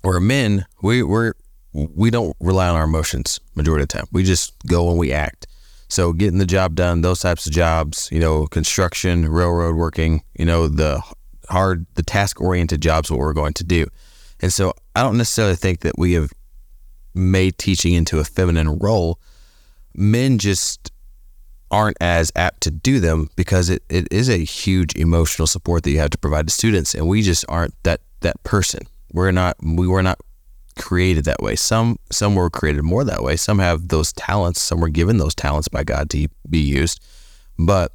Where 0.04 0.20
men, 0.20 0.66
we 0.84 1.02
we're 1.02 1.34
we 1.78 2.10
don't 2.10 2.36
rely 2.40 2.70
on 2.70 2.76
our 2.76 2.86
emotions 2.86 3.40
majority 3.56 3.84
of 3.84 3.90
the 3.90 3.98
time. 3.98 4.08
We 4.12 4.24
just 4.24 4.54
go 4.66 4.90
and 4.90 4.98
we 4.98 5.12
act. 5.12 5.46
So 5.90 6.12
getting 6.12 6.40
the 6.40 6.46
job 6.46 6.76
done, 6.76 7.02
those 7.02 7.20
types 7.20 7.46
of 7.46 7.54
jobs, 7.54 8.10
you 8.12 8.20
know, 8.20 8.48
construction, 8.48 9.30
railroad 9.30 9.76
working, 9.76 10.24
you 10.38 10.46
know, 10.46 10.68
the 10.68 11.02
hard, 11.50 11.86
the 11.94 12.04
task 12.04 12.42
oriented 12.42 12.82
jobs, 12.82 13.10
what 13.10 13.20
we're 13.20 13.34
going 13.34 13.54
to 13.54 13.64
do. 13.64 13.86
And 14.42 14.52
so 14.52 14.74
I 14.96 15.04
don't 15.04 15.18
necessarily 15.18 15.56
think 15.56 15.82
that 15.82 15.98
we 15.98 16.14
have 16.14 16.32
made 17.14 17.58
teaching 17.58 17.94
into 17.94 18.20
a 18.20 18.24
feminine 18.24 18.80
role. 18.80 19.20
Men 19.94 20.40
just 20.40 20.92
aren't 21.70 21.98
as 22.02 22.32
apt 22.36 22.62
to 22.62 22.72
do 22.72 23.00
them 23.00 23.30
because 23.36 23.70
it, 23.70 23.84
it 23.90 24.08
is 24.12 24.30
a 24.30 24.38
huge 24.38 24.96
emotional 24.96 25.48
support 25.48 25.84
that 25.84 25.92
you 25.92 26.00
have 26.00 26.10
to 26.10 26.18
provide 26.18 26.48
to 26.48 26.54
students. 26.54 26.96
And 26.96 27.08
we 27.08 27.22
just 27.22 27.46
aren't 27.48 27.76
that, 27.84 28.02
that 28.22 28.42
person. 28.44 28.82
We're 29.12 29.32
not, 29.32 29.56
we 29.62 29.88
were 29.88 30.04
not 30.04 30.20
created 30.78 31.26
that 31.26 31.42
way. 31.42 31.56
Some 31.56 31.98
some 32.12 32.36
were 32.36 32.50
created 32.50 32.84
more 32.84 33.04
that 33.04 33.24
way. 33.24 33.36
Some 33.36 33.60
have 33.60 33.88
those 33.90 34.14
talents. 34.14 34.62
Some 34.62 34.80
were 34.80 34.90
given 34.90 35.18
those 35.18 35.36
talents 35.36 35.68
by 35.68 35.84
God 35.84 36.10
to 36.12 36.28
be 36.50 36.60
used. 36.60 37.04
But 37.58 37.94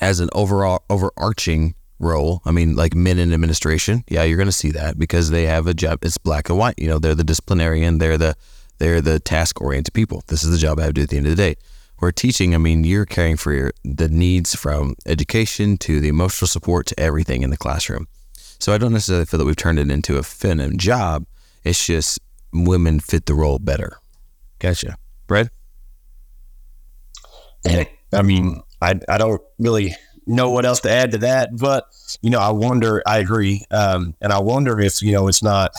as 0.00 0.20
an 0.20 0.28
overall 0.32 0.84
overarching 0.90 1.74
role, 1.98 2.42
I 2.44 2.50
mean, 2.50 2.76
like 2.76 2.94
men 2.94 3.18
in 3.18 3.32
administration, 3.32 4.04
yeah, 4.08 4.22
you're 4.22 4.36
going 4.36 4.46
to 4.46 4.52
see 4.52 4.70
that 4.72 4.98
because 4.98 5.30
they 5.30 5.44
have 5.44 5.66
a 5.66 5.74
job. 5.74 6.04
It's 6.04 6.18
black 6.18 6.48
and 6.48 6.58
white. 6.58 6.78
You 6.78 6.88
know, 6.88 6.98
they're 6.98 7.14
the 7.14 7.24
disciplinarian. 7.24 7.98
They're 7.98 8.18
the 8.18 8.36
they're 8.78 9.00
the 9.00 9.18
task 9.20 9.60
oriented 9.60 9.94
people. 9.94 10.22
This 10.26 10.44
is 10.44 10.50
the 10.50 10.58
job 10.58 10.78
I 10.78 10.82
have 10.82 10.90
to 10.90 10.94
do 10.94 11.02
at 11.02 11.08
the 11.08 11.16
end 11.16 11.26
of 11.26 11.36
the 11.36 11.42
day. 11.42 11.56
Where 11.98 12.12
teaching, 12.12 12.54
I 12.54 12.58
mean, 12.58 12.84
you're 12.84 13.06
caring 13.06 13.38
for 13.38 13.54
your, 13.54 13.72
the 13.82 14.10
needs 14.10 14.54
from 14.54 14.96
education 15.06 15.78
to 15.78 15.98
the 15.98 16.08
emotional 16.08 16.46
support 16.46 16.84
to 16.88 17.00
everything 17.00 17.42
in 17.42 17.48
the 17.48 17.56
classroom. 17.56 18.06
So 18.58 18.74
I 18.74 18.78
don't 18.78 18.92
necessarily 18.92 19.24
feel 19.24 19.38
that 19.38 19.46
we've 19.46 19.56
turned 19.56 19.78
it 19.78 19.90
into 19.90 20.18
a 20.18 20.22
feminine 20.22 20.76
job 20.76 21.24
it's 21.66 21.84
just 21.84 22.20
women 22.52 23.00
fit 23.00 23.26
the 23.26 23.34
role 23.34 23.58
better. 23.58 23.98
Gotcha. 24.58 24.96
Brad? 25.26 25.50
I 28.12 28.22
mean, 28.22 28.62
I, 28.80 29.00
I 29.08 29.18
don't 29.18 29.42
really 29.58 29.94
know 30.26 30.50
what 30.50 30.64
else 30.64 30.80
to 30.80 30.90
add 30.90 31.10
to 31.12 31.18
that, 31.18 31.56
but, 31.56 31.84
you 32.22 32.30
know, 32.30 32.38
I 32.38 32.50
wonder, 32.50 33.02
I 33.06 33.18
agree. 33.18 33.64
Um, 33.70 34.14
and 34.20 34.32
I 34.32 34.38
wonder 34.38 34.80
if, 34.80 35.02
you 35.02 35.12
know, 35.12 35.26
it's 35.28 35.42
not, 35.42 35.72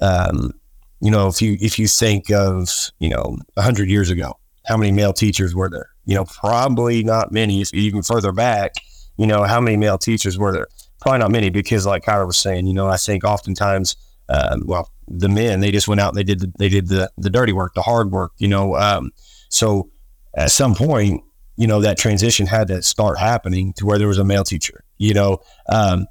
um, 0.00 0.52
you 1.00 1.10
know, 1.10 1.28
if 1.28 1.42
you, 1.42 1.56
if 1.60 1.78
you 1.78 1.86
think 1.86 2.30
of, 2.30 2.68
you 2.98 3.10
know, 3.10 3.36
a 3.56 3.62
hundred 3.62 3.90
years 3.90 4.10
ago, 4.10 4.38
how 4.66 4.76
many 4.76 4.92
male 4.92 5.12
teachers 5.12 5.54
were 5.54 5.68
there? 5.68 5.90
You 6.06 6.14
know, 6.14 6.24
probably 6.24 7.04
not 7.04 7.30
many, 7.32 7.60
if 7.60 7.72
even 7.74 8.02
further 8.02 8.32
back, 8.32 8.72
you 9.18 9.26
know, 9.26 9.44
how 9.44 9.60
many 9.60 9.76
male 9.76 9.98
teachers 9.98 10.38
were 10.38 10.52
there? 10.52 10.66
Probably 11.00 11.18
not 11.18 11.30
many 11.30 11.50
because 11.50 11.86
like 11.86 12.04
Kyler 12.04 12.26
was 12.26 12.38
saying, 12.38 12.66
you 12.66 12.74
know, 12.74 12.88
I 12.88 12.96
think 12.96 13.24
oftentimes, 13.24 13.96
um, 14.30 14.62
well, 14.64 14.90
the 15.08 15.28
men 15.28 15.60
they 15.60 15.72
just 15.72 15.88
went 15.88 16.00
out 16.00 16.10
and 16.10 16.16
they 16.16 16.22
did 16.22 16.40
the, 16.40 16.52
they 16.58 16.68
did 16.68 16.88
the 16.88 17.10
the 17.18 17.30
dirty 17.30 17.52
work, 17.52 17.74
the 17.74 17.82
hard 17.82 18.12
work, 18.12 18.32
you 18.38 18.48
know. 18.48 18.76
Um, 18.76 19.10
so 19.48 19.90
at 20.36 20.52
some 20.52 20.74
point, 20.74 21.22
you 21.56 21.66
know, 21.66 21.80
that 21.80 21.98
transition 21.98 22.46
had 22.46 22.68
to 22.68 22.80
start 22.82 23.18
happening 23.18 23.72
to 23.74 23.86
where 23.86 23.98
there 23.98 24.08
was 24.08 24.18
a 24.18 24.24
male 24.24 24.44
teacher. 24.44 24.84
You 24.98 25.14
know, 25.14 25.38
um, 25.68 26.06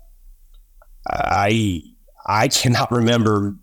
I 1.08 1.82
I 2.26 2.50
cannot 2.50 2.92
remember. 2.92 3.56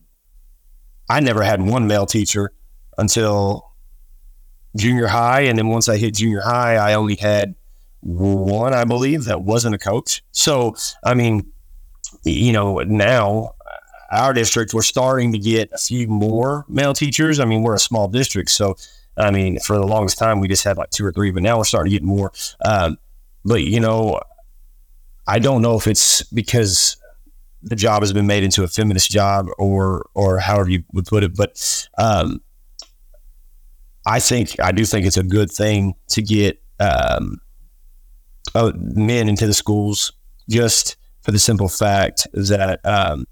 I 1.08 1.20
never 1.20 1.42
had 1.42 1.62
one 1.62 1.86
male 1.86 2.06
teacher 2.06 2.52
until 2.98 3.72
junior 4.76 5.06
high, 5.06 5.42
and 5.42 5.58
then 5.58 5.68
once 5.68 5.88
I 5.88 5.98
hit 5.98 6.14
junior 6.14 6.40
high, 6.40 6.76
I 6.76 6.94
only 6.94 7.16
had 7.16 7.54
one, 8.00 8.72
I 8.72 8.84
believe, 8.84 9.24
that 9.24 9.42
wasn't 9.42 9.74
a 9.74 9.78
coach. 9.78 10.22
So, 10.32 10.74
I 11.04 11.14
mean, 11.14 11.52
you 12.24 12.52
know, 12.52 12.78
now 12.78 13.55
our 14.10 14.32
district, 14.32 14.74
we're 14.74 14.82
starting 14.82 15.32
to 15.32 15.38
get 15.38 15.70
a 15.72 15.78
few 15.78 16.06
more 16.06 16.64
male 16.68 16.94
teachers. 16.94 17.40
I 17.40 17.44
mean, 17.44 17.62
we're 17.62 17.74
a 17.74 17.78
small 17.78 18.08
district, 18.08 18.50
so 18.50 18.76
I 19.16 19.30
mean, 19.30 19.58
for 19.60 19.76
the 19.78 19.86
longest 19.86 20.18
time, 20.18 20.40
we 20.40 20.48
just 20.48 20.64
had 20.64 20.76
like 20.76 20.90
two 20.90 21.04
or 21.04 21.12
three, 21.12 21.30
but 21.30 21.42
now 21.42 21.58
we're 21.58 21.64
starting 21.64 21.90
to 21.90 21.98
get 21.98 22.02
more. 22.02 22.32
Um, 22.64 22.98
but 23.44 23.62
you 23.62 23.80
know, 23.80 24.20
I 25.26 25.38
don't 25.38 25.62
know 25.62 25.76
if 25.76 25.86
it's 25.86 26.22
because 26.24 26.96
the 27.62 27.76
job 27.76 28.02
has 28.02 28.12
been 28.12 28.26
made 28.26 28.44
into 28.44 28.62
a 28.62 28.68
feminist 28.68 29.10
job 29.10 29.46
or 29.58 30.06
or 30.14 30.38
however 30.38 30.70
you 30.70 30.84
would 30.92 31.06
put 31.06 31.24
it, 31.24 31.34
but 31.36 31.88
um, 31.98 32.40
I 34.04 34.20
think 34.20 34.60
I 34.60 34.72
do 34.72 34.84
think 34.84 35.06
it's 35.06 35.16
a 35.16 35.22
good 35.22 35.50
thing 35.50 35.94
to 36.08 36.22
get 36.22 36.62
um, 36.78 37.40
uh, 38.54 38.72
men 38.76 39.28
into 39.28 39.46
the 39.46 39.54
schools 39.54 40.12
just 40.48 40.96
for 41.22 41.32
the 41.32 41.38
simple 41.38 41.68
fact 41.68 42.26
that 42.32 42.80
um, 42.84 43.26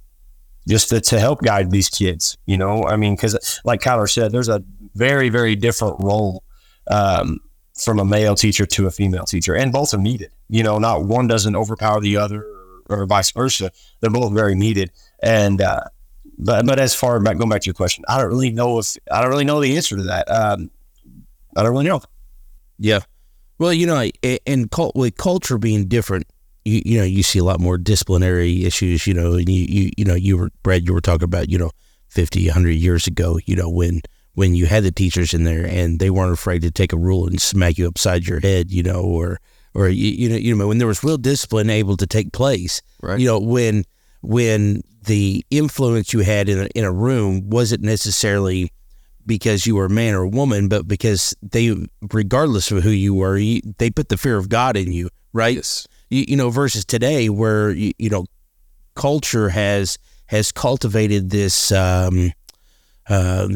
just 0.69 0.89
to, 0.89 1.01
to 1.01 1.21
help 1.21 1.43
guide 1.43 1.71
these 1.71 1.89
kids. 1.89 2.37
You 2.47 2.57
know, 2.57 2.85
I 2.85 2.97
mean, 2.97 3.17
because 3.17 3.61
like 3.65 3.81
Kyler 3.81 4.11
said, 4.11 4.33
there's 4.33 4.49
a 4.49 4.63
very, 4.95 5.29
very 5.29 5.57
different 5.57 5.97
role 6.01 6.43
um, 6.91 7.41
from 7.75 7.99
a 7.99 8.05
male 8.05 8.35
teacher 8.35 8.67
to 8.67 8.87
a 8.87 8.91
female 8.91 9.25
teacher, 9.25 9.55
and 9.55 9.73
both 9.73 9.95
are 9.95 9.99
needed. 9.99 10.31
You 10.49 10.63
know, 10.63 10.79
not 10.79 11.05
one 11.05 11.27
doesn't 11.27 11.57
overpower 11.57 12.01
the 12.01 12.17
other, 12.17 12.47
or, 12.89 13.07
vice 13.07 13.31
versa. 13.31 13.71
They're 14.01 14.11
both 14.11 14.33
very 14.33 14.55
needed. 14.55 14.91
And 15.23 15.61
uh, 15.61 15.85
but 16.39 16.67
but 16.67 16.79
as 16.79 16.95
far 16.95 17.19
back 17.21 17.39
going 17.39 17.51
back 17.51 17.63
to 17.63 17.67
your 17.67 17.75
question, 17.75 18.05
I 18.09 18.19
don't 18.19 18.29
really 18.29 18.51
know 18.51 18.79
if 18.79 18.97
I 19.11 19.21
don't 19.21 19.31
really 19.31 19.45
know 19.45 19.61
the 19.61 19.77
answer 19.77 19.97
to 19.97 20.03
that. 20.05 20.31
Um, 20.31 20.71
I 21.57 21.63
don't 21.63 21.73
really 21.73 21.87
know. 21.87 22.03
Yeah. 22.79 23.01
Well, 23.59 23.73
you 23.73 23.87
know, 23.87 24.11
and 24.47 24.69
with 24.95 25.17
culture 25.17 25.59
being 25.59 25.87
different, 25.87 26.27
you 26.65 26.83
you 26.85 26.99
know 26.99 27.05
you 27.05 27.23
see 27.23 27.39
a 27.39 27.45
lot 27.45 27.61
more 27.61 27.79
disciplinary 27.79 28.65
issues 28.65 29.07
you 29.07 29.15
know 29.15 29.35
and 29.35 29.49
you 29.49 29.67
you, 29.69 29.91
you 29.97 30.05
know 30.05 30.15
you 30.15 30.37
were 30.37 30.51
Brad 30.63 30.87
you 30.87 30.95
were 30.95 31.01
talking 31.01 31.25
about 31.25 31.49
you 31.49 31.59
know 31.59 31.71
50 32.09 32.47
100 32.47 32.71
years 32.71 33.07
ago 33.07 33.39
you 33.45 33.57
know 33.57 33.69
when 33.69 34.03
when 34.35 34.55
you 34.55 34.67
had 34.67 34.83
the 34.85 34.91
teachers 34.91 35.35
in 35.35 35.45
there 35.45 35.65
and 35.65 36.01
they 36.01 36.11
weren't 36.11 36.33
afraid 36.33 36.63
to 36.63 36.71
take 36.71 36.93
a 36.93 36.99
rule 36.99 37.27
and 37.27 37.41
smack 37.41 37.79
you 37.79 37.87
upside 37.87 38.27
your 38.27 38.41
head 38.41 38.71
you 38.71 38.83
know 38.83 39.01
or 39.01 39.41
or 39.75 39.89
you, 39.89 40.11
you 40.11 40.29
know 40.29 40.37
you 40.37 40.55
know 40.55 40.69
when 40.69 40.79
there 40.79 40.89
was 40.89 41.05
real 41.05 41.19
discipline 41.19 41.71
able 41.71 41.97
to 41.97 42.07
take 42.07 42.33
place 42.33 42.81
right 43.03 43.21
you 43.21 43.27
know 43.27 43.39
when 43.39 43.85
when 44.23 44.81
the 45.05 45.45
influence 45.51 46.15
you 46.15 46.21
had 46.21 46.49
in 46.49 46.61
a, 46.61 46.67
in 46.75 46.85
a 46.85 46.93
room 46.93 47.51
wasn't 47.51 47.83
necessarily 47.83 48.71
because 49.27 49.67
you 49.67 49.77
were 49.77 49.87
a 49.87 49.91
man 49.91 50.15
or 50.15 50.23
a 50.23 50.29
woman, 50.29 50.69
but 50.69 50.89
because 50.89 51.35
they, 51.43 51.75
regardless 52.11 52.71
of 52.71 52.83
who 52.83 52.91
you 52.91 53.13
were, 53.15 53.37
you, 53.37 53.61
they 53.79 53.91
put 53.91 54.09
the 54.09 54.17
fear 54.17 54.37
of 54.37 54.49
God 54.49 54.79
in 54.79 54.93
you, 54.93 55.11
right? 55.35 55.57
Yes 55.57 55.87
you, 56.09 56.25
you 56.29 56.37
know, 56.37 56.51
versus 56.51 56.85
today 56.85 57.29
where 57.29 57.71
you, 57.71 57.93
you 57.99 58.11
know 58.11 58.27
culture 58.95 59.49
has 59.49 59.99
has 60.27 60.53
cultivated 60.53 61.31
this 61.31 61.73
um, 61.73 62.33
uh, 63.09 63.49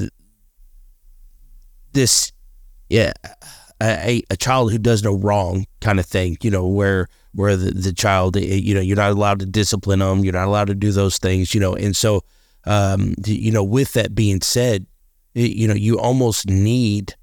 this 1.92 2.32
yeah 2.88 3.12
a, 3.80 4.22
a 4.30 4.36
child 4.36 4.72
who 4.72 4.78
does 4.78 5.02
no 5.04 5.14
wrong 5.14 5.64
kind 5.80 6.00
of 6.00 6.06
thing 6.06 6.36
you 6.42 6.50
know 6.50 6.66
where 6.66 7.06
where 7.34 7.56
the, 7.56 7.70
the 7.70 7.92
child 7.92 8.34
you 8.36 8.74
know 8.74 8.80
you're 8.80 8.96
not 8.96 9.12
allowed 9.12 9.38
to 9.38 9.46
discipline 9.46 10.00
them 10.00 10.24
you're 10.24 10.32
not 10.32 10.48
allowed 10.48 10.66
to 10.66 10.74
do 10.74 10.90
those 10.90 11.18
things 11.18 11.54
you 11.54 11.60
know 11.60 11.74
and 11.74 11.94
so 11.94 12.22
um, 12.68 13.14
you 13.24 13.50
know, 13.50 13.64
with 13.64 13.94
that 13.94 14.14
being 14.14 14.42
said, 14.42 14.86
you 15.34 15.66
know, 15.66 15.74
you 15.74 15.98
almost 15.98 16.48
need, 16.48 17.14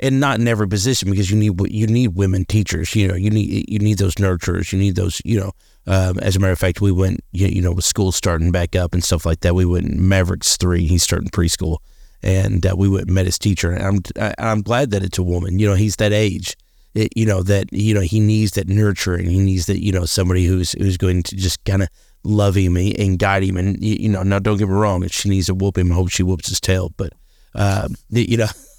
and 0.00 0.18
not 0.18 0.40
in 0.40 0.48
every 0.48 0.66
position 0.66 1.10
because 1.10 1.30
you 1.30 1.36
need 1.36 1.52
you 1.70 1.86
need 1.86 2.08
women 2.16 2.44
teachers. 2.46 2.94
You 2.96 3.08
know, 3.08 3.14
you 3.14 3.30
need 3.30 3.66
you 3.68 3.78
need 3.78 3.98
those 3.98 4.14
nurturers. 4.16 4.72
You 4.72 4.78
need 4.78 4.96
those. 4.96 5.20
You 5.24 5.40
know, 5.40 5.52
um, 5.86 6.18
as 6.20 6.36
a 6.36 6.40
matter 6.40 6.52
of 6.52 6.58
fact, 6.58 6.80
we 6.80 6.90
went. 6.90 7.20
You 7.32 7.60
know, 7.60 7.72
with 7.72 7.84
school 7.84 8.10
starting 8.10 8.50
back 8.50 8.74
up 8.74 8.94
and 8.94 9.04
stuff 9.04 9.26
like 9.26 9.40
that, 9.40 9.54
we 9.54 9.64
went 9.64 9.94
Mavericks 9.94 10.56
three. 10.56 10.86
He's 10.86 11.02
starting 11.02 11.28
preschool, 11.28 11.78
and 12.22 12.64
uh, 12.66 12.74
we 12.76 12.88
went 12.88 13.08
met 13.08 13.26
his 13.26 13.38
teacher. 13.38 13.70
And 13.70 14.02
I'm 14.16 14.32
I'm 14.38 14.62
glad 14.62 14.90
that 14.90 15.02
it's 15.02 15.18
a 15.18 15.22
woman. 15.22 15.58
You 15.58 15.68
know, 15.68 15.74
he's 15.74 15.96
that 15.96 16.12
age. 16.12 16.56
It, 16.92 17.16
you 17.16 17.24
know 17.24 17.42
that 17.44 17.72
you 17.72 17.94
know 17.94 18.00
he 18.00 18.18
needs 18.18 18.52
that 18.52 18.68
nurturing. 18.68 19.28
He 19.28 19.38
needs 19.38 19.66
that 19.66 19.80
you 19.84 19.92
know 19.92 20.06
somebody 20.06 20.46
who's 20.46 20.72
who's 20.72 20.96
going 20.96 21.22
to 21.24 21.36
just 21.36 21.62
kind 21.64 21.82
of 21.82 21.88
love 22.24 22.54
him 22.54 22.76
and 22.76 23.18
guide 23.18 23.42
him. 23.42 23.56
And 23.56 23.82
you 23.82 24.08
know, 24.08 24.22
now 24.22 24.38
don't 24.38 24.56
get 24.56 24.68
me 24.68 24.74
wrong, 24.74 25.04
if 25.04 25.12
she 25.12 25.28
needs 25.28 25.46
to 25.46 25.54
whoop 25.54 25.78
him, 25.78 25.92
I 25.92 25.94
hope 25.94 26.10
she 26.10 26.22
whoops 26.22 26.48
his 26.48 26.60
tail. 26.60 26.90
But 26.96 27.12
uh, 27.54 27.88
you 28.10 28.38
know, 28.38 28.48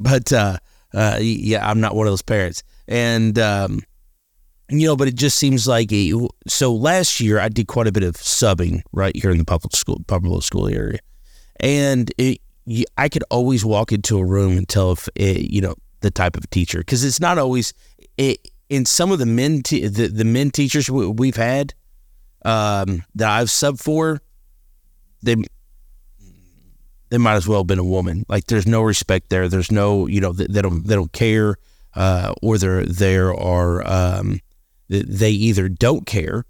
but 0.00 0.32
uh, 0.32 0.58
uh, 0.94 1.18
yeah, 1.20 1.68
I'm 1.68 1.80
not 1.80 1.94
one 1.94 2.06
of 2.06 2.12
those 2.12 2.22
parents. 2.22 2.62
And 2.86 3.38
um, 3.38 3.80
you 4.70 4.86
know, 4.86 4.96
but 4.96 5.08
it 5.08 5.14
just 5.14 5.38
seems 5.38 5.66
like 5.66 5.92
a, 5.92 6.12
so. 6.46 6.74
Last 6.74 7.20
year, 7.20 7.38
I 7.38 7.48
did 7.48 7.68
quite 7.68 7.86
a 7.86 7.92
bit 7.92 8.02
of 8.02 8.14
subbing 8.16 8.82
right 8.92 9.16
here 9.16 9.30
in 9.30 9.38
the 9.38 9.44
public 9.44 9.74
school, 9.74 10.00
public 10.06 10.42
school 10.42 10.68
area, 10.68 10.98
and 11.60 12.12
it, 12.18 12.40
I 12.96 13.08
could 13.08 13.24
always 13.30 13.64
walk 13.64 13.92
into 13.92 14.18
a 14.18 14.24
room 14.24 14.56
and 14.56 14.68
tell 14.68 14.92
if 14.92 15.08
it, 15.14 15.50
you 15.50 15.60
know 15.60 15.74
the 16.00 16.10
type 16.10 16.36
of 16.36 16.48
teacher 16.50 16.78
because 16.78 17.02
it's 17.04 17.20
not 17.20 17.38
always 17.38 17.72
it, 18.16 18.38
in 18.68 18.84
some 18.84 19.10
of 19.10 19.18
the 19.18 19.26
men 19.26 19.62
te- 19.62 19.86
the, 19.86 20.08
the 20.08 20.24
men 20.24 20.50
teachers 20.50 20.90
we've 20.90 21.36
had 21.36 21.74
um, 22.44 23.04
that 23.14 23.30
I've 23.30 23.48
subbed 23.48 23.80
for, 23.80 24.20
they 25.22 25.36
they 27.10 27.18
might 27.18 27.34
as 27.34 27.48
well 27.48 27.60
have 27.60 27.66
been 27.66 27.78
a 27.78 27.84
woman. 27.84 28.24
Like 28.28 28.46
there's 28.46 28.66
no 28.66 28.82
respect 28.82 29.30
there. 29.30 29.48
There's 29.48 29.72
no 29.72 30.06
you 30.06 30.20
know 30.20 30.32
they, 30.32 30.46
they 30.46 30.62
don't 30.62 30.86
they 30.86 30.94
don't 30.94 31.12
care, 31.12 31.56
uh, 31.94 32.34
or 32.42 32.58
there 32.58 32.84
there 32.84 33.34
are 33.34 33.86
um, 33.86 34.40
they 34.88 35.30
either 35.30 35.68
don't 35.68 36.06
care 36.06 36.44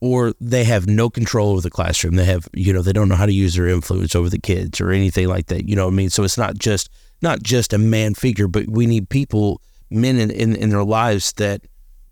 or 0.00 0.34
they 0.40 0.64
have 0.64 0.86
no 0.86 1.08
control 1.08 1.52
over 1.52 1.60
the 1.60 1.70
classroom. 1.70 2.16
They 2.16 2.24
have 2.26 2.48
you 2.52 2.72
know 2.72 2.82
they 2.82 2.92
don't 2.92 3.08
know 3.08 3.14
how 3.14 3.26
to 3.26 3.32
use 3.32 3.54
their 3.54 3.68
influence 3.68 4.14
over 4.14 4.28
the 4.28 4.38
kids 4.38 4.80
or 4.80 4.90
anything 4.90 5.28
like 5.28 5.46
that. 5.46 5.68
You 5.68 5.76
know 5.76 5.86
what 5.86 5.92
I 5.92 5.96
mean? 5.96 6.10
So 6.10 6.24
it's 6.24 6.38
not 6.38 6.58
just 6.58 6.90
not 7.22 7.42
just 7.42 7.72
a 7.72 7.78
man 7.78 8.14
figure, 8.14 8.48
but 8.48 8.68
we 8.68 8.86
need 8.86 9.08
people, 9.08 9.60
men 9.90 10.18
in, 10.18 10.30
in, 10.30 10.54
in 10.56 10.70
their 10.70 10.84
lives 10.84 11.32
that 11.34 11.62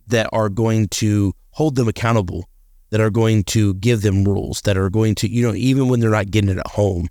that 0.07 0.28
are 0.32 0.48
going 0.48 0.88
to 0.88 1.34
hold 1.50 1.76
them 1.76 1.88
accountable 1.88 2.48
that 2.90 3.00
are 3.00 3.11
going 3.11 3.44
to 3.44 3.74
give 3.74 4.03
them 4.03 4.24
rules 4.24 4.61
that 4.62 4.76
are 4.76 4.90
going 4.90 5.14
to 5.14 5.28
you 5.28 5.46
know 5.46 5.55
even 5.55 5.88
when 5.88 6.00
they're 6.00 6.11
not 6.11 6.30
getting 6.30 6.50
it 6.50 6.59
at 6.59 6.66
home 6.66 7.09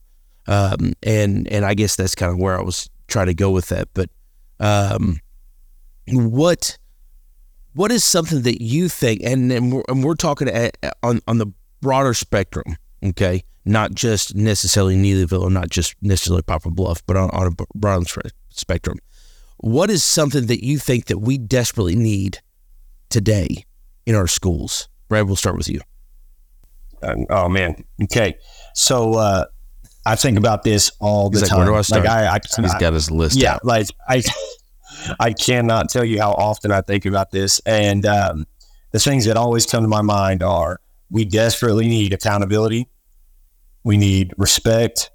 um, 0.51 0.93
and 1.03 1.47
and 1.47 1.65
I 1.65 1.73
guess 1.73 1.95
that's 1.95 2.15
kind 2.15 2.31
of 2.31 2.39
where 2.39 2.57
I 2.57 2.61
was 2.61 2.89
trying 3.07 3.27
to 3.27 3.33
go 3.33 3.51
with 3.51 3.69
that 3.69 3.89
but 3.93 4.09
um, 4.59 5.19
what 6.07 6.77
what 7.73 7.91
is 7.91 8.03
something 8.03 8.41
that 8.41 8.61
you 8.61 8.89
think 8.89 9.21
and, 9.23 9.51
and, 9.51 9.71
we're, 9.71 9.83
and 9.87 10.03
we're 10.03 10.15
talking 10.15 10.47
at, 10.49 10.77
on 11.03 11.21
on 11.27 11.37
the 11.37 11.47
broader 11.81 12.13
spectrum 12.13 12.75
okay 13.03 13.43
not 13.63 13.93
just 13.93 14.35
necessarily 14.35 14.95
Neelyville 14.95 15.43
or 15.43 15.49
not 15.49 15.69
just 15.69 15.95
necessarily 16.01 16.41
Poplar 16.41 16.71
Bluff 16.71 17.05
but 17.05 17.17
on, 17.17 17.29
on 17.31 17.47
a 17.47 17.65
broader 17.75 18.05
spectrum 18.49 18.97
what 19.57 19.89
is 19.89 20.03
something 20.03 20.47
that 20.47 20.65
you 20.65 20.79
think 20.79 21.05
that 21.05 21.19
we 21.19 21.37
desperately 21.37 21.95
need 21.95 22.39
today 23.09 23.65
in 24.05 24.15
our 24.15 24.27
schools 24.27 24.89
Brad, 25.11 25.27
we'll 25.27 25.35
start 25.35 25.57
with 25.57 25.67
you. 25.67 25.81
Uh, 27.03 27.15
oh 27.29 27.49
man. 27.49 27.83
Okay. 28.01 28.37
So 28.73 29.15
uh, 29.15 29.43
I 30.05 30.15
think 30.15 30.37
about 30.37 30.63
this 30.63 30.91
all 30.99 31.29
the 31.29 31.39
He's 31.39 31.49
time. 31.49 31.59
Like, 31.59 31.67
where 31.67 31.75
do 31.75 31.79
I 31.79 31.81
start? 31.81 32.05
Like 32.05 32.11
I, 32.11 32.35
I, 32.35 32.61
He's 32.61 32.73
got 32.75 32.93
his 32.93 33.11
list. 33.11 33.37
Yeah. 33.37 33.55
out. 33.55 33.65
Like 33.65 33.87
I, 34.07 34.23
I 35.19 35.33
cannot 35.33 35.89
tell 35.89 36.03
you 36.03 36.19
how 36.19 36.31
often 36.31 36.71
I 36.71 36.81
think 36.81 37.05
about 37.05 37.31
this, 37.31 37.59
and 37.65 38.05
um, 38.05 38.47
the 38.91 38.99
things 38.99 39.25
that 39.25 39.37
always 39.37 39.65
come 39.65 39.83
to 39.83 39.87
my 39.87 40.01
mind 40.01 40.41
are: 40.41 40.79
we 41.09 41.25
desperately 41.25 41.87
need 41.87 42.13
accountability, 42.13 42.87
we 43.83 43.97
need 43.97 44.33
respect, 44.37 45.11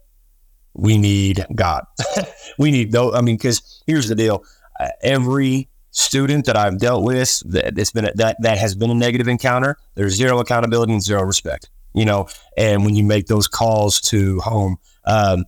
we 0.74 0.98
need 0.98 1.44
God, 1.54 1.84
we 2.58 2.70
need 2.70 2.92
though. 2.92 3.12
I 3.12 3.22
mean, 3.22 3.36
because 3.36 3.82
here's 3.86 4.08
the 4.08 4.14
deal: 4.14 4.44
uh, 4.78 4.88
every 5.02 5.68
student 5.90 6.44
that 6.44 6.56
I've 6.56 6.78
dealt 6.78 7.04
with 7.04 7.42
that 7.50 7.78
it's 7.78 7.90
been 7.90 8.04
a, 8.04 8.12
that 8.14 8.36
that 8.40 8.58
has 8.58 8.74
been 8.74 8.90
a 8.90 8.94
negative 8.94 9.26
encounter, 9.26 9.76
there's 9.94 10.14
zero 10.14 10.38
accountability 10.38 10.92
and 10.92 11.02
zero 11.02 11.22
respect. 11.22 11.70
You 11.96 12.04
know, 12.04 12.28
and 12.56 12.84
when 12.84 12.94
you 12.94 13.02
make 13.02 13.26
those 13.26 13.48
calls 13.48 14.00
to 14.02 14.38
home, 14.40 14.76
um, 15.06 15.44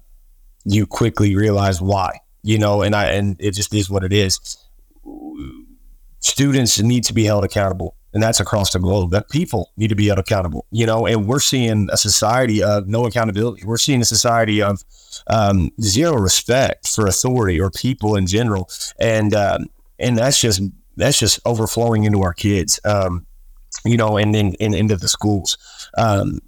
you 0.65 0.87
quickly 0.87 1.37
realize 1.37 1.81
why. 1.81 2.21
You 2.43 2.59
know, 2.59 2.83
and 2.83 2.95
I 2.95 3.13
and 3.13 3.37
it 3.39 3.53
just 3.53 3.75
is 3.75 3.91
what 3.91 4.03
it 4.03 4.13
is. 4.13 4.41
Students 6.21 6.81
need 6.81 7.05
to 7.05 7.13
be 7.13 7.25
held 7.25 7.45
accountable, 7.45 7.95
and 8.15 8.23
that's 8.23 8.41
across 8.41 8.73
the 8.73 8.79
globe. 8.79 9.11
That 9.11 9.29
people 9.29 9.71
need 9.77 9.89
to 9.89 9.95
be 9.95 10.07
held 10.07 10.19
accountable. 10.19 10.67
You 10.71 10.87
know, 10.87 11.07
and 11.07 11.29
we're 11.29 11.41
seeing 11.41 11.89
a 11.93 11.97
society 11.97 12.63
of 12.63 12.89
no 12.89 13.05
accountability. 13.07 13.65
We're 13.67 13.77
seeing 13.77 14.01
a 14.01 14.07
society 14.07 14.63
of 14.63 14.83
um, 15.27 15.71
zero 15.83 16.17
respect 16.17 16.89
for 16.89 17.07
authority 17.07 17.61
or 17.61 17.71
people 17.71 18.17
in 18.17 18.27
general, 18.27 18.71
and 18.99 19.35
um, 19.35 19.67
and 19.99 20.17
that's 20.17 20.41
just 20.41 20.63
that's 20.97 21.19
just 21.19 21.41
overflowing 21.47 22.05
into 22.05 22.23
our 22.23 22.35
kids, 22.35 22.81
um, 22.85 23.27
you 23.85 23.97
know, 23.97 24.17
and 24.17 24.35
then 24.35 24.55
and, 24.61 24.75
into 24.75 24.97
the 24.97 25.09
schools. 25.09 25.57
Um, 25.99 26.39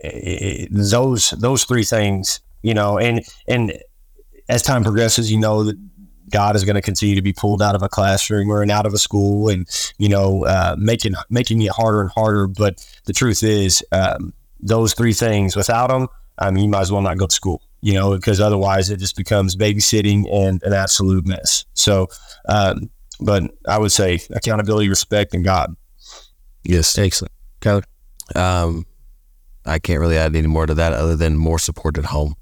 it, 0.00 0.68
those 0.72 1.30
those 1.30 1.64
three 1.64 1.84
things, 1.84 2.40
you 2.62 2.74
know, 2.74 2.98
and 2.98 3.22
and 3.46 3.78
as 4.48 4.62
time 4.62 4.82
progresses, 4.82 5.30
you 5.30 5.38
know 5.38 5.64
that 5.64 5.76
God 6.30 6.56
is 6.56 6.64
going 6.64 6.76
to 6.76 6.82
continue 6.82 7.14
to 7.14 7.22
be 7.22 7.32
pulled 7.32 7.62
out 7.62 7.74
of 7.74 7.82
a 7.82 7.88
classroom 7.88 8.50
or 8.50 8.62
and 8.62 8.70
out 8.70 8.86
of 8.86 8.94
a 8.94 8.98
school, 8.98 9.48
and 9.48 9.68
you 9.98 10.08
know, 10.08 10.44
uh, 10.44 10.76
making 10.78 11.14
making 11.30 11.60
it 11.62 11.70
harder 11.70 12.00
and 12.00 12.10
harder. 12.10 12.46
But 12.46 12.86
the 13.04 13.12
truth 13.12 13.42
is, 13.42 13.84
um, 13.92 14.32
those 14.60 14.94
three 14.94 15.12
things, 15.12 15.56
without 15.56 15.88
them, 15.88 16.08
I 16.38 16.50
mean, 16.50 16.64
you 16.64 16.70
might 16.70 16.80
as 16.80 16.92
well 16.92 17.02
not 17.02 17.18
go 17.18 17.26
to 17.26 17.34
school 17.34 17.62
you 17.82 17.94
know, 17.94 18.16
because 18.16 18.40
otherwise 18.40 18.88
it 18.88 18.98
just 18.98 19.16
becomes 19.16 19.56
babysitting 19.56 20.32
and 20.32 20.62
an 20.62 20.72
absolute 20.72 21.26
mess. 21.26 21.66
So, 21.74 22.06
um, 22.48 22.88
but 23.20 23.42
I 23.68 23.78
would 23.78 23.92
say 23.92 24.20
accountability, 24.30 24.88
respect, 24.88 25.34
and 25.34 25.44
God. 25.44 25.76
Yes. 26.62 26.96
Excellent. 26.96 27.32
Kyler? 27.60 27.82
Um, 28.36 28.86
I 29.64 29.78
can't 29.78 30.00
really 30.00 30.18
add 30.18 30.34
any 30.34 30.46
more 30.46 30.66
to 30.66 30.74
that 30.74 30.92
other 30.92 31.16
than 31.16 31.36
more 31.36 31.58
support 31.58 31.98
at 31.98 32.06
home. 32.06 32.34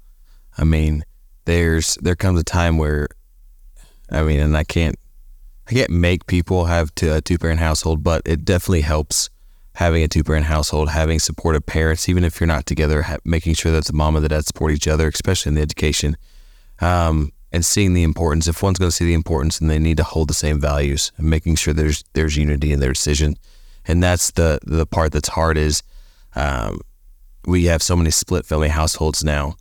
I 0.57 0.63
mean, 0.63 1.03
there's 1.45 1.95
there 2.01 2.15
comes 2.15 2.39
a 2.39 2.43
time 2.43 2.77
where, 2.77 3.07
I 4.11 4.23
mean, 4.23 4.39
and 4.39 4.57
I 4.57 4.63
can't, 4.63 4.95
I 5.67 5.73
can't 5.73 5.91
make 5.91 6.25
people 6.25 6.65
have 6.65 6.93
to 6.95 7.15
a 7.15 7.21
two 7.21 7.37
parent 7.37 7.59
household, 7.59 8.03
but 8.03 8.21
it 8.25 8.43
definitely 8.45 8.81
helps 8.81 9.29
having 9.75 10.03
a 10.03 10.07
two 10.07 10.23
parent 10.23 10.45
household, 10.45 10.89
having 10.89 11.19
supportive 11.19 11.65
parents, 11.65 12.09
even 12.09 12.23
if 12.23 12.39
you're 12.39 12.47
not 12.47 12.65
together, 12.65 13.03
ha- 13.03 13.17
making 13.23 13.53
sure 13.53 13.71
that 13.71 13.85
the 13.85 13.93
mom 13.93 14.15
and 14.15 14.25
the 14.25 14.29
dad 14.29 14.45
support 14.45 14.71
each 14.71 14.87
other, 14.87 15.07
especially 15.07 15.51
in 15.51 15.55
the 15.55 15.61
education, 15.61 16.17
um, 16.79 17.31
and 17.51 17.63
seeing 17.63 17.93
the 17.93 18.03
importance. 18.03 18.47
If 18.47 18.61
one's 18.61 18.79
going 18.79 18.89
to 18.89 18.95
see 18.95 19.05
the 19.05 19.13
importance, 19.13 19.59
and 19.59 19.69
they 19.69 19.79
need 19.79 19.97
to 19.97 20.03
hold 20.03 20.27
the 20.27 20.33
same 20.33 20.59
values, 20.59 21.11
and 21.17 21.29
making 21.29 21.55
sure 21.55 21.73
there's 21.73 22.03
there's 22.13 22.35
unity 22.35 22.73
in 22.73 22.79
their 22.79 22.93
decision, 22.93 23.35
and 23.85 24.01
that's 24.01 24.31
the 24.31 24.59
the 24.63 24.85
part 24.85 25.11
that's 25.11 25.29
hard 25.29 25.57
is. 25.57 25.83
Um, 26.35 26.81
we 27.45 27.65
have 27.65 27.81
so 27.81 27.95
many 27.95 28.11
split 28.11 28.45
family 28.45 28.69
households 28.69 29.23
now 29.23 29.55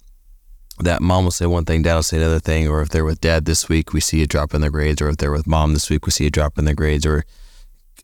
that 0.83 1.03
mom 1.03 1.25
will 1.25 1.31
say 1.31 1.47
one 1.47 1.65
thing, 1.65 1.83
dad 1.83 1.95
will 1.95 2.03
say 2.03 2.17
another 2.17 2.41
thing, 2.41 2.69
or 2.69 2.81
if 2.81 2.89
they're 2.89 3.05
with 3.05 3.21
dad 3.21 3.45
this 3.45 3.69
week, 3.69 3.93
we 3.93 4.01
see 4.01 4.23
a 4.23 4.27
drop 4.27 4.55
in 4.55 4.61
their 4.61 4.71
grades, 4.71 5.01
or 5.01 5.09
if 5.09 5.19
they're 5.19 5.33
with 5.33 5.47
mom 5.47 5.75
this 5.75 5.91
week, 5.91 6.07
we 6.07 6.13
see 6.13 6.27
a 6.27 6.31
drop 6.31 6.59
in 6.59 6.65
their 6.65 6.75
grades, 6.75 7.07
or 7.07 7.25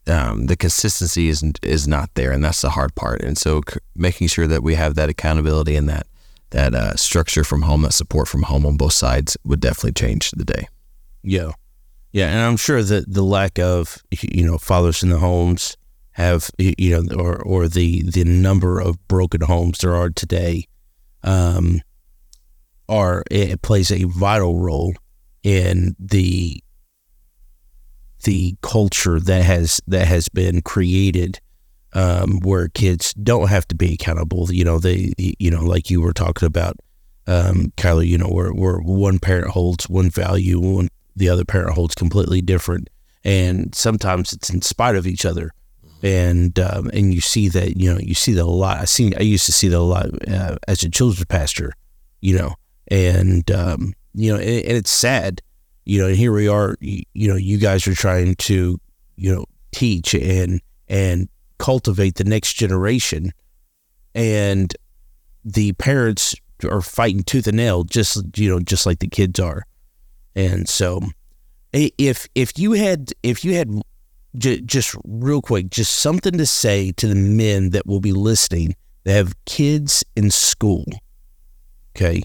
um, 0.06 0.46
the 0.46 0.56
consistency 0.56 1.28
isn't 1.28 1.58
is 1.62 1.88
not 1.88 2.10
there, 2.14 2.32
and 2.32 2.44
that's 2.44 2.60
the 2.60 2.70
hard 2.70 2.94
part. 2.94 3.22
And 3.22 3.36
so, 3.36 3.62
c- 3.68 3.80
making 3.94 4.28
sure 4.28 4.46
that 4.46 4.62
we 4.62 4.74
have 4.74 4.94
that 4.94 5.08
accountability 5.08 5.74
and 5.74 5.88
that 5.88 6.06
that 6.50 6.74
uh, 6.74 6.94
structure 6.96 7.44
from 7.44 7.62
home, 7.62 7.82
that 7.82 7.92
support 7.92 8.28
from 8.28 8.42
home 8.42 8.64
on 8.66 8.76
both 8.76 8.92
sides, 8.92 9.36
would 9.44 9.60
definitely 9.60 9.92
change 9.92 10.30
the 10.32 10.44
day. 10.44 10.68
Yeah, 11.22 11.52
yeah, 12.12 12.28
and 12.28 12.40
I'm 12.40 12.56
sure 12.56 12.82
that 12.82 13.12
the 13.12 13.24
lack 13.24 13.58
of 13.58 13.98
you 14.10 14.46
know 14.46 14.58
fathers 14.58 15.02
in 15.02 15.08
the 15.08 15.18
homes 15.18 15.76
have 16.16 16.50
you 16.56 17.02
know 17.02 17.14
or 17.14 17.42
or 17.42 17.68
the 17.68 18.02
the 18.02 18.24
number 18.24 18.80
of 18.80 19.06
broken 19.06 19.42
homes 19.42 19.78
there 19.78 19.94
are 19.94 20.08
today, 20.08 20.66
um, 21.22 21.82
are 22.88 23.22
it 23.30 23.60
plays 23.60 23.92
a 23.92 24.04
vital 24.04 24.58
role 24.58 24.94
in 25.42 25.94
the 25.98 26.62
the 28.24 28.56
culture 28.62 29.20
that 29.20 29.42
has 29.42 29.78
that 29.86 30.08
has 30.08 30.30
been 30.30 30.62
created 30.62 31.38
um, 31.92 32.40
where 32.40 32.68
kids 32.68 33.12
don't 33.12 33.48
have 33.48 33.68
to 33.68 33.74
be 33.74 33.92
accountable. 33.92 34.50
You 34.50 34.64
know, 34.64 34.78
they 34.78 35.12
you 35.18 35.50
know 35.50 35.62
like 35.62 35.90
you 35.90 36.00
were 36.00 36.14
talking 36.14 36.46
about, 36.46 36.76
um, 37.26 37.74
Kyler. 37.76 38.06
You 38.06 38.16
know, 38.16 38.28
where 38.28 38.52
where 38.52 38.78
one 38.78 39.18
parent 39.18 39.48
holds 39.48 39.86
one 39.90 40.08
value, 40.08 40.58
one 40.58 40.88
the 41.14 41.28
other 41.28 41.44
parent 41.44 41.74
holds 41.74 41.94
completely 41.94 42.40
different, 42.40 42.88
and 43.22 43.74
sometimes 43.74 44.32
it's 44.32 44.48
in 44.48 44.62
spite 44.62 44.96
of 44.96 45.06
each 45.06 45.26
other. 45.26 45.50
And 46.02 46.58
um, 46.58 46.90
and 46.92 47.12
you 47.12 47.20
see 47.20 47.48
that 47.48 47.76
you 47.76 47.92
know 47.92 47.98
you 47.98 48.14
see 48.14 48.32
that 48.32 48.44
a 48.44 48.46
lot. 48.46 48.78
I 48.78 48.84
seen 48.84 49.14
I 49.18 49.22
used 49.22 49.46
to 49.46 49.52
see 49.52 49.68
that 49.68 49.78
a 49.78 49.80
lot 49.80 50.06
uh, 50.28 50.56
as 50.68 50.82
a 50.82 50.90
children's 50.90 51.24
pastor, 51.26 51.72
you 52.20 52.36
know, 52.36 52.54
and 52.88 53.50
um, 53.50 53.94
you 54.14 54.32
know, 54.32 54.38
and, 54.38 54.64
and, 54.64 54.76
it's 54.76 54.90
sad, 54.90 55.40
you 55.84 56.00
know. 56.00 56.08
And 56.08 56.16
here 56.16 56.32
we 56.32 56.48
are, 56.48 56.76
you, 56.80 57.02
you 57.14 57.28
know, 57.28 57.36
you 57.36 57.58
guys 57.58 57.86
are 57.86 57.94
trying 57.94 58.34
to 58.36 58.78
you 59.16 59.34
know 59.34 59.46
teach 59.72 60.14
and 60.14 60.60
and 60.88 61.28
cultivate 61.58 62.16
the 62.16 62.24
next 62.24 62.54
generation, 62.54 63.32
and 64.14 64.74
the 65.44 65.72
parents 65.74 66.34
are 66.64 66.82
fighting 66.82 67.22
tooth 67.22 67.46
and 67.46 67.56
nail, 67.56 67.84
just 67.84 68.38
you 68.38 68.50
know, 68.50 68.60
just 68.60 68.86
like 68.86 68.98
the 68.98 69.08
kids 69.08 69.40
are, 69.40 69.64
and 70.34 70.68
so 70.68 71.00
if 71.72 72.28
if 72.34 72.58
you 72.58 72.72
had 72.72 73.12
if 73.22 73.44
you 73.44 73.54
had 73.54 73.82
j- 74.36 74.60
just 74.60 74.94
real 75.04 75.42
quick, 75.42 75.70
just 75.70 75.94
something 75.94 76.36
to 76.38 76.46
say 76.46 76.92
to 76.92 77.06
the 77.06 77.14
men 77.14 77.70
that 77.70 77.86
will 77.86 78.00
be 78.00 78.12
listening 78.12 78.74
that 79.04 79.12
have 79.12 79.44
kids 79.44 80.04
in 80.16 80.30
school. 80.30 80.84
Okay. 81.94 82.22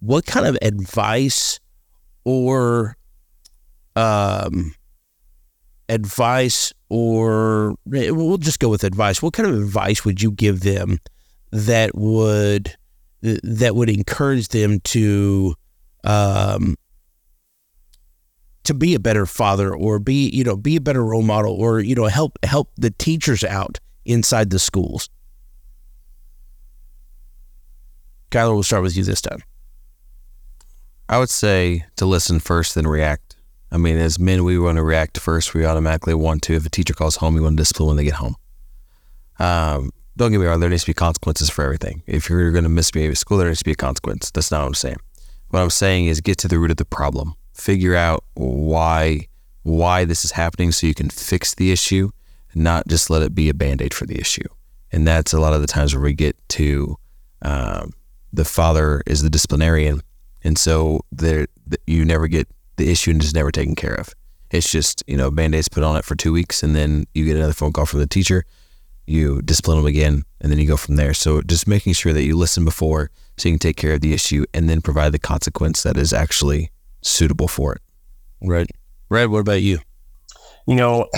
What 0.00 0.26
kind 0.26 0.46
of 0.46 0.56
advice 0.62 1.60
or 2.24 2.96
um, 3.96 4.74
advice 5.88 6.72
or 6.88 7.74
we'll 7.84 8.38
just 8.38 8.60
go 8.60 8.68
with 8.68 8.84
advice. 8.84 9.22
What 9.22 9.32
kind 9.32 9.48
of 9.48 9.56
advice 9.56 10.04
would 10.04 10.22
you 10.22 10.30
give 10.30 10.60
them 10.60 10.98
that 11.52 11.94
would 11.94 12.74
that 13.22 13.74
would 13.74 13.90
encourage 13.90 14.48
them 14.48 14.80
to 14.80 15.54
um, 16.04 16.76
to 18.64 18.74
be 18.74 18.94
a 18.94 19.00
better 19.00 19.26
father 19.26 19.74
or 19.74 19.98
be 19.98 20.28
you 20.30 20.44
know 20.44 20.56
be 20.56 20.76
a 20.76 20.80
better 20.80 21.04
role 21.04 21.22
model 21.22 21.54
or 21.54 21.80
you 21.80 21.94
know 21.94 22.06
help 22.06 22.38
help 22.44 22.70
the 22.76 22.90
teachers 22.90 23.44
out 23.44 23.80
inside 24.04 24.50
the 24.50 24.58
schools. 24.58 25.08
Kyler 28.30 28.54
we'll 28.54 28.62
start 28.62 28.82
with 28.82 28.96
you 28.96 29.02
this 29.02 29.20
time. 29.20 29.42
I 31.08 31.18
would 31.18 31.30
say 31.30 31.84
to 31.96 32.06
listen 32.06 32.38
first 32.38 32.74
then 32.74 32.86
react. 32.86 33.36
I 33.72 33.76
mean 33.76 33.96
as 33.96 34.18
men 34.18 34.44
we 34.44 34.58
want 34.58 34.76
to 34.76 34.82
react 34.82 35.18
first. 35.18 35.54
We 35.54 35.64
automatically 35.64 36.14
want 36.14 36.42
to. 36.42 36.54
If 36.54 36.66
a 36.66 36.70
teacher 36.70 36.94
calls 36.94 37.16
home 37.16 37.34
we 37.34 37.40
want 37.40 37.56
to 37.56 37.60
discipline 37.60 37.88
when 37.88 37.96
they 37.96 38.04
get 38.04 38.14
home. 38.14 38.36
Um, 39.38 39.90
don't 40.16 40.30
get 40.30 40.38
me 40.38 40.46
wrong. 40.46 40.60
There 40.60 40.68
needs 40.68 40.82
to 40.82 40.90
be 40.90 40.94
consequences 40.94 41.48
for 41.48 41.64
everything. 41.64 42.02
If 42.06 42.28
you're 42.28 42.50
going 42.50 42.64
to 42.64 42.70
misbehave 42.70 43.10
at 43.10 43.16
school 43.16 43.38
there 43.38 43.48
needs 43.48 43.60
to 43.60 43.64
be 43.64 43.72
a 43.72 43.76
consequence. 43.76 44.30
That's 44.30 44.50
not 44.50 44.60
what 44.60 44.66
I'm 44.66 44.74
saying. 44.74 44.98
What 45.48 45.60
I'm 45.60 45.70
saying 45.70 46.06
is 46.06 46.20
get 46.20 46.38
to 46.38 46.48
the 46.48 46.58
root 46.58 46.70
of 46.70 46.76
the 46.76 46.84
problem 46.84 47.34
figure 47.60 47.94
out 47.94 48.24
why 48.34 49.26
why 49.62 50.04
this 50.04 50.24
is 50.24 50.32
happening 50.32 50.72
so 50.72 50.86
you 50.86 50.94
can 50.94 51.10
fix 51.10 51.54
the 51.54 51.70
issue 51.70 52.10
not 52.54 52.88
just 52.88 53.10
let 53.10 53.22
it 53.22 53.34
be 53.34 53.48
a 53.48 53.54
band-aid 53.54 53.94
for 53.94 54.06
the 54.06 54.18
issue. 54.18 54.48
And 54.90 55.06
that's 55.06 55.32
a 55.32 55.38
lot 55.38 55.52
of 55.52 55.60
the 55.60 55.68
times 55.68 55.94
where 55.94 56.02
we 56.02 56.14
get 56.14 56.36
to 56.50 56.96
um, 57.42 57.92
the 58.32 58.44
father 58.44 59.02
is 59.06 59.22
the 59.22 59.30
disciplinarian 59.30 60.00
and 60.42 60.56
so 60.56 61.00
there 61.12 61.46
you 61.86 62.04
never 62.04 62.26
get 62.26 62.48
the 62.76 62.90
issue 62.90 63.10
and 63.10 63.22
it's 63.22 63.34
never 63.34 63.50
taken 63.50 63.76
care 63.76 63.94
of. 63.94 64.14
It's 64.50 64.70
just 64.70 65.04
you 65.06 65.16
know 65.16 65.30
band-aids 65.30 65.68
put 65.68 65.84
on 65.84 65.96
it 65.96 66.04
for 66.04 66.16
two 66.16 66.32
weeks 66.32 66.62
and 66.62 66.74
then 66.74 67.06
you 67.14 67.24
get 67.24 67.36
another 67.36 67.52
phone 67.52 67.72
call 67.72 67.86
from 67.86 68.00
the 68.00 68.06
teacher 68.06 68.44
you 69.06 69.42
discipline 69.42 69.76
them 69.76 69.86
again 69.86 70.22
and 70.40 70.50
then 70.50 70.58
you 70.58 70.66
go 70.66 70.76
from 70.76 70.96
there. 70.96 71.12
So 71.12 71.42
just 71.42 71.66
making 71.66 71.94
sure 71.94 72.12
that 72.12 72.22
you 72.22 72.36
listen 72.36 72.64
before 72.64 73.10
so 73.36 73.48
you 73.48 73.54
can 73.54 73.58
take 73.58 73.76
care 73.76 73.94
of 73.94 74.00
the 74.00 74.12
issue 74.12 74.44
and 74.54 74.68
then 74.68 74.80
provide 74.80 75.12
the 75.12 75.18
consequence 75.18 75.82
that 75.82 75.96
is 75.96 76.12
actually 76.12 76.70
suitable 77.02 77.48
for 77.48 77.74
it. 77.74 77.82
Right. 78.42 78.68
Brad, 79.08 79.30
what 79.30 79.40
about 79.40 79.62
you? 79.62 79.80
You 80.66 80.76
know, 80.76 81.08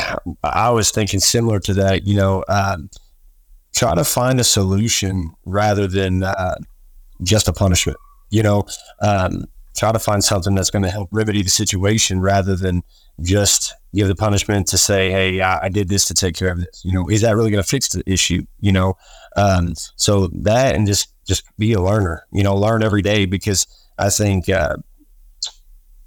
I 0.43 0.71
was 0.71 0.91
thinking 0.91 1.21
similar 1.21 1.61
to 1.61 1.75
that. 1.75 2.07
You 2.07 2.17
know, 2.17 2.45
um, 2.49 2.89
try 3.75 3.95
to 3.95 4.05
find 4.05 4.41
a 4.41 4.45
solution 4.45 5.33
rather 5.45 5.87
than 5.87 6.23
uh, 6.23 6.57
just 7.23 7.49
a 7.49 7.53
punishment. 7.53 7.99
You 8.31 8.43
know, 8.43 8.65
um, 9.01 9.45
try 9.77 9.93
to 9.93 9.99
find 9.99 10.23
something 10.25 10.55
that's 10.55 10.71
going 10.71 10.85
to 10.85 10.91
help 10.91 11.09
remedy 11.13 11.43
the 11.43 11.51
situation 11.51 12.21
rather 12.21 12.57
than 12.57 12.83
just 13.21 13.75
give 13.95 14.09
the 14.09 14.15
punishment 14.15 14.67
to 14.69 14.79
say, 14.79 15.11
"Hey, 15.11 15.41
I, 15.41 15.65
I 15.65 15.69
did 15.69 15.89
this 15.89 16.07
to 16.07 16.15
take 16.15 16.35
care 16.35 16.51
of 16.51 16.59
this." 16.59 16.83
You 16.85 16.93
know, 16.93 17.09
is 17.09 17.21
that 17.23 17.37
really 17.37 17.51
going 17.51 17.63
to 17.63 17.69
fix 17.69 17.89
the 17.91 18.03
issue? 18.11 18.45
You 18.61 18.73
know, 18.73 18.95
um, 19.37 19.75
so 19.97 20.29
that 20.29 20.75
and 20.75 20.87
just 20.87 21.13
just 21.27 21.45
be 21.59 21.73
a 21.73 21.81
learner. 21.81 22.27
You 22.33 22.43
know, 22.43 22.57
learn 22.57 22.83
every 22.83 23.03
day 23.03 23.27
because 23.27 23.67
I 23.99 24.11
think 24.11 24.49
uh, 24.49 24.77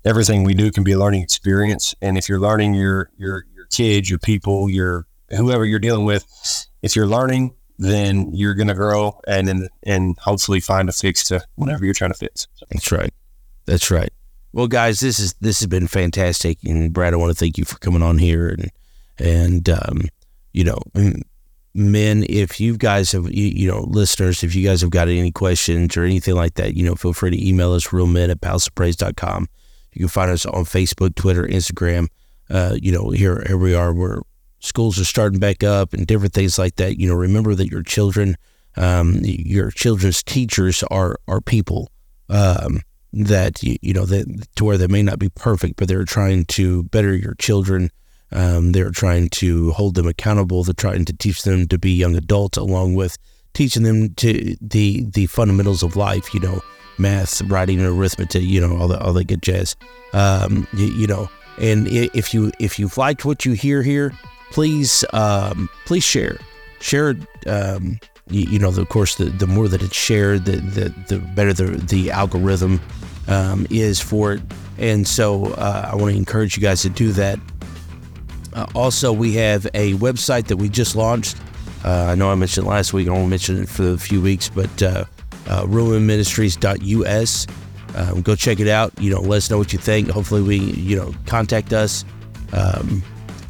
everything 0.06 0.44
we 0.44 0.54
do 0.54 0.72
can 0.72 0.84
be 0.84 0.94
a 0.94 1.00
learning 1.00 1.24
experience. 1.24 1.96
And 2.02 2.18
if 2.18 2.30
you're 2.30 2.40
learning 2.40 2.76
your 2.76 3.10
your 3.18 3.46
your 3.54 3.66
kids, 3.66 4.10
your 4.10 4.20
people, 4.20 4.70
your 4.70 5.08
whoever 5.30 5.66
you're 5.66 5.80
dealing 5.80 6.06
with, 6.06 6.26
if 6.82 6.96
you're 6.96 7.08
learning, 7.08 7.56
then 7.78 8.34
you're 8.34 8.54
going 8.54 8.68
to 8.68 8.74
grow 8.74 9.20
and 9.28 9.50
and 9.50 9.70
and 9.84 10.18
hopefully 10.20 10.60
find 10.60 10.88
a 10.88 10.94
fix 10.94 11.24
to 11.26 11.42
whatever 11.56 11.84
you're 11.84 11.94
trying 11.94 12.12
to 12.12 12.18
fix. 12.18 12.48
That's 12.70 12.92
right. 12.92 13.14
That's 13.66 13.92
right. 13.92 14.12
Well, 14.54 14.68
guys, 14.68 15.02
this 15.02 15.20
is 15.20 15.34
this 15.42 15.60
has 15.60 15.68
been 15.68 15.88
fantastic, 15.88 16.60
and 16.64 16.94
Brad, 16.94 17.14
I 17.14 17.18
want 17.18 17.32
to 17.32 17.36
thank 17.36 17.58
you 17.58 17.66
for 17.66 17.78
coming 17.80 18.02
on 18.02 18.18
here 18.18 18.48
and 18.48 18.72
and 19.18 19.70
um, 19.70 20.02
you 20.54 20.64
know, 20.64 20.80
men, 21.74 22.26
if 22.30 22.62
you 22.62 22.78
guys 22.78 23.12
have 23.12 23.30
you, 23.30 23.48
you, 23.48 23.68
know 23.68 23.82
listeners, 23.82 24.44
if 24.44 24.56
you 24.56 24.66
guys 24.66 24.82
have 24.82 24.92
got 24.92 25.10
any 25.10 25.32
questions 25.32 25.98
or 25.98 26.04
anything 26.04 26.36
like 26.36 26.54
that, 26.54 26.76
you 26.76 26.86
know, 26.86 26.96
feel 26.96 27.12
free 27.12 27.32
to 27.32 27.48
email 27.48 27.74
us 27.74 27.88
realmen 27.88 28.30
at 28.30 28.40
palacesofpraise.com. 28.40 29.48
You 29.96 30.02
can 30.02 30.10
find 30.10 30.30
us 30.30 30.46
on 30.46 30.66
Facebook, 30.66 31.16
Twitter, 31.16 31.44
Instagram. 31.44 32.10
Uh, 32.50 32.76
you 32.80 32.92
know, 32.92 33.10
here, 33.10 33.44
here 33.48 33.58
we 33.58 33.74
are 33.74 33.94
where 33.94 34.22
schools 34.60 35.00
are 35.00 35.06
starting 35.06 35.40
back 35.40 35.64
up 35.64 35.94
and 35.94 36.06
different 36.06 36.34
things 36.34 36.60
like 36.60 36.76
that. 36.76 37.00
You 37.00 37.08
know, 37.08 37.16
remember 37.16 37.56
that 37.56 37.72
your 37.72 37.84
children, 37.84 38.36
um, 38.76 39.20
your 39.24 39.72
children's 39.72 40.22
teachers 40.22 40.84
are 40.84 41.18
are 41.28 41.42
people 41.42 41.90
um, 42.30 42.82
that 43.14 43.64
you, 43.64 43.78
you 43.82 43.94
know 43.94 44.06
that 44.06 44.48
to 44.58 44.66
where 44.66 44.78
they 44.78 44.88
may 44.88 45.02
not 45.02 45.20
be 45.20 45.30
perfect, 45.30 45.78
but 45.78 45.88
they're 45.88 46.04
trying 46.04 46.46
to 46.46 46.84
better 46.84 47.16
your 47.16 47.36
children. 47.36 47.90
Um, 48.32 48.74
they're 48.74 48.92
trying 48.92 49.30
to 49.30 49.72
hold 49.72 49.96
them 49.96 50.08
accountable. 50.08 50.64
They're 50.64 50.74
trying 50.74 51.06
to 51.06 51.14
teach 51.14 51.44
them 51.44 51.68
to 51.68 51.78
be 51.78 51.92
young 51.94 52.16
adults, 52.16 52.58
along 52.58 52.96
with 52.96 53.18
teaching 53.54 53.84
them 53.84 54.14
to 54.16 54.56
the 54.60 55.06
the 55.14 55.28
fundamentals 55.28 55.84
of 55.84 55.96
life. 55.96 56.34
You 56.34 56.42
know, 56.42 56.62
math, 56.98 57.42
writing, 57.44 57.80
and 57.80 57.88
arithmetic. 57.88 58.44
You 58.44 58.62
know, 58.62 58.78
all 58.78 58.88
the 58.88 59.00
all 59.00 59.14
the 59.14 59.24
good 59.24 59.42
jazz. 59.42 59.76
Um, 60.14 60.68
you, 60.74 60.88
you, 60.88 61.08
know, 61.08 61.30
and 61.60 61.88
if 61.88 62.34
you 62.34 62.52
if 62.60 62.80
you've 62.80 62.98
liked 62.98 63.26
what 63.26 63.46
you 63.46 63.54
hear 63.54 63.82
here, 63.82 64.14
please 64.52 65.04
um, 65.14 65.70
please 65.86 66.04
share 66.04 66.38
share. 66.80 67.16
Um, 67.48 68.00
you, 68.28 68.50
you, 68.50 68.60
know, 68.60 68.70
of 68.70 68.90
course, 68.90 69.16
the, 69.16 69.26
the 69.26 69.46
more 69.46 69.68
that 69.68 69.84
it's 69.84 69.96
shared, 69.96 70.46
the 70.46 70.58
the, 70.58 70.90
the 71.08 71.20
better 71.20 71.54
the 71.54 71.78
the 71.78 72.12
algorithm 72.12 72.82
um, 73.28 73.68
is 73.70 74.00
for 74.00 74.34
it. 74.34 74.42
And 74.78 75.08
so, 75.08 75.54
uh, 75.54 75.90
I 75.92 75.96
want 75.96 76.12
to 76.12 76.18
encourage 76.18 76.58
you 76.58 76.62
guys 76.62 76.82
to 76.82 76.90
do 76.90 77.12
that. 77.14 77.40
Uh, 78.54 78.66
also, 78.74 79.14
we 79.14 79.34
have 79.34 79.66
a 79.74 79.94
website 79.96 80.48
that 80.48 80.58
we 80.58 80.70
just 80.70 80.96
launched. 80.96 81.38
Uh, 81.84 82.08
I 82.10 82.16
know 82.16 82.32
I 82.32 82.36
mentioned 82.36 82.68
last 82.68 82.94
week. 82.94 83.08
I 83.08 83.12
won't 83.12 83.30
mention 83.30 83.62
it 83.62 83.70
for 83.70 83.92
a 83.92 83.98
few 83.98 84.22
weeks, 84.22 84.50
but 84.50 84.82
uh, 85.48 85.64
uh, 85.64 87.46
Um, 87.98 88.22
go 88.22 88.36
check 88.36 88.60
it 88.60 88.68
out. 88.68 88.92
You 89.00 89.10
know, 89.10 89.22
let 89.22 89.38
us 89.38 89.50
know 89.50 89.58
what 89.58 89.72
you 89.72 89.80
think. 89.80 90.10
Hopefully, 90.10 90.42
we 90.42 90.58
you 90.58 90.98
know 90.98 91.14
contact 91.26 91.72
us. 91.72 92.04
Um, 92.52 93.04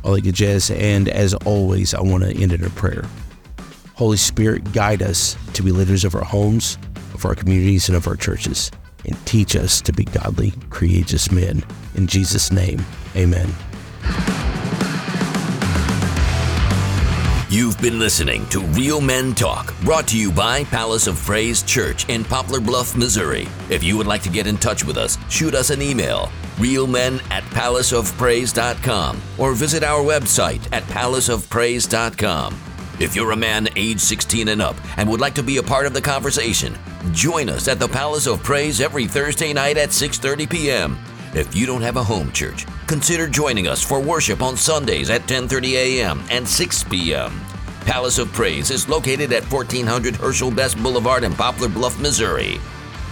all 0.03 0.13
that 0.13 0.21
good 0.21 0.35
jazz. 0.35 0.69
And 0.71 1.09
as 1.09 1.33
always, 1.33 1.93
I 1.93 2.01
want 2.01 2.23
to 2.23 2.29
end 2.29 2.51
it 2.51 2.61
in 2.61 2.67
a 2.67 2.69
prayer. 2.69 3.03
Holy 3.95 4.17
Spirit, 4.17 4.71
guide 4.71 5.01
us 5.01 5.35
to 5.53 5.63
be 5.63 5.71
leaders 5.71 6.05
of 6.05 6.15
our 6.15 6.23
homes, 6.23 6.77
of 7.13 7.25
our 7.25 7.33
communities, 7.33 7.89
and 7.89 7.97
of 7.97 8.07
our 8.07 8.15
churches, 8.15 8.71
and 9.05 9.17
teach 9.25 9.55
us 9.55 9.81
to 9.81 9.91
be 9.93 10.03
godly, 10.05 10.53
courageous 10.69 11.31
men. 11.31 11.63
In 11.95 12.05
Jesus' 12.05 12.51
name, 12.51 12.85
Amen. 13.15 13.53
You've 17.55 17.79
been 17.79 17.99
listening 17.99 18.45
to 18.49 18.59
Real 18.59 18.99
Men 18.99 19.33
Talk, 19.33 19.73
brought 19.79 20.09
to 20.09 20.17
you 20.19 20.29
by 20.29 20.65
Palace 20.65 21.07
of 21.07 21.15
Praise 21.15 21.63
Church 21.63 22.05
in 22.09 22.25
Poplar 22.25 22.59
Bluff, 22.59 22.97
Missouri. 22.97 23.47
If 23.69 23.81
you 23.81 23.95
would 23.95 24.07
like 24.07 24.21
to 24.23 24.29
get 24.29 24.45
in 24.45 24.57
touch 24.57 24.83
with 24.83 24.97
us, 24.97 25.17
shoot 25.29 25.55
us 25.55 25.69
an 25.69 25.81
email, 25.81 26.29
realmen 26.57 27.21
at 27.31 27.43
palaceofpraise.com, 27.45 29.21
or 29.37 29.53
visit 29.53 29.85
our 29.85 30.03
website 30.03 30.67
at 30.73 30.83
palaceofpraise.com. 30.83 32.59
If 32.99 33.15
you're 33.15 33.31
a 33.31 33.37
man 33.37 33.69
age 33.77 34.01
16 34.01 34.49
and 34.49 34.61
up 34.61 34.75
and 34.97 35.09
would 35.09 35.21
like 35.21 35.35
to 35.35 35.43
be 35.43 35.55
a 35.55 35.63
part 35.63 35.85
of 35.85 35.93
the 35.93 36.01
conversation, 36.01 36.77
join 37.13 37.47
us 37.47 37.69
at 37.69 37.79
the 37.79 37.87
Palace 37.87 38.27
of 38.27 38.43
Praise 38.43 38.81
every 38.81 39.07
Thursday 39.07 39.53
night 39.53 39.77
at 39.77 39.91
6:30 39.91 40.49
p.m. 40.49 40.97
If 41.35 41.53
you 41.53 41.65
don't 41.65 41.81
have 41.81 41.97
a 41.97 42.03
home 42.03 42.31
church, 42.31 42.65
consider 42.87 43.27
joining 43.27 43.67
us 43.67 43.83
for 43.83 43.99
worship 43.99 44.41
on 44.41 44.55
Sundays 44.55 45.09
at 45.09 45.27
10:30 45.27 45.73
a.m. 45.73 46.23
and 46.31 46.47
6 46.47 46.83
p.m. 46.85 47.41
Palace 47.81 48.19
of 48.19 48.31
Praise 48.31 48.71
is 48.71 48.87
located 48.87 49.33
at 49.33 49.43
1400 49.51 50.15
Herschel 50.15 50.49
Best 50.49 50.81
Boulevard 50.81 51.25
in 51.25 51.33
Poplar 51.33 51.67
Bluff, 51.67 51.99
Missouri. 51.99 52.57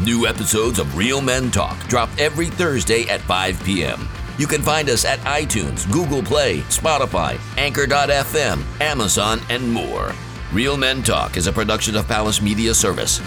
New 0.02 0.26
episodes 0.26 0.80
of 0.80 0.98
Real 0.98 1.20
Men 1.20 1.52
Talk 1.52 1.78
drop 1.90 2.10
every 2.18 2.48
Thursday 2.48 3.04
at 3.10 3.20
5 3.22 3.62
p.m. 3.66 4.08
You 4.38 4.48
can 4.48 4.62
find 4.62 4.90
us 4.90 5.04
at 5.04 5.20
iTunes, 5.20 5.92
Google 5.92 6.24
Play, 6.24 6.62
Spotify, 6.70 7.38
Anchor.fm, 7.58 8.64
Amazon, 8.80 9.42
and 9.50 9.70
more. 9.70 10.14
Real 10.54 10.78
Men 10.78 11.04
Talk 11.04 11.36
is 11.36 11.48
a 11.48 11.52
production 11.52 11.98
of 11.98 12.08
Palace 12.08 12.42
Media 12.42 12.74
Service. 12.74 13.20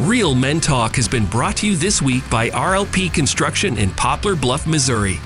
Real 0.00 0.34
Men 0.34 0.60
Talk 0.60 0.96
has 0.96 1.06
been 1.06 1.26
brought 1.26 1.58
to 1.58 1.66
you 1.66 1.76
this 1.76 2.00
week 2.00 2.28
by 2.30 2.48
RLP 2.48 3.12
Construction 3.12 3.76
in 3.76 3.90
Poplar 3.90 4.34
Bluff, 4.34 4.66
Missouri. 4.66 5.16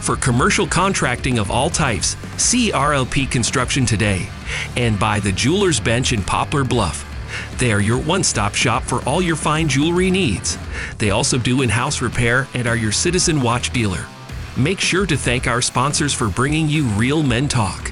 For 0.00 0.16
commercial 0.16 0.66
contracting 0.66 1.38
of 1.38 1.50
all 1.50 1.68
types, 1.68 2.16
see 2.38 2.72
RLP 2.72 3.30
Construction 3.30 3.84
today. 3.84 4.30
And 4.74 4.98
by 4.98 5.20
the 5.20 5.32
Jeweler's 5.32 5.80
Bench 5.80 6.14
in 6.14 6.22
Poplar 6.22 6.64
Bluff. 6.64 7.04
They 7.58 7.72
are 7.72 7.82
your 7.82 7.98
one 7.98 8.24
stop 8.24 8.54
shop 8.54 8.84
for 8.84 9.02
all 9.06 9.20
your 9.20 9.36
fine 9.36 9.68
jewelry 9.68 10.10
needs. 10.10 10.56
They 10.96 11.10
also 11.10 11.36
do 11.36 11.60
in 11.60 11.68
house 11.68 12.00
repair 12.00 12.48
and 12.54 12.66
are 12.66 12.76
your 12.76 12.90
Citizen 12.90 13.42
Watch 13.42 13.70
dealer. 13.70 14.06
Make 14.56 14.80
sure 14.80 15.04
to 15.04 15.16
thank 15.16 15.46
our 15.46 15.60
sponsors 15.60 16.14
for 16.14 16.30
bringing 16.30 16.70
you 16.70 16.84
Real 16.84 17.22
Men 17.22 17.48
Talk. 17.48 17.91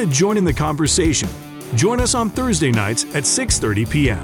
Want 0.00 0.12
to 0.12 0.18
join 0.18 0.38
in 0.38 0.44
the 0.44 0.52
conversation, 0.52 1.28
join 1.74 2.00
us 2.00 2.14
on 2.14 2.30
Thursday 2.30 2.70
nights 2.70 3.04
at 3.14 3.24
6:30 3.24 3.90
p.m. 3.90 4.22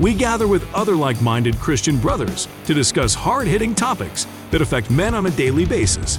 We 0.00 0.14
gather 0.14 0.48
with 0.48 0.64
other 0.74 0.96
like-minded 0.96 1.56
Christian 1.56 1.98
brothers 1.98 2.48
to 2.64 2.72
discuss 2.72 3.12
hard-hitting 3.12 3.74
topics 3.74 4.26
that 4.50 4.62
affect 4.62 4.90
men 4.90 5.14
on 5.14 5.26
a 5.26 5.30
daily 5.30 5.66
basis 5.66 6.18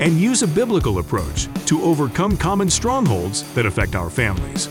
and 0.00 0.18
use 0.18 0.42
a 0.42 0.48
biblical 0.48 0.98
approach 0.98 1.46
to 1.66 1.82
overcome 1.82 2.38
common 2.38 2.70
strongholds 2.70 3.42
that 3.54 3.66
affect 3.66 3.94
our 3.94 4.08
families. 4.08 4.70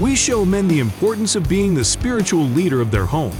We 0.00 0.16
show 0.16 0.46
men 0.46 0.66
the 0.66 0.80
importance 0.80 1.36
of 1.36 1.48
being 1.50 1.74
the 1.74 1.84
spiritual 1.84 2.44
leader 2.44 2.80
of 2.80 2.90
their 2.90 3.06
home 3.06 3.36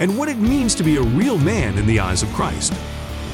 and 0.00 0.18
what 0.18 0.28
it 0.28 0.38
means 0.38 0.74
to 0.74 0.82
be 0.82 0.96
a 0.96 1.02
real 1.02 1.38
man 1.38 1.78
in 1.78 1.86
the 1.86 2.00
eyes 2.00 2.24
of 2.24 2.32
Christ. 2.32 2.72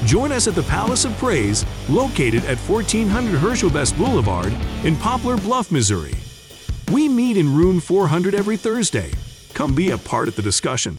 Join 0.04 0.32
us 0.32 0.46
at 0.46 0.54
the 0.54 0.62
Palace 0.64 1.06
of 1.06 1.16
Praise, 1.16 1.64
located 1.88 2.44
at 2.44 2.58
1400 2.58 3.38
Herschel 3.38 3.70
Best 3.70 3.96
Boulevard 3.96 4.52
in 4.84 4.96
Poplar 4.96 5.38
Bluff, 5.38 5.72
Missouri. 5.72 6.14
We 6.92 7.08
meet 7.08 7.38
in 7.38 7.56
room 7.56 7.80
400 7.80 8.34
every 8.34 8.58
Thursday. 8.58 9.12
Come 9.54 9.74
be 9.74 9.92
a 9.92 9.98
part 9.98 10.28
of 10.28 10.36
the 10.36 10.42
discussion. 10.42 10.98